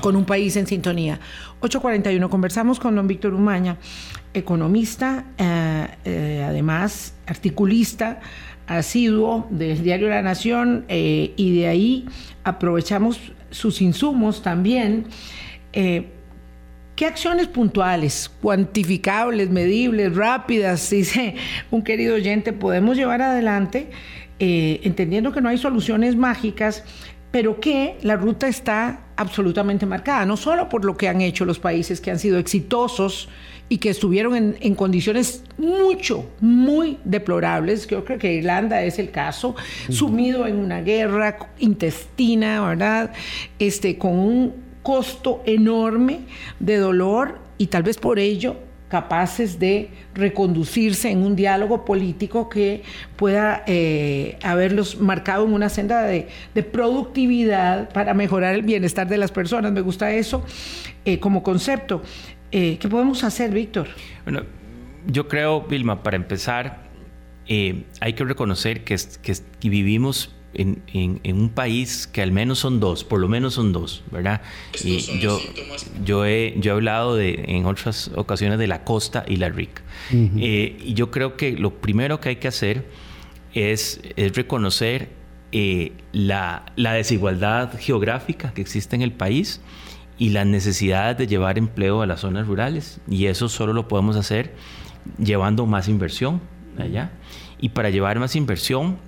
Con 0.00 0.16
un 0.16 0.24
país 0.24 0.56
en 0.56 0.66
sintonía. 0.66 1.18
841, 1.60 2.28
conversamos 2.28 2.78
con 2.78 2.94
don 2.94 3.06
Víctor 3.06 3.32
Umaña, 3.32 3.78
economista, 4.34 5.24
eh, 5.38 5.86
eh, 6.04 6.44
además 6.46 7.14
articulista 7.26 8.20
asiduo 8.66 9.46
del 9.50 9.82
diario 9.82 10.08
La 10.08 10.22
Nación 10.22 10.84
eh, 10.88 11.32
y 11.36 11.58
de 11.58 11.68
ahí 11.68 12.06
aprovechamos 12.44 13.20
sus 13.50 13.80
insumos 13.80 14.42
también. 14.42 15.06
¿Qué 15.72 17.06
acciones 17.06 17.48
puntuales, 17.48 18.30
cuantificables, 18.40 19.50
medibles, 19.50 20.14
rápidas, 20.14 20.88
dice 20.90 21.34
un 21.72 21.82
querido 21.82 22.14
oyente, 22.14 22.52
podemos 22.52 22.96
llevar 22.96 23.20
adelante 23.22 23.90
eh, 24.38 24.80
entendiendo 24.82 25.32
que 25.32 25.40
no 25.40 25.48
hay 25.48 25.58
soluciones 25.58 26.16
mágicas, 26.16 26.84
pero 27.30 27.58
que 27.58 27.98
la 28.02 28.16
ruta 28.16 28.46
está 28.48 29.06
absolutamente 29.16 29.86
marcada, 29.86 30.24
no 30.24 30.36
solo 30.36 30.68
por 30.68 30.84
lo 30.84 30.96
que 30.96 31.08
han 31.08 31.20
hecho 31.20 31.44
los 31.44 31.58
países 31.58 32.00
que 32.00 32.10
han 32.10 32.18
sido 32.18 32.38
exitosos 32.38 33.28
y 33.68 33.78
que 33.78 33.90
estuvieron 33.90 34.56
en, 34.60 34.74
condiciones 34.74 35.42
mucho, 35.58 36.30
muy 36.40 36.98
deplorables. 37.04 37.86
Yo 37.86 38.04
creo 38.04 38.18
que 38.18 38.34
Irlanda 38.34 38.82
es 38.82 38.98
el 38.98 39.10
caso, 39.10 39.56
sumido 39.88 40.46
en 40.46 40.56
una 40.56 40.82
guerra 40.82 41.38
intestina, 41.58 42.66
¿verdad? 42.68 43.12
Este, 43.58 43.98
con 43.98 44.12
un 44.12 44.54
costo 44.82 45.42
enorme 45.46 46.20
de 46.60 46.76
dolor 46.76 47.38
y 47.58 47.68
tal 47.68 47.82
vez 47.82 47.96
por 47.96 48.18
ello 48.18 48.56
capaces 48.94 49.58
de 49.58 49.90
reconducirse 50.14 51.10
en 51.10 51.18
un 51.24 51.34
diálogo 51.34 51.84
político 51.84 52.48
que 52.48 52.84
pueda 53.16 53.64
eh, 53.66 54.38
haberlos 54.40 55.00
marcado 55.00 55.44
en 55.44 55.52
una 55.52 55.68
senda 55.68 56.02
de, 56.04 56.28
productividad 56.70 57.88
para 57.88 58.14
mejorar 58.14 58.54
el 58.54 58.62
bienestar 58.62 59.08
de 59.08 59.18
las 59.18 59.32
personas. 59.32 59.72
Me 59.72 59.80
gusta 59.80 60.12
eso 60.12 60.44
eh, 61.04 61.18
como 61.18 61.42
concepto. 61.42 62.02
Eh, 62.52 62.78
¿Qué 62.78 62.88
podemos 62.88 63.24
hacer, 63.24 63.50
Víctor? 63.50 63.88
Bueno, 64.22 64.42
yo 65.08 65.26
creo, 65.26 65.62
Vilma, 65.62 66.04
para 66.04 66.14
empezar, 66.14 66.84
hay 67.48 68.12
que 68.14 68.24
reconocer 68.24 68.84
que, 68.84 68.96
que 69.24 69.68
vivimos 69.68 70.36
en, 70.54 71.20
un 71.24 71.48
país 71.50 72.06
que 72.06 72.22
al 72.22 72.32
menos 72.32 72.58
son 72.58 72.80
dos, 72.80 73.04
por 73.04 73.20
lo 73.20 73.28
menos 73.28 73.54
son 73.54 73.72
dos, 73.72 74.02
¿verdad? 74.10 74.42
y 74.82 74.98
yo, 75.20 75.40
yo, 76.04 76.24
he, 76.24 76.54
yo 76.58 76.72
he 76.72 76.74
hablado 76.74 77.16
de, 77.16 77.44
en 77.48 77.66
otras 77.66 78.10
ocasiones 78.14 78.58
de 78.58 78.66
la 78.66 78.84
costa 78.84 79.24
y 79.26 79.36
la 79.36 79.48
RIC. 79.48 79.82
Eh, 80.12 80.76
y 80.84 80.94
yo 80.94 81.10
creo 81.10 81.36
que 81.36 81.52
lo 81.52 81.80
primero 81.80 82.20
que 82.20 82.30
hay 82.30 82.36
que 82.36 82.48
hacer 82.48 82.86
es, 83.52 84.00
es 84.16 84.34
reconocer 84.34 85.08
eh, 85.52 85.92
la, 86.12 86.66
la, 86.76 86.92
desigualdad 86.94 87.72
geográfica 87.78 88.52
que 88.52 88.60
existe 88.60 88.96
en 88.96 89.02
el 89.02 89.12
país 89.12 89.60
y 90.18 90.30
las 90.30 90.46
necesidades 90.46 91.16
de 91.16 91.26
llevar 91.26 91.58
empleo 91.58 92.02
a 92.02 92.06
las 92.06 92.20
zonas 92.20 92.46
rurales. 92.46 93.00
Y 93.08 93.26
eso 93.26 93.48
solo 93.48 93.72
lo 93.72 93.88
podemos 93.88 94.16
hacer 94.16 94.52
llevando 95.18 95.66
más 95.66 95.88
inversión 95.88 96.40
allá. 96.78 97.12
Y 97.60 97.70
para 97.70 97.90
llevar 97.90 98.18
más 98.18 98.36
inversión, 98.36 98.98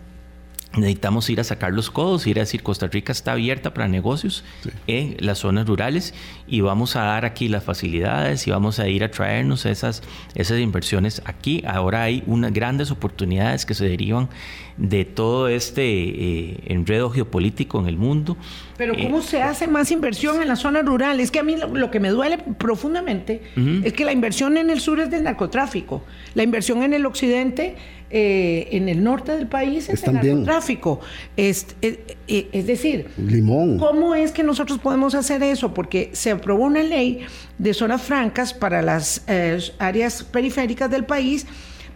necesitamos 0.77 1.29
ir 1.31 1.41
a 1.41 1.45
sacar 1.45 1.73
los 1.73 1.91
codos, 1.91 2.27
ir 2.27 2.39
a 2.39 2.43
decir 2.43 2.63
Costa 2.63 2.87
Rica 2.87 3.13
está 3.13 3.33
abierta 3.33 3.73
para 3.75 3.89
negocios 3.89 4.45
en 4.87 5.17
las 5.21 5.39
zonas 5.39 5.67
rurales 5.67 6.15
y 6.47 6.61
vamos 6.61 6.97
a 6.97 7.03
dar 7.03 7.25
aquí 7.25 7.49
las 7.49 7.65
facilidades 7.65 8.47
y 8.47 8.51
vamos 8.51 8.79
a 8.79 8.89
ir 8.89 9.05
a 9.05 9.11
traernos 9.11 9.67
esas, 9.67 10.03
esas 10.35 10.59
inversiones 10.61 11.23
aquí. 11.25 11.63
Ahora 11.67 12.03
hay 12.03 12.23
unas 12.27 12.53
grandes 12.53 12.91
oportunidades 12.91 13.67
que 13.67 13.75
se 13.75 13.89
derivan 13.89 14.29
de 14.77 15.05
todo 15.05 15.49
este 15.49 15.83
eh, 15.85 16.61
enredo 16.67 17.11
geopolítico 17.11 17.79
en 17.81 17.87
el 17.87 17.97
mundo. 17.97 18.37
Pero 18.77 18.95
eh, 18.95 19.03
¿cómo 19.03 19.23
se 19.23 19.43
hace 19.43 19.67
más 19.67 19.91
inversión 19.91 20.43
en 20.43 20.49
las 20.49 20.61
zonas 20.61 20.85
rurales? 20.85 21.25
Es 21.25 21.31
que 21.31 21.39
a 21.39 21.43
mí 21.43 21.57
lo, 21.57 21.91
que 21.91 22.01
me 22.01 22.11
duele 22.11 22.39
profundamente 22.39 23.43
es 23.85 23.93
que 23.93 24.05
la 24.05 24.13
inversión 24.13 24.57
en 24.57 24.71
el 24.71 24.81
sur 24.81 25.01
es 25.01 25.11
del 25.11 25.25
narcotráfico, 25.25 26.05
la 26.35 26.43
inversión 26.43 26.83
en 26.83 26.95
el 26.95 27.07
occidente 27.07 27.77
eh, 28.09 28.69
en 28.71 28.89
el 28.89 29.03
norte 29.03 29.33
del 29.33 29.49
país 29.49 29.89
es 29.89 29.95
Están 29.95 30.17
el 30.17 30.23
bien. 30.23 30.35
narcotráfico. 30.37 31.01
Es, 31.37 31.75
es, 31.81 31.99
es 32.29 32.67
decir, 32.67 33.09
Limón. 33.17 33.79
¿cómo 33.79 34.15
es 34.15 34.31
que 34.31 34.45
nosotros 34.45 34.79
podemos 34.79 35.17
hacer 35.17 35.43
eso? 35.43 35.75
Porque 35.75 36.11
se 36.13 36.31
aprobó 36.31 36.67
una 36.67 36.85
ley 36.85 37.27
de 37.59 37.75
zonas 37.75 38.03
francas 38.03 38.55
para 38.55 38.81
las 38.81 39.25
eh, 39.27 39.59
áreas 39.79 40.23
periféricas 40.23 40.89
del 40.89 41.05
país. 41.05 41.47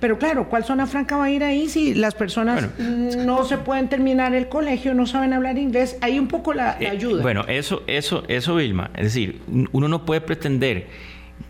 Pero 0.01 0.19
claro, 0.19 0.49
¿cuál 0.49 0.65
zona 0.65 0.87
franca 0.87 1.17
va 1.17 1.25
a 1.27 1.31
ir 1.31 1.45
ahí 1.45 1.69
si 1.69 1.95
las 1.95 2.15
personas 2.15 2.69
no 2.79 3.45
se 3.45 3.59
pueden 3.59 3.89
terminar 3.89 4.35
el 4.35 4.49
colegio, 4.49 4.95
no 4.95 5.07
saben 5.07 5.33
hablar 5.35 5.59
inglés? 5.59 5.99
Hay 6.01 6.19
un 6.19 6.27
poco 6.27 6.55
la, 6.55 6.77
la 6.81 6.89
Eh, 6.89 6.89
ayuda. 6.89 7.23
Bueno, 7.23 7.45
eso, 7.49 7.83
eso, 7.87 8.25
eso, 8.29 8.57
Vilma. 8.57 8.91
Es 8.97 9.05
decir, 9.05 9.41
un- 9.47 9.69
uno 9.73 9.89
no 9.89 10.07
puede 10.07 10.23
pretender 10.23 10.87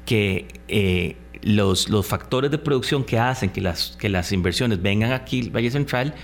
que 0.05 0.49
eh, 0.69 1.17
los, 1.43 1.89
los 1.89 2.07
factores 2.07 2.51
de 2.51 2.59
producción 2.59 3.05
que 3.05 3.19
hacen 3.19 3.51
que 3.51 3.61
las, 3.61 3.97
que 4.01 4.09
las 4.09 4.33
inversiones 4.33 4.83
vengan 4.83 5.13
aquí 5.13 5.43
al 5.43 5.51
Valle 5.51 5.71
Central, 5.71 6.15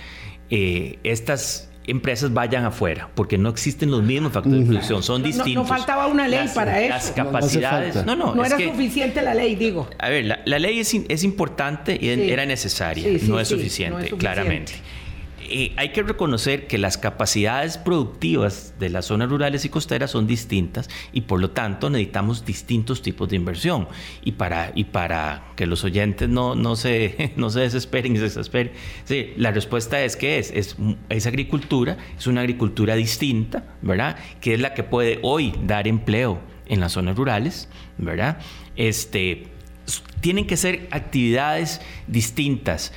eh, 0.49 0.99
estas 1.03 1.71
empresas 1.87 2.33
vayan 2.33 2.65
afuera, 2.65 3.09
porque 3.15 3.37
no 3.37 3.49
existen 3.49 3.89
los 3.89 4.03
mismos 4.03 4.33
factores 4.33 4.59
de 4.59 4.65
producción, 4.65 5.01
son 5.03 5.21
No- 5.21 5.27
no 5.29 5.33
distintos. 5.33 5.67
faltaba 5.67 6.07
una 6.07 6.27
ley 6.27 6.39
Las- 6.39 6.51
para 6.53 6.73
Las 6.73 6.81
eso. 6.83 6.93
Hace 6.95 7.13
capacidades. 7.13 8.05
No, 8.05 8.15
no, 8.15 8.35
no 8.35 8.43
es 8.43 8.49
era 8.49 8.57
que- 8.57 8.69
suficiente 8.69 9.21
la 9.21 9.33
ley, 9.33 9.55
digo. 9.55 9.87
a 9.97 10.09
ver, 10.09 10.25
la, 10.25 10.39
la 10.45 10.59
ley 10.59 10.79
es, 10.79 10.93
es 11.07 11.23
importante 11.23 11.93
y 11.95 12.13
Sí. 12.13 12.29
era 12.31 12.45
necesaria, 12.45 13.03
Sí, 13.03 13.19
sí, 13.19 13.27
no, 13.29 13.39
es 13.39 13.47
sí, 13.47 13.55
suficiente, 13.55 13.91
no 13.93 13.99
es 13.99 14.09
suficiente. 14.09 14.17
claramente. 14.19 14.73
Eh, 15.49 15.73
hay 15.77 15.89
que 15.89 16.03
reconocer 16.03 16.67
que 16.67 16.77
las 16.77 16.97
capacidades 16.97 17.77
productivas 17.77 18.73
de 18.79 18.89
las 18.89 19.05
zonas 19.05 19.29
rurales 19.29 19.63
y 19.65 19.69
costeras 19.69 20.11
son 20.11 20.27
distintas 20.27 20.89
y 21.13 21.21
por 21.21 21.39
lo 21.39 21.51
tanto 21.51 21.89
necesitamos 21.89 22.45
distintos 22.45 23.01
tipos 23.01 23.29
de 23.29 23.37
inversión. 23.37 23.87
Y 24.23 24.33
para, 24.33 24.71
y 24.75 24.85
para 24.85 25.53
que 25.55 25.65
los 25.65 25.83
oyentes 25.83 26.27
no, 26.27 26.55
no, 26.55 26.75
se, 26.75 27.33
no 27.37 27.49
se 27.49 27.61
desesperen 27.61 28.13
y 28.13 28.17
se 28.17 28.23
desesperen, 28.23 28.73
sí, 29.05 29.33
la 29.37 29.51
respuesta 29.51 30.03
es 30.03 30.17
que 30.17 30.37
es, 30.39 30.51
es, 30.51 30.75
es 31.09 31.27
agricultura, 31.27 31.97
es 32.17 32.27
una 32.27 32.41
agricultura 32.41 32.95
distinta, 32.95 33.63
¿verdad? 33.81 34.17
Que 34.41 34.53
es 34.53 34.59
la 34.59 34.73
que 34.73 34.83
puede 34.83 35.19
hoy 35.21 35.53
dar 35.63 35.87
empleo 35.87 36.41
en 36.67 36.79
las 36.81 36.93
zonas 36.93 37.15
rurales, 37.15 37.69
¿verdad? 37.97 38.39
Este, 38.75 39.47
tienen 40.19 40.45
que 40.45 40.57
ser 40.57 40.87
actividades 40.91 41.81
distintas. 42.07 42.91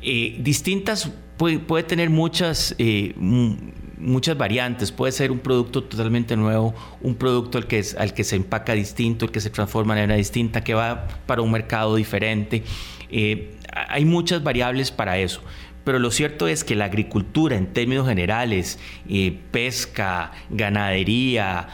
Eh, 0.00 0.36
distintas 0.40 1.10
puede, 1.38 1.82
tener 1.84 2.10
muchas, 2.10 2.74
eh, 2.78 3.14
mu- 3.16 3.56
muchas 3.98 4.36
variantes. 4.36 4.92
Puede 4.92 5.12
ser 5.12 5.30
un 5.30 5.38
producto 5.38 5.82
totalmente 5.84 6.36
nuevo, 6.36 6.74
un 7.00 7.14
producto 7.14 7.56
al 7.58 7.66
que, 7.66 7.78
es- 7.78 7.94
al 7.96 8.12
que 8.12 8.24
se 8.24 8.36
empaca 8.36 8.74
distinto, 8.74 9.24
el 9.24 9.30
que 9.30 9.40
se 9.40 9.48
transforma 9.50 9.94
de 9.94 10.02
manera 10.02 10.16
distinta, 10.18 10.62
que 10.62 10.74
va 10.74 11.08
para 11.26 11.40
un 11.42 11.50
mercado 11.50 11.96
diferente. 11.96 12.62
Eh, 13.10 13.54
hay 13.88 14.04
muchas 14.04 14.42
variables 14.42 14.90
para 14.90 15.18
eso. 15.18 15.40
Pero 15.84 15.98
lo 15.98 16.10
cierto 16.10 16.48
es 16.48 16.64
que 16.64 16.74
la 16.74 16.84
agricultura 16.84 17.56
en 17.56 17.68
términos 17.72 18.06
generales, 18.06 18.78
eh, 19.08 19.38
pesca, 19.52 20.32
ganadería, 20.50 21.68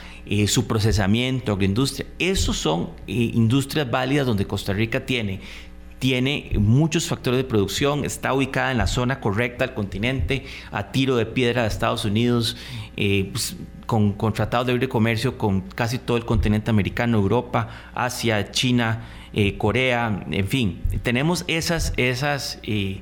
su 0.46 0.66
procesamiento, 0.66 1.52
agroindustria, 1.52 2.06
esos 2.18 2.56
son 2.56 2.90
industrias 3.06 3.90
válidas 3.90 4.26
donde 4.26 4.46
Costa 4.46 4.72
Rica 4.72 5.04
tiene 5.04 5.40
tiene 6.04 6.50
muchos 6.58 7.06
factores 7.08 7.38
de 7.38 7.44
producción, 7.44 8.04
está 8.04 8.34
ubicada 8.34 8.70
en 8.70 8.76
la 8.76 8.86
zona 8.86 9.20
correcta 9.20 9.64
del 9.64 9.74
continente, 9.74 10.44
a 10.70 10.92
tiro 10.92 11.16
de 11.16 11.24
piedra 11.24 11.62
de 11.62 11.68
Estados 11.68 12.04
Unidos, 12.04 12.58
eh, 12.98 13.30
pues, 13.32 13.56
con, 13.86 14.12
con 14.12 14.34
tratados 14.34 14.66
de 14.66 14.74
libre 14.74 14.90
comercio 14.90 15.38
con 15.38 15.62
casi 15.62 15.98
todo 15.98 16.18
el 16.18 16.26
continente 16.26 16.68
americano, 16.68 17.16
Europa, 17.16 17.70
Asia, 17.94 18.50
China, 18.50 19.06
eh, 19.32 19.56
Corea, 19.56 20.26
en 20.30 20.46
fin, 20.46 20.82
tenemos 21.02 21.42
esas, 21.48 21.94
esas 21.96 22.58
eh, 22.64 23.00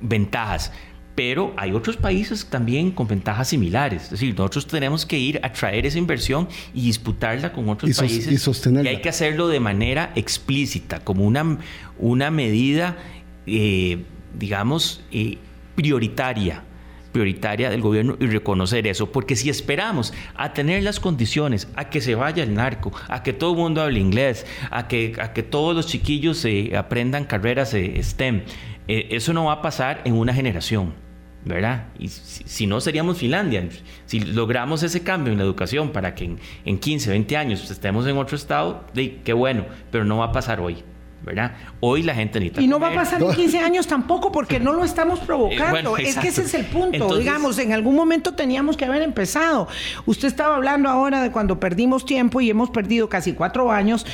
ventajas. 0.00 0.70
Pero 1.18 1.52
hay 1.56 1.72
otros 1.72 1.96
países 1.96 2.46
también 2.46 2.92
con 2.92 3.08
ventajas 3.08 3.48
similares. 3.48 4.04
Es 4.04 4.10
decir, 4.10 4.36
nosotros 4.38 4.68
tenemos 4.68 5.04
que 5.04 5.18
ir 5.18 5.40
a 5.42 5.52
traer 5.52 5.84
esa 5.84 5.98
inversión 5.98 6.46
y 6.72 6.82
disputarla 6.82 7.52
con 7.52 7.68
otros 7.68 7.90
Y 7.90 7.94
países. 7.94 8.32
y 8.32 8.38
sostenerla. 8.38 8.88
hay 8.88 9.00
que 9.00 9.08
hacerlo 9.08 9.48
de 9.48 9.58
manera 9.58 10.12
explícita, 10.14 11.00
como 11.00 11.24
una, 11.26 11.58
una 11.98 12.30
medida, 12.30 12.98
eh, 13.46 14.04
digamos, 14.38 15.02
eh, 15.10 15.38
prioritaria 15.74 16.62
prioritaria 17.10 17.70
del 17.70 17.80
gobierno 17.80 18.16
y 18.20 18.26
reconocer 18.26 18.86
eso, 18.86 19.10
porque 19.10 19.34
si 19.34 19.48
esperamos 19.50 20.12
a 20.36 20.52
tener 20.52 20.84
las 20.84 21.00
condiciones, 21.00 21.66
a 21.74 21.88
que 21.90 22.00
se 22.00 22.14
vaya 22.14 22.44
el 22.44 22.54
narco, 22.54 22.92
a 23.08 23.24
que 23.24 23.32
todo 23.32 23.52
el 23.52 23.58
mundo 23.58 23.82
hable 23.82 23.98
inglés, 23.98 24.46
a 24.70 24.86
que, 24.86 25.16
a 25.20 25.32
que 25.32 25.42
todos 25.42 25.74
los 25.74 25.86
chiquillos 25.86 26.44
eh, 26.44 26.76
aprendan 26.76 27.24
carreras 27.24 27.74
eh, 27.74 27.98
STEM, 28.02 28.42
eh, 28.86 29.08
eso 29.10 29.32
no 29.32 29.46
va 29.46 29.54
a 29.54 29.62
pasar 29.62 30.02
en 30.04 30.14
una 30.14 30.32
generación. 30.32 31.07
¿Verdad? 31.44 31.86
Y 31.98 32.08
si, 32.08 32.66
no 32.66 32.80
seríamos 32.80 33.18
Finlandia. 33.18 33.66
Si 34.06 34.20
logramos 34.20 34.82
ese 34.82 35.02
cambio 35.02 35.32
en 35.32 35.38
la 35.38 35.44
educación 35.44 35.92
para 35.92 36.14
que 36.14 36.24
en, 36.24 36.38
en 36.64 36.78
15, 36.78 37.10
20 37.10 37.36
años 37.36 37.70
estemos 37.70 38.06
en 38.06 38.16
otro 38.16 38.36
estado, 38.36 38.84
de, 38.92 39.20
qué 39.22 39.32
bueno, 39.32 39.64
pero 39.90 40.04
no 40.04 40.18
va 40.18 40.26
a 40.26 40.32
pasar 40.32 40.60
hoy. 40.60 40.82
¿Verdad? 41.28 41.52
Hoy 41.80 42.02
la 42.02 42.14
gente 42.14 42.40
necesita. 42.40 42.62
Y 42.62 42.66
no 42.66 42.80
va 42.80 42.88
a 42.88 42.94
pasar 42.94 43.22
en 43.22 43.30
15 43.32 43.58
años 43.60 43.86
tampoco 43.86 44.32
porque 44.32 44.58
no 44.58 44.72
lo 44.72 44.82
estamos 44.84 45.20
provocando. 45.20 45.64
Eh, 45.66 45.70
bueno, 45.70 45.96
es 45.98 46.16
que 46.16 46.28
ese 46.28 46.42
es 46.42 46.54
el 46.54 46.64
punto. 46.64 46.94
Entonces- 46.94 47.18
Digamos, 47.18 47.58
en 47.58 47.72
algún 47.74 47.94
momento 47.94 48.32
teníamos 48.34 48.76
que 48.76 48.86
haber 48.86 49.02
empezado. 49.02 49.68
Usted 50.06 50.26
estaba 50.28 50.56
hablando 50.56 50.88
ahora 50.88 51.22
de 51.22 51.30
cuando 51.30 51.60
perdimos 51.60 52.06
tiempo 52.06 52.40
y 52.40 52.48
hemos 52.50 52.70
perdido 52.70 53.08
casi 53.08 53.32
cuatro 53.34 53.70
años, 53.70 54.06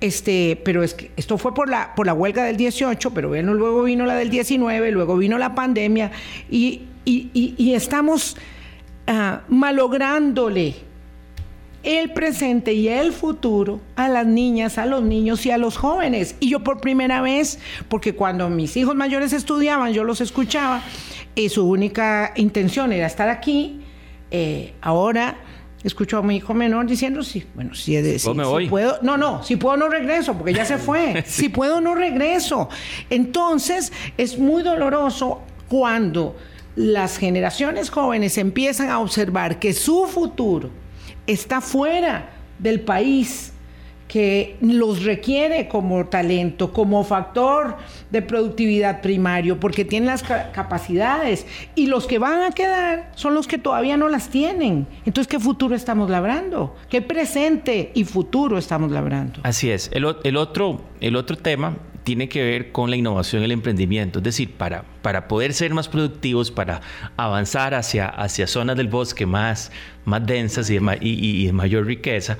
este, 0.00 0.60
pero 0.64 0.82
es 0.84 0.94
que 0.94 1.10
esto 1.16 1.36
fue 1.38 1.52
por 1.54 1.68
la, 1.68 1.94
por 1.94 2.06
la 2.06 2.14
huelga 2.14 2.44
del 2.44 2.56
18, 2.56 3.10
pero 3.12 3.28
bueno, 3.28 3.52
luego 3.54 3.82
vino 3.82 4.06
la 4.06 4.14
del 4.14 4.30
19, 4.30 4.92
luego 4.92 5.16
vino 5.16 5.36
la 5.38 5.54
pandemia 5.54 6.12
y, 6.50 6.82
y- 7.04 7.30
y- 7.34 7.54
y 7.58 7.74
estamos 7.74 8.36
ah, 9.08 9.40
malográndole 9.48 10.76
el 11.82 12.12
presente 12.12 12.72
y 12.74 12.88
el 12.88 13.12
futuro 13.12 13.80
a 13.96 14.08
las 14.08 14.26
niñas, 14.26 14.76
a 14.78 14.86
los 14.86 15.02
niños 15.02 15.46
y 15.46 15.50
a 15.50 15.58
los 15.58 15.76
jóvenes. 15.76 16.34
Y 16.40 16.50
yo 16.50 16.60
por 16.62 16.80
primera 16.80 17.22
vez, 17.22 17.58
porque 17.88 18.14
cuando 18.14 18.48
mis 18.50 18.76
hijos 18.76 18.94
mayores 18.94 19.32
estudiaban, 19.32 19.92
yo 19.92 20.04
los 20.04 20.20
escuchaba, 20.20 20.82
y 21.34 21.48
su 21.48 21.66
única 21.68 22.32
intención 22.36 22.92
era 22.92 23.06
estar 23.06 23.28
aquí, 23.28 23.80
eh, 24.30 24.74
ahora 24.82 25.38
escucho 25.82 26.18
a 26.18 26.22
mi 26.22 26.36
hijo 26.36 26.52
menor 26.52 26.86
diciendo, 26.86 27.22
sí, 27.22 27.46
bueno, 27.54 27.74
si, 27.74 27.96
he 27.96 28.02
de- 28.02 28.18
puedo, 28.18 28.32
si- 28.34 28.38
me 28.38 28.44
si 28.44 28.50
voy. 28.50 28.68
puedo, 28.68 28.98
no, 29.00 29.16
no, 29.16 29.42
si 29.42 29.56
puedo 29.56 29.76
no 29.78 29.88
regreso, 29.88 30.34
porque 30.34 30.52
ya 30.52 30.66
se 30.66 30.76
fue, 30.78 31.24
si 31.26 31.48
puedo 31.48 31.80
no 31.80 31.94
regreso. 31.94 32.68
Entonces, 33.08 33.92
es 34.18 34.38
muy 34.38 34.62
doloroso 34.62 35.40
cuando 35.68 36.36
las 36.76 37.16
generaciones 37.16 37.90
jóvenes 37.90 38.36
empiezan 38.38 38.90
a 38.90 38.98
observar 38.98 39.58
que 39.58 39.72
su 39.72 40.06
futuro 40.06 40.70
está 41.32 41.60
fuera 41.60 42.30
del 42.58 42.80
país 42.80 43.52
que 44.08 44.56
los 44.60 45.04
requiere 45.04 45.68
como 45.68 46.06
talento, 46.06 46.72
como 46.72 47.04
factor 47.04 47.76
de 48.10 48.22
productividad 48.22 49.02
primario, 49.02 49.60
porque 49.60 49.84
tienen 49.84 50.08
las 50.08 50.24
ca- 50.24 50.50
capacidades 50.50 51.46
y 51.76 51.86
los 51.86 52.08
que 52.08 52.18
van 52.18 52.42
a 52.42 52.50
quedar 52.50 53.12
son 53.14 53.34
los 53.34 53.46
que 53.46 53.56
todavía 53.56 53.96
no 53.96 54.08
las 54.08 54.28
tienen. 54.28 54.88
Entonces, 55.06 55.28
¿qué 55.28 55.38
futuro 55.38 55.76
estamos 55.76 56.10
labrando? 56.10 56.74
¿Qué 56.88 57.02
presente 57.02 57.92
y 57.94 58.02
futuro 58.02 58.58
estamos 58.58 58.90
labrando? 58.90 59.38
Así 59.44 59.70
es. 59.70 59.88
El 59.94 60.04
otro, 60.36 60.80
el 61.00 61.14
otro 61.14 61.36
tema 61.36 61.76
tiene 62.04 62.28
que 62.28 62.42
ver 62.42 62.72
con 62.72 62.90
la 62.90 62.96
innovación 62.96 63.42
y 63.42 63.44
el 63.46 63.52
emprendimiento. 63.52 64.18
Es 64.20 64.24
decir, 64.24 64.52
para, 64.52 64.84
para 65.02 65.28
poder 65.28 65.52
ser 65.52 65.74
más 65.74 65.88
productivos, 65.88 66.50
para 66.50 66.80
avanzar 67.16 67.74
hacia, 67.74 68.06
hacia 68.08 68.46
zonas 68.46 68.76
del 68.76 68.88
bosque 68.88 69.26
más, 69.26 69.70
más 70.04 70.26
densas 70.26 70.70
y 70.70 70.78
y 71.00 71.46
de 71.46 71.52
mayor 71.52 71.86
riqueza, 71.86 72.38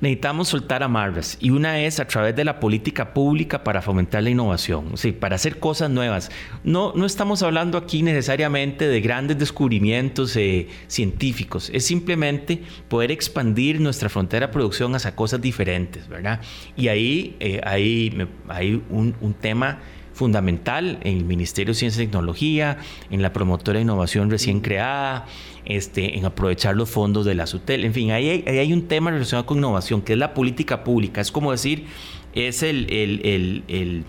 necesitamos 0.00 0.48
soltar 0.48 0.82
amarras. 0.82 1.36
Y 1.40 1.50
una 1.50 1.80
es 1.80 2.00
a 2.00 2.06
través 2.06 2.34
de 2.36 2.44
la 2.44 2.60
política 2.60 3.12
pública 3.14 3.64
para 3.64 3.82
fomentar 3.82 4.22
la 4.22 4.30
innovación, 4.30 4.96
sí, 4.96 5.12
para 5.12 5.36
hacer 5.36 5.58
cosas 5.58 5.90
nuevas. 5.90 6.30
No, 6.64 6.92
no 6.94 7.06
estamos 7.06 7.42
hablando 7.42 7.78
aquí 7.78 8.02
necesariamente 8.02 8.86
de 8.88 9.00
grandes 9.00 9.38
descubrimientos 9.38 10.36
eh, 10.36 10.68
científicos, 10.86 11.70
es 11.72 11.84
simplemente 11.84 12.62
poder 12.88 13.10
expandir 13.10 13.80
nuestra 13.80 14.08
frontera 14.08 14.46
de 14.46 14.52
producción 14.52 14.94
hacia 14.94 15.14
cosas 15.14 15.40
diferentes, 15.40 16.08
¿verdad? 16.08 16.40
Y 16.76 16.88
ahí 16.88 17.36
eh, 17.40 17.60
hay, 17.64 18.28
hay 18.48 18.82
un, 18.90 19.14
un 19.20 19.34
tema 19.34 19.78
fundamental 20.18 20.98
en 21.04 21.18
el 21.18 21.24
Ministerio 21.24 21.72
de 21.72 21.78
Ciencia 21.78 22.02
y 22.02 22.06
Tecnología, 22.06 22.78
en 23.08 23.22
la 23.22 23.32
promotora 23.32 23.76
de 23.76 23.84
innovación 23.84 24.30
recién 24.30 24.60
creada, 24.60 25.26
este, 25.68 26.18
en 26.18 26.24
aprovechar 26.24 26.74
los 26.74 26.90
fondos 26.90 27.24
de 27.24 27.34
la 27.36 27.46
SUTEL. 27.46 27.84
En 27.84 27.94
fin, 27.94 28.10
ahí 28.10 28.42
hay, 28.46 28.72
un 28.72 28.88
tema 28.88 29.10
relacionado 29.12 29.46
con 29.46 29.58
innovación, 29.58 30.02
que 30.02 30.14
es 30.14 30.18
la 30.18 30.34
política 30.34 30.82
pública. 30.82 31.20
Es 31.20 31.30
como 31.30 31.52
decir, 31.52 31.86
es 32.34 32.62
el- 32.64 34.04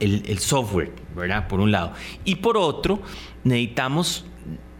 el 0.00 0.38
software, 0.38 0.92
¿verdad? 1.14 1.46
Por 1.48 1.60
un 1.60 1.70
lado. 1.70 1.92
Y 2.24 2.36
por 2.36 2.56
otro, 2.56 3.00
necesitamos 3.44 4.24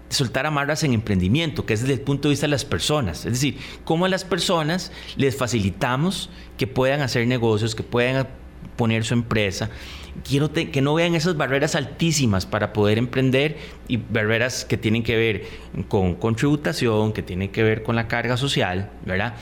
soltar 0.08 0.46
amarras 0.46 0.84
en 0.84 0.92
emprendimiento, 0.94 1.66
que 1.66 1.74
es 1.74 1.80
desde 1.80 1.94
el 1.94 2.00
punto 2.00 2.28
de 2.28 2.32
vista 2.32 2.46
de 2.46 2.50
las 2.52 2.64
personas. 2.64 3.24
Es 3.26 3.32
decir, 3.32 3.58
cómo 3.84 4.04
a 4.04 4.08
las 4.08 4.24
personas 4.24 4.92
les 5.16 5.36
facilitamos 5.36 6.30
que 6.56 6.66
puedan 6.66 7.00
hacer 7.00 7.26
negocios, 7.26 7.74
que 7.74 7.82
puedan 7.82 8.28
poner 8.76 9.04
su 9.04 9.14
empresa. 9.14 9.70
Quiero 10.22 10.52
que 10.52 10.80
no 10.80 10.94
vean 10.94 11.14
esas 11.14 11.36
barreras 11.36 11.74
altísimas 11.74 12.46
para 12.46 12.72
poder 12.72 12.98
emprender 12.98 13.56
y 13.88 13.96
barreras 13.96 14.64
que 14.64 14.76
tienen 14.76 15.02
que 15.02 15.16
ver 15.16 15.42
con, 15.88 16.14
con 16.14 16.36
tributación, 16.36 17.12
que 17.12 17.22
tienen 17.22 17.50
que 17.50 17.62
ver 17.62 17.82
con 17.82 17.96
la 17.96 18.06
carga 18.06 18.36
social, 18.36 18.90
¿verdad? 19.04 19.34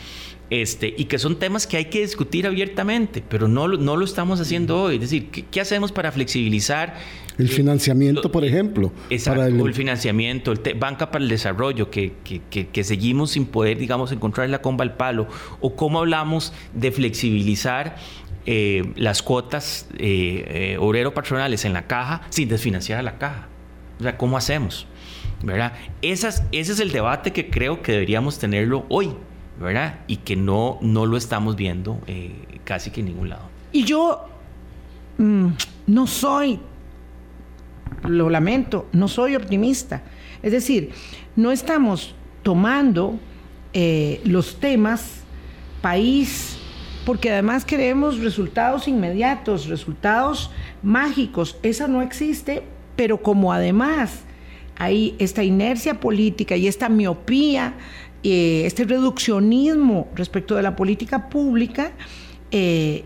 Este, 0.53 0.95
y 0.99 1.07
que 1.07 1.19
son 1.19 1.39
temas 1.39 1.67
que 1.67 1.79
hay 1.79 1.87
que 1.87 2.01
discutir 2.01 2.47
abiertamente, 2.47 3.25
pero 3.27 3.49
no, 3.49 3.69
no 3.69 3.97
lo 3.97 4.05
estamos 4.05 4.39
haciendo 4.39 4.83
hoy. 4.83 4.97
Es 4.97 5.01
decir, 5.01 5.31
¿qué, 5.31 5.61
hacemos 5.63 5.93
para 5.93 6.13
flexibilizar? 6.13 6.95
El 7.39 7.47
eh, 7.47 7.49
financiamiento, 7.49 8.31
por 8.31 8.45
ejemplo. 8.45 8.93
Exacto, 9.09 9.41
para 9.41 9.49
el... 9.49 9.73
financiamiento, 9.73 10.53
el 10.53 10.61
banca 10.75 11.11
para 11.11 11.25
el 11.25 11.31
desarrollo, 11.31 11.89
que, 11.89 12.13
que, 12.51 12.85
seguimos 12.85 13.31
sin 13.31 13.47
poder, 13.47 13.79
digamos, 13.79 14.13
encontrar 14.13 14.51
la 14.51 14.61
comba 14.61 14.85
al 14.85 14.95
palo. 14.95 15.27
O 15.63 15.75
cómo 15.75 16.01
hablamos 16.01 16.53
de 16.75 16.93
flexibilizar 16.93 17.97
eh, 18.47 18.93
las 18.97 19.23
cuotas 19.23 19.87
eh, 19.99 20.77
obrero-patronales 20.81 21.65
en 21.65 21.73
la 21.73 21.87
caja 21.87 22.23
sin 22.31 22.49
desfinanciar 22.49 22.99
a 22.99 23.03
la 23.03 23.19
caja. 23.19 23.49
O 23.99 24.03
sea, 24.03 24.17
¿cómo 24.17 24.37
hacemos? 24.37 24.87
¿Verdad? 25.43 25.73
Esas, 26.03 26.45
ese 26.53 26.73
es 26.73 26.81
el 26.81 26.93
debate 26.93 27.33
que 27.33 27.51
creo 27.51 27.83
que 27.83 27.93
deberíamos 27.93 28.39
tenerlo 28.39 28.87
hoy. 28.89 29.15
¿verdad? 29.59 30.01
Y 30.07 30.17
que 30.19 30.37
no, 30.37 30.79
no 30.81 31.07
lo 31.07 31.17
estamos 31.17 31.57
viendo 31.57 32.01
eh, 32.07 32.33
casi 32.65 32.91
que 32.91 33.01
en 33.01 33.07
ningún 33.07 33.29
lado. 33.29 33.49
Y 33.71 33.85
yo 33.85 34.27
mm, 35.19 35.49
no 35.87 36.07
soy, 36.07 36.59
lo 38.05 38.29
lamento, 38.31 38.89
no 38.93 39.09
soy 39.09 39.37
optimista. 39.37 40.03
Es 40.43 40.53
decir, 40.53 40.91
no 41.37 41.53
estamos 41.53 42.15
tomando 42.43 43.19
eh, 43.73 44.21
los 44.25 44.59
temas 44.59 45.21
país, 45.81 46.59
porque 47.05 47.31
además 47.31 47.65
queremos 47.65 48.21
resultados 48.21 48.89
inmediatos, 48.89 49.67
resultados 49.67 50.51
mágicos. 50.83 51.59
Esa 51.63 51.89
no 51.89 52.03
existe, 52.03 52.63
pero 52.97 53.23
como 53.23 53.53
además 53.53 54.21
hay 54.77 55.15
esta 55.19 55.43
inercia 55.43 56.01
política 56.01 56.57
y 56.57 56.67
esta 56.67 56.89
miopía 56.89 57.75
eh, 58.25 58.67
este 58.67 58.85
reduccionismo 58.85 60.07
respecto 60.15 60.55
de 60.55 60.63
la 60.63 60.77
política 60.77 61.29
pública, 61.29 61.91
eh, 62.53 63.03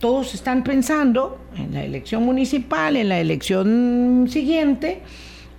todos 0.00 0.34
están 0.34 0.64
pensando 0.64 1.38
en 1.56 1.72
la 1.72 1.84
elección 1.84 2.24
municipal, 2.24 2.96
en 2.96 3.08
la 3.08 3.20
elección 3.20 4.26
siguiente, 4.28 5.02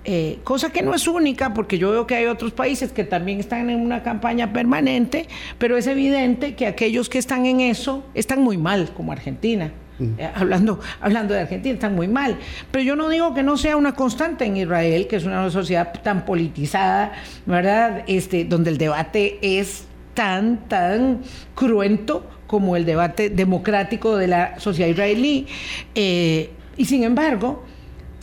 eh, 0.10 0.40
cosa 0.46 0.70
que 0.72 0.82
no 0.82 0.94
es 0.94 1.06
única, 1.06 1.54
porque 1.54 1.78
yo 1.78 1.92
veo 1.92 2.08
que 2.08 2.16
hay 2.16 2.28
otros 2.28 2.54
países 2.54 2.94
que 2.94 3.04
también 3.04 3.42
están 3.42 3.70
en 3.70 3.82
una 3.82 4.04
campaña 4.04 4.54
permanente, 4.54 5.28
pero 5.58 5.76
es 5.76 5.86
evidente 5.86 6.56
que 6.56 6.66
aquellos 6.66 7.10
que 7.10 7.18
están 7.18 7.46
en 7.46 7.60
eso 7.60 8.06
están 8.14 8.42
muy 8.42 8.58
mal, 8.58 8.90
como 8.96 9.12
Argentina. 9.12 9.70
Eh, 10.00 10.30
hablando, 10.34 10.80
hablando 11.02 11.34
de 11.34 11.42
Argentina, 11.42 11.74
están 11.74 11.94
muy 11.94 12.08
mal. 12.08 12.38
Pero 12.72 12.86
yo 12.86 12.96
no 12.96 13.10
digo 13.10 13.34
que 13.34 13.44
no 13.44 13.58
sea 13.58 13.76
una 13.76 13.96
constante 13.96 14.46
en 14.46 14.56
Israel, 14.56 15.08
que 15.08 15.18
es 15.18 15.26
una 15.26 15.50
sociedad 15.50 15.92
tan 16.02 16.24
politizada, 16.24 17.12
¿verdad? 17.46 18.06
Este, 18.08 18.46
donde 18.46 18.70
el 18.70 18.78
debate 18.78 19.40
es 19.42 19.88
tan, 20.14 20.70
tan 20.70 21.20
cruento 21.54 22.26
como 22.48 22.78
el 22.78 22.86
debate 22.86 23.30
democrático 23.30 24.16
de 24.16 24.28
la 24.28 24.58
sociedad 24.58 24.90
israelí. 24.90 25.48
Eh, 25.96 26.50
y 26.78 26.86
sin 26.86 27.04
embargo, 27.04 27.66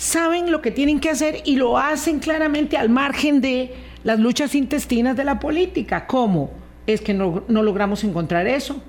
saben 0.04 0.52
lo 0.52 0.60
que 0.60 0.70
tienen 0.70 1.00
que 1.00 1.08
hacer 1.08 1.40
y 1.46 1.56
lo 1.56 1.78
hacen 1.78 2.18
claramente 2.18 2.76
al 2.76 2.90
margen 2.90 3.40
de 3.40 3.72
las 4.04 4.20
luchas 4.20 4.54
intestinas 4.54 5.16
de 5.16 5.24
la 5.24 5.40
política. 5.40 6.06
¿Cómo? 6.06 6.50
Es 6.86 7.00
que 7.00 7.14
no, 7.14 7.42
no 7.48 7.62
logramos 7.62 8.04
encontrar 8.04 8.46
eso. 8.46 8.82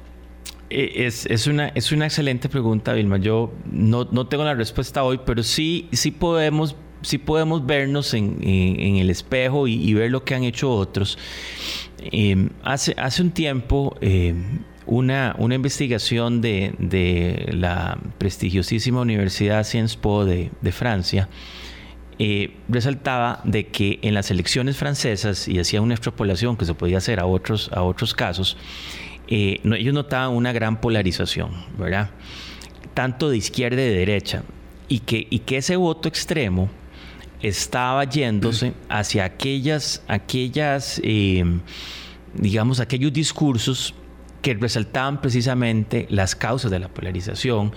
Eh, 0.70 1.06
es, 1.06 1.26
es, 1.28 1.48
una, 1.48 1.70
es 1.70 1.94
una 1.94 2.06
excelente 2.06 2.50
pregunta, 2.50 2.92
Vilma. 2.92 3.18
Yo 3.18 3.54
no, 3.72 4.04
no 4.12 4.28
tengo 4.28 4.44
la 4.44 4.56
respuesta 4.56 5.06
hoy, 5.06 5.22
pero 5.26 5.42
sí, 5.42 5.88
sí 5.94 6.12
podemos 6.12 6.76
sí 7.02 7.18
podemos 7.20 7.66
vernos 7.66 8.14
en, 8.16 8.40
en, 8.42 8.96
el 8.96 9.12
espejo 9.12 9.68
y, 9.68 9.94
ver 9.94 10.10
lo 10.10 10.24
que 10.24 10.34
han 10.34 10.44
hecho 10.44 10.72
otros. 10.72 11.20
Em, 12.00 12.50
hace, 12.64 12.96
hace 12.98 13.22
un 13.22 13.30
tiempo, 13.30 13.96
em, 14.02 14.64
una, 14.86 15.36
una 15.38 15.56
investigación 15.56 16.42
de, 16.42 16.74
de, 16.80 17.50
la 17.52 17.98
prestigiosísima 18.18 19.02
Universidad 19.02 19.64
Sciences 19.64 19.98
Po 19.98 20.26
de, 20.26 20.52
de 20.62 20.72
Francia 20.72 21.30
eh, 22.18 22.56
resaltaba 22.70 23.42
de 23.44 23.68
que 23.68 24.00
en 24.02 24.14
las 24.14 24.32
elecciones 24.32 24.78
francesas, 24.78 25.50
y 25.50 25.60
hacía 25.60 25.82
una 25.82 25.96
extrapolación 25.96 26.56
que 26.56 26.64
se 26.66 26.74
podía 26.74 27.00
hacer 27.00 27.20
a 27.20 27.26
otros, 27.26 27.70
a 27.74 27.84
otros 27.84 28.14
casos, 28.14 28.56
eh, 29.28 29.60
ellos 29.64 29.94
notaban 29.94 30.32
una 30.32 30.54
gran 30.54 30.80
polarización, 30.80 31.52
¿verdad? 31.78 32.12
Tanto 32.94 33.30
de 33.30 33.38
izquierda 33.38 33.82
y 33.82 33.86
de 33.86 33.96
derecha, 33.96 34.44
y 34.88 35.00
que, 35.00 35.28
y 35.30 35.40
que 35.40 35.58
ese 35.58 35.76
voto 35.76 36.08
extremo 36.08 36.70
estaba 37.42 38.06
yéndose 38.06 38.72
hacia 38.88 39.26
aquellas, 39.26 40.02
aquellas 40.08 41.02
em, 41.04 41.60
digamos, 42.34 42.80
aquellos 42.80 43.12
discursos 43.12 43.94
que 44.46 44.54
resaltaban 44.54 45.22
precisamente 45.22 46.06
las 46.12 46.36
causas 46.36 46.70
de 46.70 46.78
la 46.78 46.88
polarización 46.88 47.74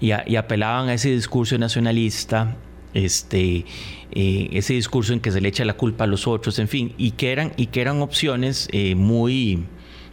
y, 0.00 0.12
apelaban 0.12 0.88
a 0.88 0.94
ese 0.94 1.10
discurso 1.10 1.58
nacionalista, 1.58 2.56
este, 2.92 3.64
eh, 4.12 4.48
ese 4.52 4.74
discurso 4.74 5.12
en 5.12 5.18
que 5.18 5.32
se 5.32 5.40
le 5.40 5.48
echa 5.48 5.64
la 5.64 5.72
culpa 5.72 6.04
a 6.04 6.06
los 6.06 6.28
otros, 6.28 6.60
en 6.60 6.68
fin, 6.68 6.94
y 6.98 7.10
que 7.12 7.32
eran, 7.32 7.52
y 7.56 7.66
que 7.66 7.80
eran 7.80 8.00
opciones 8.00 8.68
eh, 8.70 8.94
muy, 8.94 9.64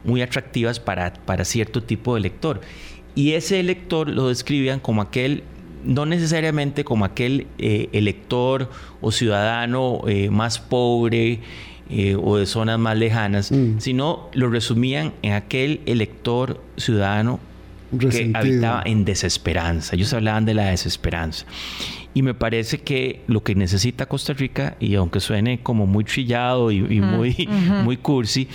muy 0.04 0.24
atractivas 0.24 0.80
para, 0.80 1.14
para 1.14 1.46
cierto 1.46 1.84
tipo 1.84 2.16
de 2.16 2.22
lector. 2.22 2.62
Y 3.14 3.34
ese 3.34 3.60
elector 3.60 4.10
lo 4.10 4.30
describían 4.30 4.80
como 4.80 5.04
aquel 5.04 5.44
no 5.84 6.08
necesariamente 6.08 6.84
como 6.84 7.06
aquel 7.06 7.48
eh, 7.58 7.90
elector 7.92 8.70
o 9.02 9.12
ciudadano 9.12 10.02
eh, 10.08 10.30
más 10.30 10.60
pobre 10.60 11.42
eh, 11.92 12.16
o 12.16 12.38
de 12.38 12.46
zonas 12.46 12.80
más 12.80 12.98
lejanas, 12.98 13.52
mm. 13.52 13.80
sino 13.80 14.30
lo 14.34 14.50
resumían 14.50 15.14
en 15.22 15.34
aquel 15.34 15.82
elector 15.86 16.64
ciudadano 16.78 17.40
que 18.00 18.32
habitaba 18.34 18.84
en 18.86 19.04
desesperanza. 19.04 19.96
Ellos 19.96 20.14
hablaban 20.14 20.46
de 20.46 20.54
la 20.54 20.68
desesperanza. 20.68 21.46
Y 22.14 22.22
me 22.22 22.34
parece 22.34 22.80
que 22.80 23.22
lo 23.28 23.44
que 23.44 23.56
necesita 23.56 24.06
Costa 24.06 24.34
Rica, 24.34 24.76
y 24.80 24.96
aunque 24.96 25.20
suene 25.20 25.62
como 25.62 25.86
muy 25.88 26.04
trillado 26.04 26.72
y, 26.72 27.02
muy, 27.02 27.48
muy 27.84 27.98
cursi, 27.98 28.48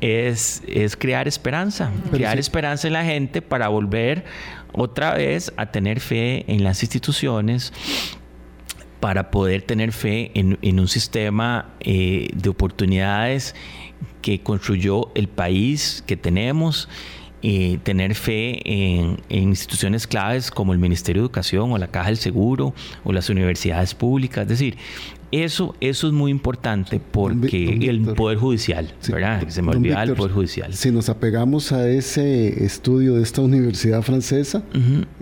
es, 0.00 0.62
es 0.68 0.96
crear 0.96 1.26
esperanza, 1.26 1.90
crear 2.10 2.38
esperanza 2.38 2.86
en 2.86 2.92
la 2.92 3.04
gente 3.04 3.42
para 3.42 3.68
volver 3.68 4.24
otra 4.72 5.14
vez 5.14 5.52
a 5.56 5.66
tener 5.66 6.00
fe 6.00 6.44
en 6.52 6.64
las 6.64 6.82
instituciones, 6.82 7.72
para 9.04 9.30
poder 9.30 9.60
tener 9.60 9.92
fe 9.92 10.30
en, 10.32 10.80
un 10.80 10.88
sistema 10.88 11.68
eh, 11.80 12.30
de 12.34 12.48
oportunidades 12.48 13.54
que 14.22 14.40
construyó 14.40 15.10
el 15.14 15.28
país 15.28 16.02
que 16.06 16.16
tenemos 16.16 16.88
y 17.46 17.76
tener 17.76 18.14
fe 18.14 18.62
en, 18.64 19.18
instituciones 19.28 20.06
claves 20.06 20.50
como 20.50 20.72
el 20.72 20.78
Ministerio 20.78 21.20
de 21.20 21.26
Educación 21.26 21.72
o 21.72 21.76
la 21.76 21.88
Caja 21.88 22.06
del 22.06 22.16
Seguro 22.16 22.72
o 23.04 23.12
las 23.12 23.28
universidades 23.28 23.94
públicas. 23.94 24.44
Es 24.44 24.48
decir, 24.48 24.78
eso, 25.30 25.74
eso 25.82 26.06
es 26.06 26.14
muy 26.14 26.30
importante 26.30 27.02
porque 27.10 27.86
el 27.86 28.00
Poder 28.00 28.38
Judicial, 28.38 28.94
¿verdad? 29.10 29.46
Se 29.48 29.60
me 29.60 29.72
olvidaba 29.72 30.04
el 30.04 30.14
Poder 30.14 30.32
Judicial. 30.32 30.72
Si 30.72 30.90
nos 30.90 31.10
apegamos 31.10 31.70
a 31.72 31.86
ese 31.86 32.64
estudio 32.64 33.16
de 33.16 33.22
esta 33.22 33.42
universidad 33.42 34.00
francesa, 34.00 34.62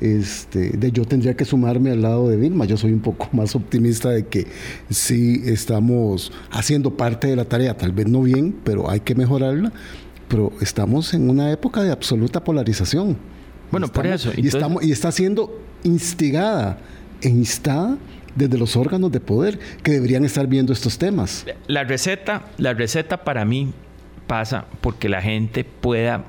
este, 0.01 0.77
de, 0.77 0.93
yo 0.93 1.05
tendría 1.05 1.35
que 1.35 1.45
sumarme 1.45 1.91
al 1.91 2.03
lado 2.03 2.29
de 2.29 2.37
Vilma. 2.37 2.67
Yo 2.67 2.77
soy 2.77 2.93
un 2.93 3.01
poco 3.01 3.31
más 3.33 3.57
optimista 3.57 4.11
de 4.11 4.29
que 4.29 4.47
sí 4.91 5.43
estamos 5.45 6.31
haciendo 6.53 6.97
parte 6.97 7.27
de 7.27 7.35
la 7.35 7.47
tarea, 7.47 7.77
tal 7.77 7.91
vez 7.91 8.07
no 8.07 8.23
bien, 8.23 8.55
pero 8.63 8.89
hay 8.89 9.01
que 9.01 9.17
mejorarla 9.17 9.73
pero 10.33 10.51
estamos 10.63 11.13
en 11.13 11.29
una 11.29 11.53
época 11.53 11.83
de 11.83 11.93
absoluta 11.93 12.43
polarización. 12.43 13.19
Bueno, 13.71 13.89
por 13.89 14.07
eso. 14.07 14.33
y, 14.35 14.47
estamos, 14.47 14.83
y 14.83 14.91
está 14.91 15.13
siendo 15.13 15.61
instigada 15.85 16.79
e 17.21 17.29
instada 17.29 17.99
desde 18.35 18.57
los 18.57 18.75
órganos 18.75 19.13
de 19.13 19.21
poder 19.21 19.59
que 19.83 19.93
deberían 19.93 20.25
estar 20.25 20.47
viendo 20.47 20.73
estos 20.73 20.97
temas. 20.97 21.45
La 21.67 21.85
receta, 21.85 22.47
la 22.57 22.73
receta 22.73 23.25
para 23.25 23.45
mí 23.45 23.75
pasa 24.27 24.65
porque 24.81 25.11
la 25.11 25.21
gente 25.21 25.65
pueda 25.65 26.25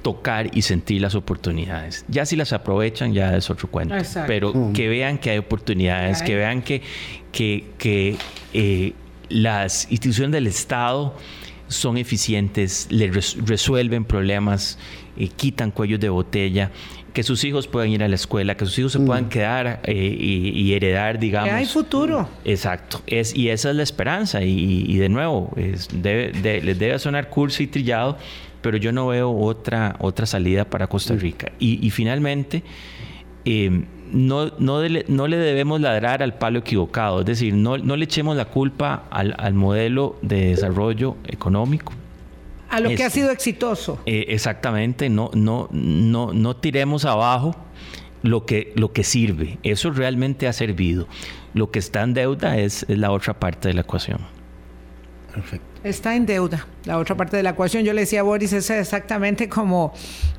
tocar 0.00 0.48
y 0.56 0.62
sentir 0.62 1.02
las 1.02 1.14
oportunidades. 1.14 2.06
Ya 2.08 2.24
si 2.24 2.36
las 2.36 2.54
aprovechan, 2.54 3.12
ya 3.12 3.36
es 3.36 3.50
otro 3.50 3.68
cuento. 3.68 3.96
Pero 4.26 4.54
mm. 4.54 4.72
que 4.72 4.88
vean 4.88 5.18
que 5.18 5.28
hay 5.28 5.36
oportunidades, 5.36 6.22
que 6.22 6.36
vean 6.36 6.62
que, 6.62 6.80
que, 7.32 8.16
eh, 8.54 8.94
las 9.28 9.90
instituciones 9.90 10.32
del 10.32 10.46
Estado 10.46 11.14
son 11.68 11.98
eficientes, 11.98 12.88
le 12.90 13.10
resuelven 13.10 14.04
problemas, 14.04 14.78
eh, 15.16 15.28
quitan 15.28 15.70
cuellos 15.70 16.00
de 16.00 16.08
botella, 16.08 16.70
que 17.12 17.22
sus 17.22 17.42
hijos 17.44 17.66
puedan 17.66 17.90
ir 17.90 18.02
a 18.02 18.08
la 18.08 18.14
escuela, 18.14 18.56
que 18.56 18.64
sus 18.64 18.78
hijos 18.78 18.92
se 18.92 19.00
puedan 19.00 19.26
mm. 19.26 19.28
quedar 19.28 19.80
eh, 19.84 19.94
y, 19.94 20.72
heredar, 20.72 21.18
digamos. 21.18 21.50
Que 21.50 21.54
hay 21.56 21.66
futuro. 21.66 22.28
Exacto. 22.44 23.02
Es, 23.06 23.34
y 23.34 23.48
esa 23.50 23.70
es 23.70 23.76
la 23.76 23.82
esperanza. 23.82 24.42
Y, 24.42 24.96
de 24.96 25.08
nuevo, 25.08 25.52
les 25.56 25.88
debe 26.78 26.98
sonar 26.98 27.28
curso 27.28 27.62
y 27.62 27.66
trillado, 27.66 28.18
pero 28.62 28.76
yo 28.76 28.92
no 28.92 29.08
veo 29.08 29.30
otra, 29.30 29.96
otra 29.98 30.26
salida 30.26 30.64
para 30.64 30.86
Costa 30.86 31.14
Rica. 31.14 31.52
Y, 31.58 31.90
finalmente, 31.90 32.62
eh, 33.44 33.84
no, 34.12 34.52
no, 34.58 34.80
le 35.28 35.36
debemos 35.36 35.80
ladrar 35.80 36.22
al 36.22 36.34
palo 36.34 36.60
equivocado, 36.60 37.20
es 37.20 37.26
decir, 37.26 37.54
no, 37.54 37.76
le 37.76 38.04
echemos 38.04 38.36
la 38.36 38.46
culpa 38.46 39.04
al, 39.10 39.54
modelo 39.54 40.16
de 40.22 40.50
desarrollo 40.50 41.16
económico. 41.26 41.92
A 42.70 42.80
lo 42.80 42.90
que 42.90 43.02
ha 43.02 43.10
sido 43.10 43.30
exitoso. 43.30 43.98
Eh, 44.04 44.26
exactamente, 44.28 45.08
no, 45.08 45.30
no, 45.34 45.68
no, 45.72 46.32
no 46.32 46.56
tiremos 46.56 47.04
abajo 47.06 47.56
lo 48.22 48.44
que, 48.44 48.72
lo 48.76 48.92
que 48.92 49.04
sirve. 49.04 49.58
Eso 49.62 49.90
realmente 49.90 50.48
ha 50.48 50.52
servido. 50.52 51.06
Lo 51.54 51.70
que 51.70 51.78
está 51.78 52.02
en 52.02 52.14
deuda 52.14 52.58
es 52.58 52.84
la 52.88 53.10
otra 53.10 53.34
parte 53.34 53.68
de 53.68 53.74
la 53.74 53.80
ecuación. 53.82 54.20
Está 55.84 56.16
en 56.16 56.26
deuda. 56.26 56.66
La 56.84 56.98
otra 56.98 57.16
parte 57.16 57.36
de 57.36 57.42
la 57.42 57.50
ecuación, 57.50 57.84
yo 57.84 57.92
le 57.92 58.00
decía 58.00 58.20
a 58.20 58.22
Boris, 58.24 58.52
es 58.52 58.68
exactamente 58.70 59.48
como 59.48 59.92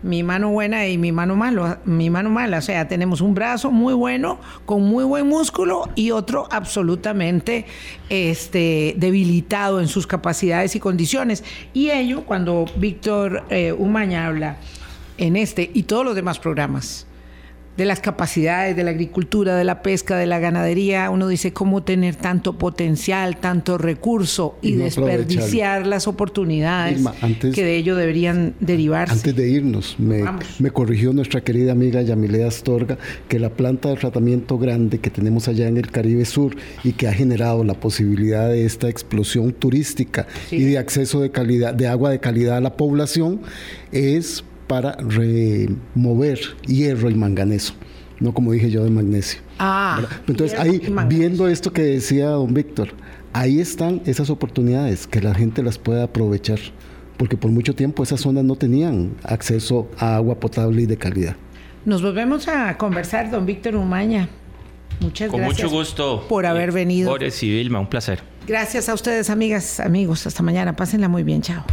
mi 0.03 0.21
mano 0.21 0.49
buena 0.49 0.87
y 0.87 0.97
mi 0.97 1.11
mano 1.11 1.35
malo, 1.35 1.77
mi 1.85 2.09
mano 2.09 2.29
mala. 2.29 2.57
O 2.57 2.61
sea, 2.61 2.87
tenemos 2.87 3.21
un 3.21 3.33
brazo 3.33 3.71
muy 3.71 3.93
bueno, 3.93 4.39
con 4.65 4.83
muy 4.83 5.05
buen 5.05 5.27
músculo, 5.27 5.89
y 5.95 6.11
otro 6.11 6.47
absolutamente 6.51 7.65
este, 8.09 8.95
debilitado 8.97 9.79
en 9.79 9.87
sus 9.87 10.07
capacidades 10.07 10.75
y 10.75 10.79
condiciones. 10.79 11.43
Y 11.73 11.89
ello, 11.91 12.25
cuando 12.25 12.65
Víctor 12.75 13.45
eh, 13.49 13.71
Umaña 13.71 14.27
habla 14.27 14.57
en 15.17 15.35
este 15.35 15.69
y 15.73 15.83
todos 15.83 16.03
los 16.03 16.15
demás 16.15 16.39
programas 16.39 17.05
de 17.79 17.85
las 17.85 18.01
capacidades 18.01 18.75
de 18.75 18.83
la 18.83 18.91
agricultura, 18.91 19.55
de 19.55 19.63
la 19.63 19.81
pesca, 19.81 20.17
de 20.17 20.25
la 20.25 20.37
ganadería, 20.37 21.09
uno 21.09 21.29
dice 21.29 21.53
cómo 21.53 21.81
tener 21.81 22.17
tanto 22.17 22.57
potencial, 22.57 23.37
tanto 23.37 23.77
recurso 23.77 24.57
y, 24.61 24.73
desperdiciar 24.73 25.87
las 25.87 26.05
oportunidades 26.05 27.01
que 27.53 27.63
de 27.63 27.77
ello 27.77 27.95
deberían 27.95 28.53
derivarse. 28.59 29.13
Antes 29.13 29.33
de 29.33 29.49
irnos, 29.49 29.95
me, 29.97 30.25
me, 30.59 30.71
corrigió 30.71 31.13
nuestra 31.13 31.39
querida 31.41 31.71
amiga 31.71 32.01
Yamilea 32.01 32.49
Astorga 32.49 32.97
que 33.29 33.39
la 33.39 33.49
planta 33.49 33.87
de 33.87 33.95
tratamiento 33.95 34.57
grande 34.57 34.99
que 34.99 35.09
tenemos 35.09 35.47
allá 35.47 35.69
en 35.69 35.77
el 35.77 35.89
Caribe 35.89 36.25
Sur 36.25 36.57
y 36.83 36.91
que 36.91 37.07
ha 37.07 37.13
generado 37.13 37.63
la 37.63 37.75
posibilidad 37.75 38.49
de 38.49 38.65
esta 38.65 38.89
explosión 38.89 39.53
turística 39.53 40.27
y 40.51 40.65
de 40.65 40.77
acceso 40.77 41.21
de 41.21 41.31
calidad 41.31 41.73
de 41.73 41.87
agua 41.87 42.09
de 42.09 42.19
calidad 42.19 42.57
a 42.57 42.61
la 42.61 42.75
población 42.75 43.39
es 43.93 44.43
para 44.69 44.91
remover 44.99 46.39
hierro 46.67 47.09
y 47.09 47.15
manganeso, 47.15 47.73
no 48.19 48.35
como 48.35 48.51
dije 48.51 48.69
yo 48.69 48.83
de 48.83 48.91
magnesio. 48.91 49.41
Ah, 49.57 49.99
Entonces 50.27 50.59
ahí, 50.59 50.79
viendo 51.07 51.47
esto 51.47 51.73
que 51.73 51.81
decía 51.81 52.27
don 52.29 52.53
Víctor, 52.53 52.89
ahí 53.33 53.59
están 53.59 54.03
esas 54.05 54.29
oportunidades 54.29 55.07
que 55.07 55.21
la 55.21 55.33
gente 55.33 55.63
las 55.63 55.79
puede 55.79 56.03
aprovechar, 56.03 56.59
porque 57.17 57.35
por 57.35 57.49
mucho 57.49 57.73
tiempo 57.73 58.03
esas 58.03 58.21
zonas 58.21 58.43
no 58.43 58.57
tenían 58.57 59.15
acceso 59.23 59.89
a 59.97 60.17
agua 60.17 60.39
potable 60.39 60.83
y 60.83 60.85
de 60.85 60.97
calidad. 60.97 61.35
Nos 61.83 62.03
volvemos 62.03 62.47
a 62.47 62.77
conversar, 62.77 63.31
don 63.31 63.47
Víctor 63.47 63.75
Umaña. 63.75 64.29
Muchas 64.99 65.31
Con 65.31 65.39
gracias. 65.39 65.63
mucho 65.63 65.75
gusto. 65.75 66.25
Por 66.29 66.45
haber 66.45 66.71
venido. 66.71 67.09
Boris 67.09 67.41
y 67.41 67.49
Vilma, 67.49 67.79
un 67.79 67.87
placer. 67.87 68.21
Gracias 68.45 68.87
a 68.87 68.93
ustedes, 68.93 69.31
amigas, 69.31 69.79
amigos. 69.79 70.27
Hasta 70.27 70.43
mañana. 70.43 70.75
Pásenla 70.75 71.07
muy 71.07 71.23
bien. 71.23 71.41
Chao. 71.41 71.63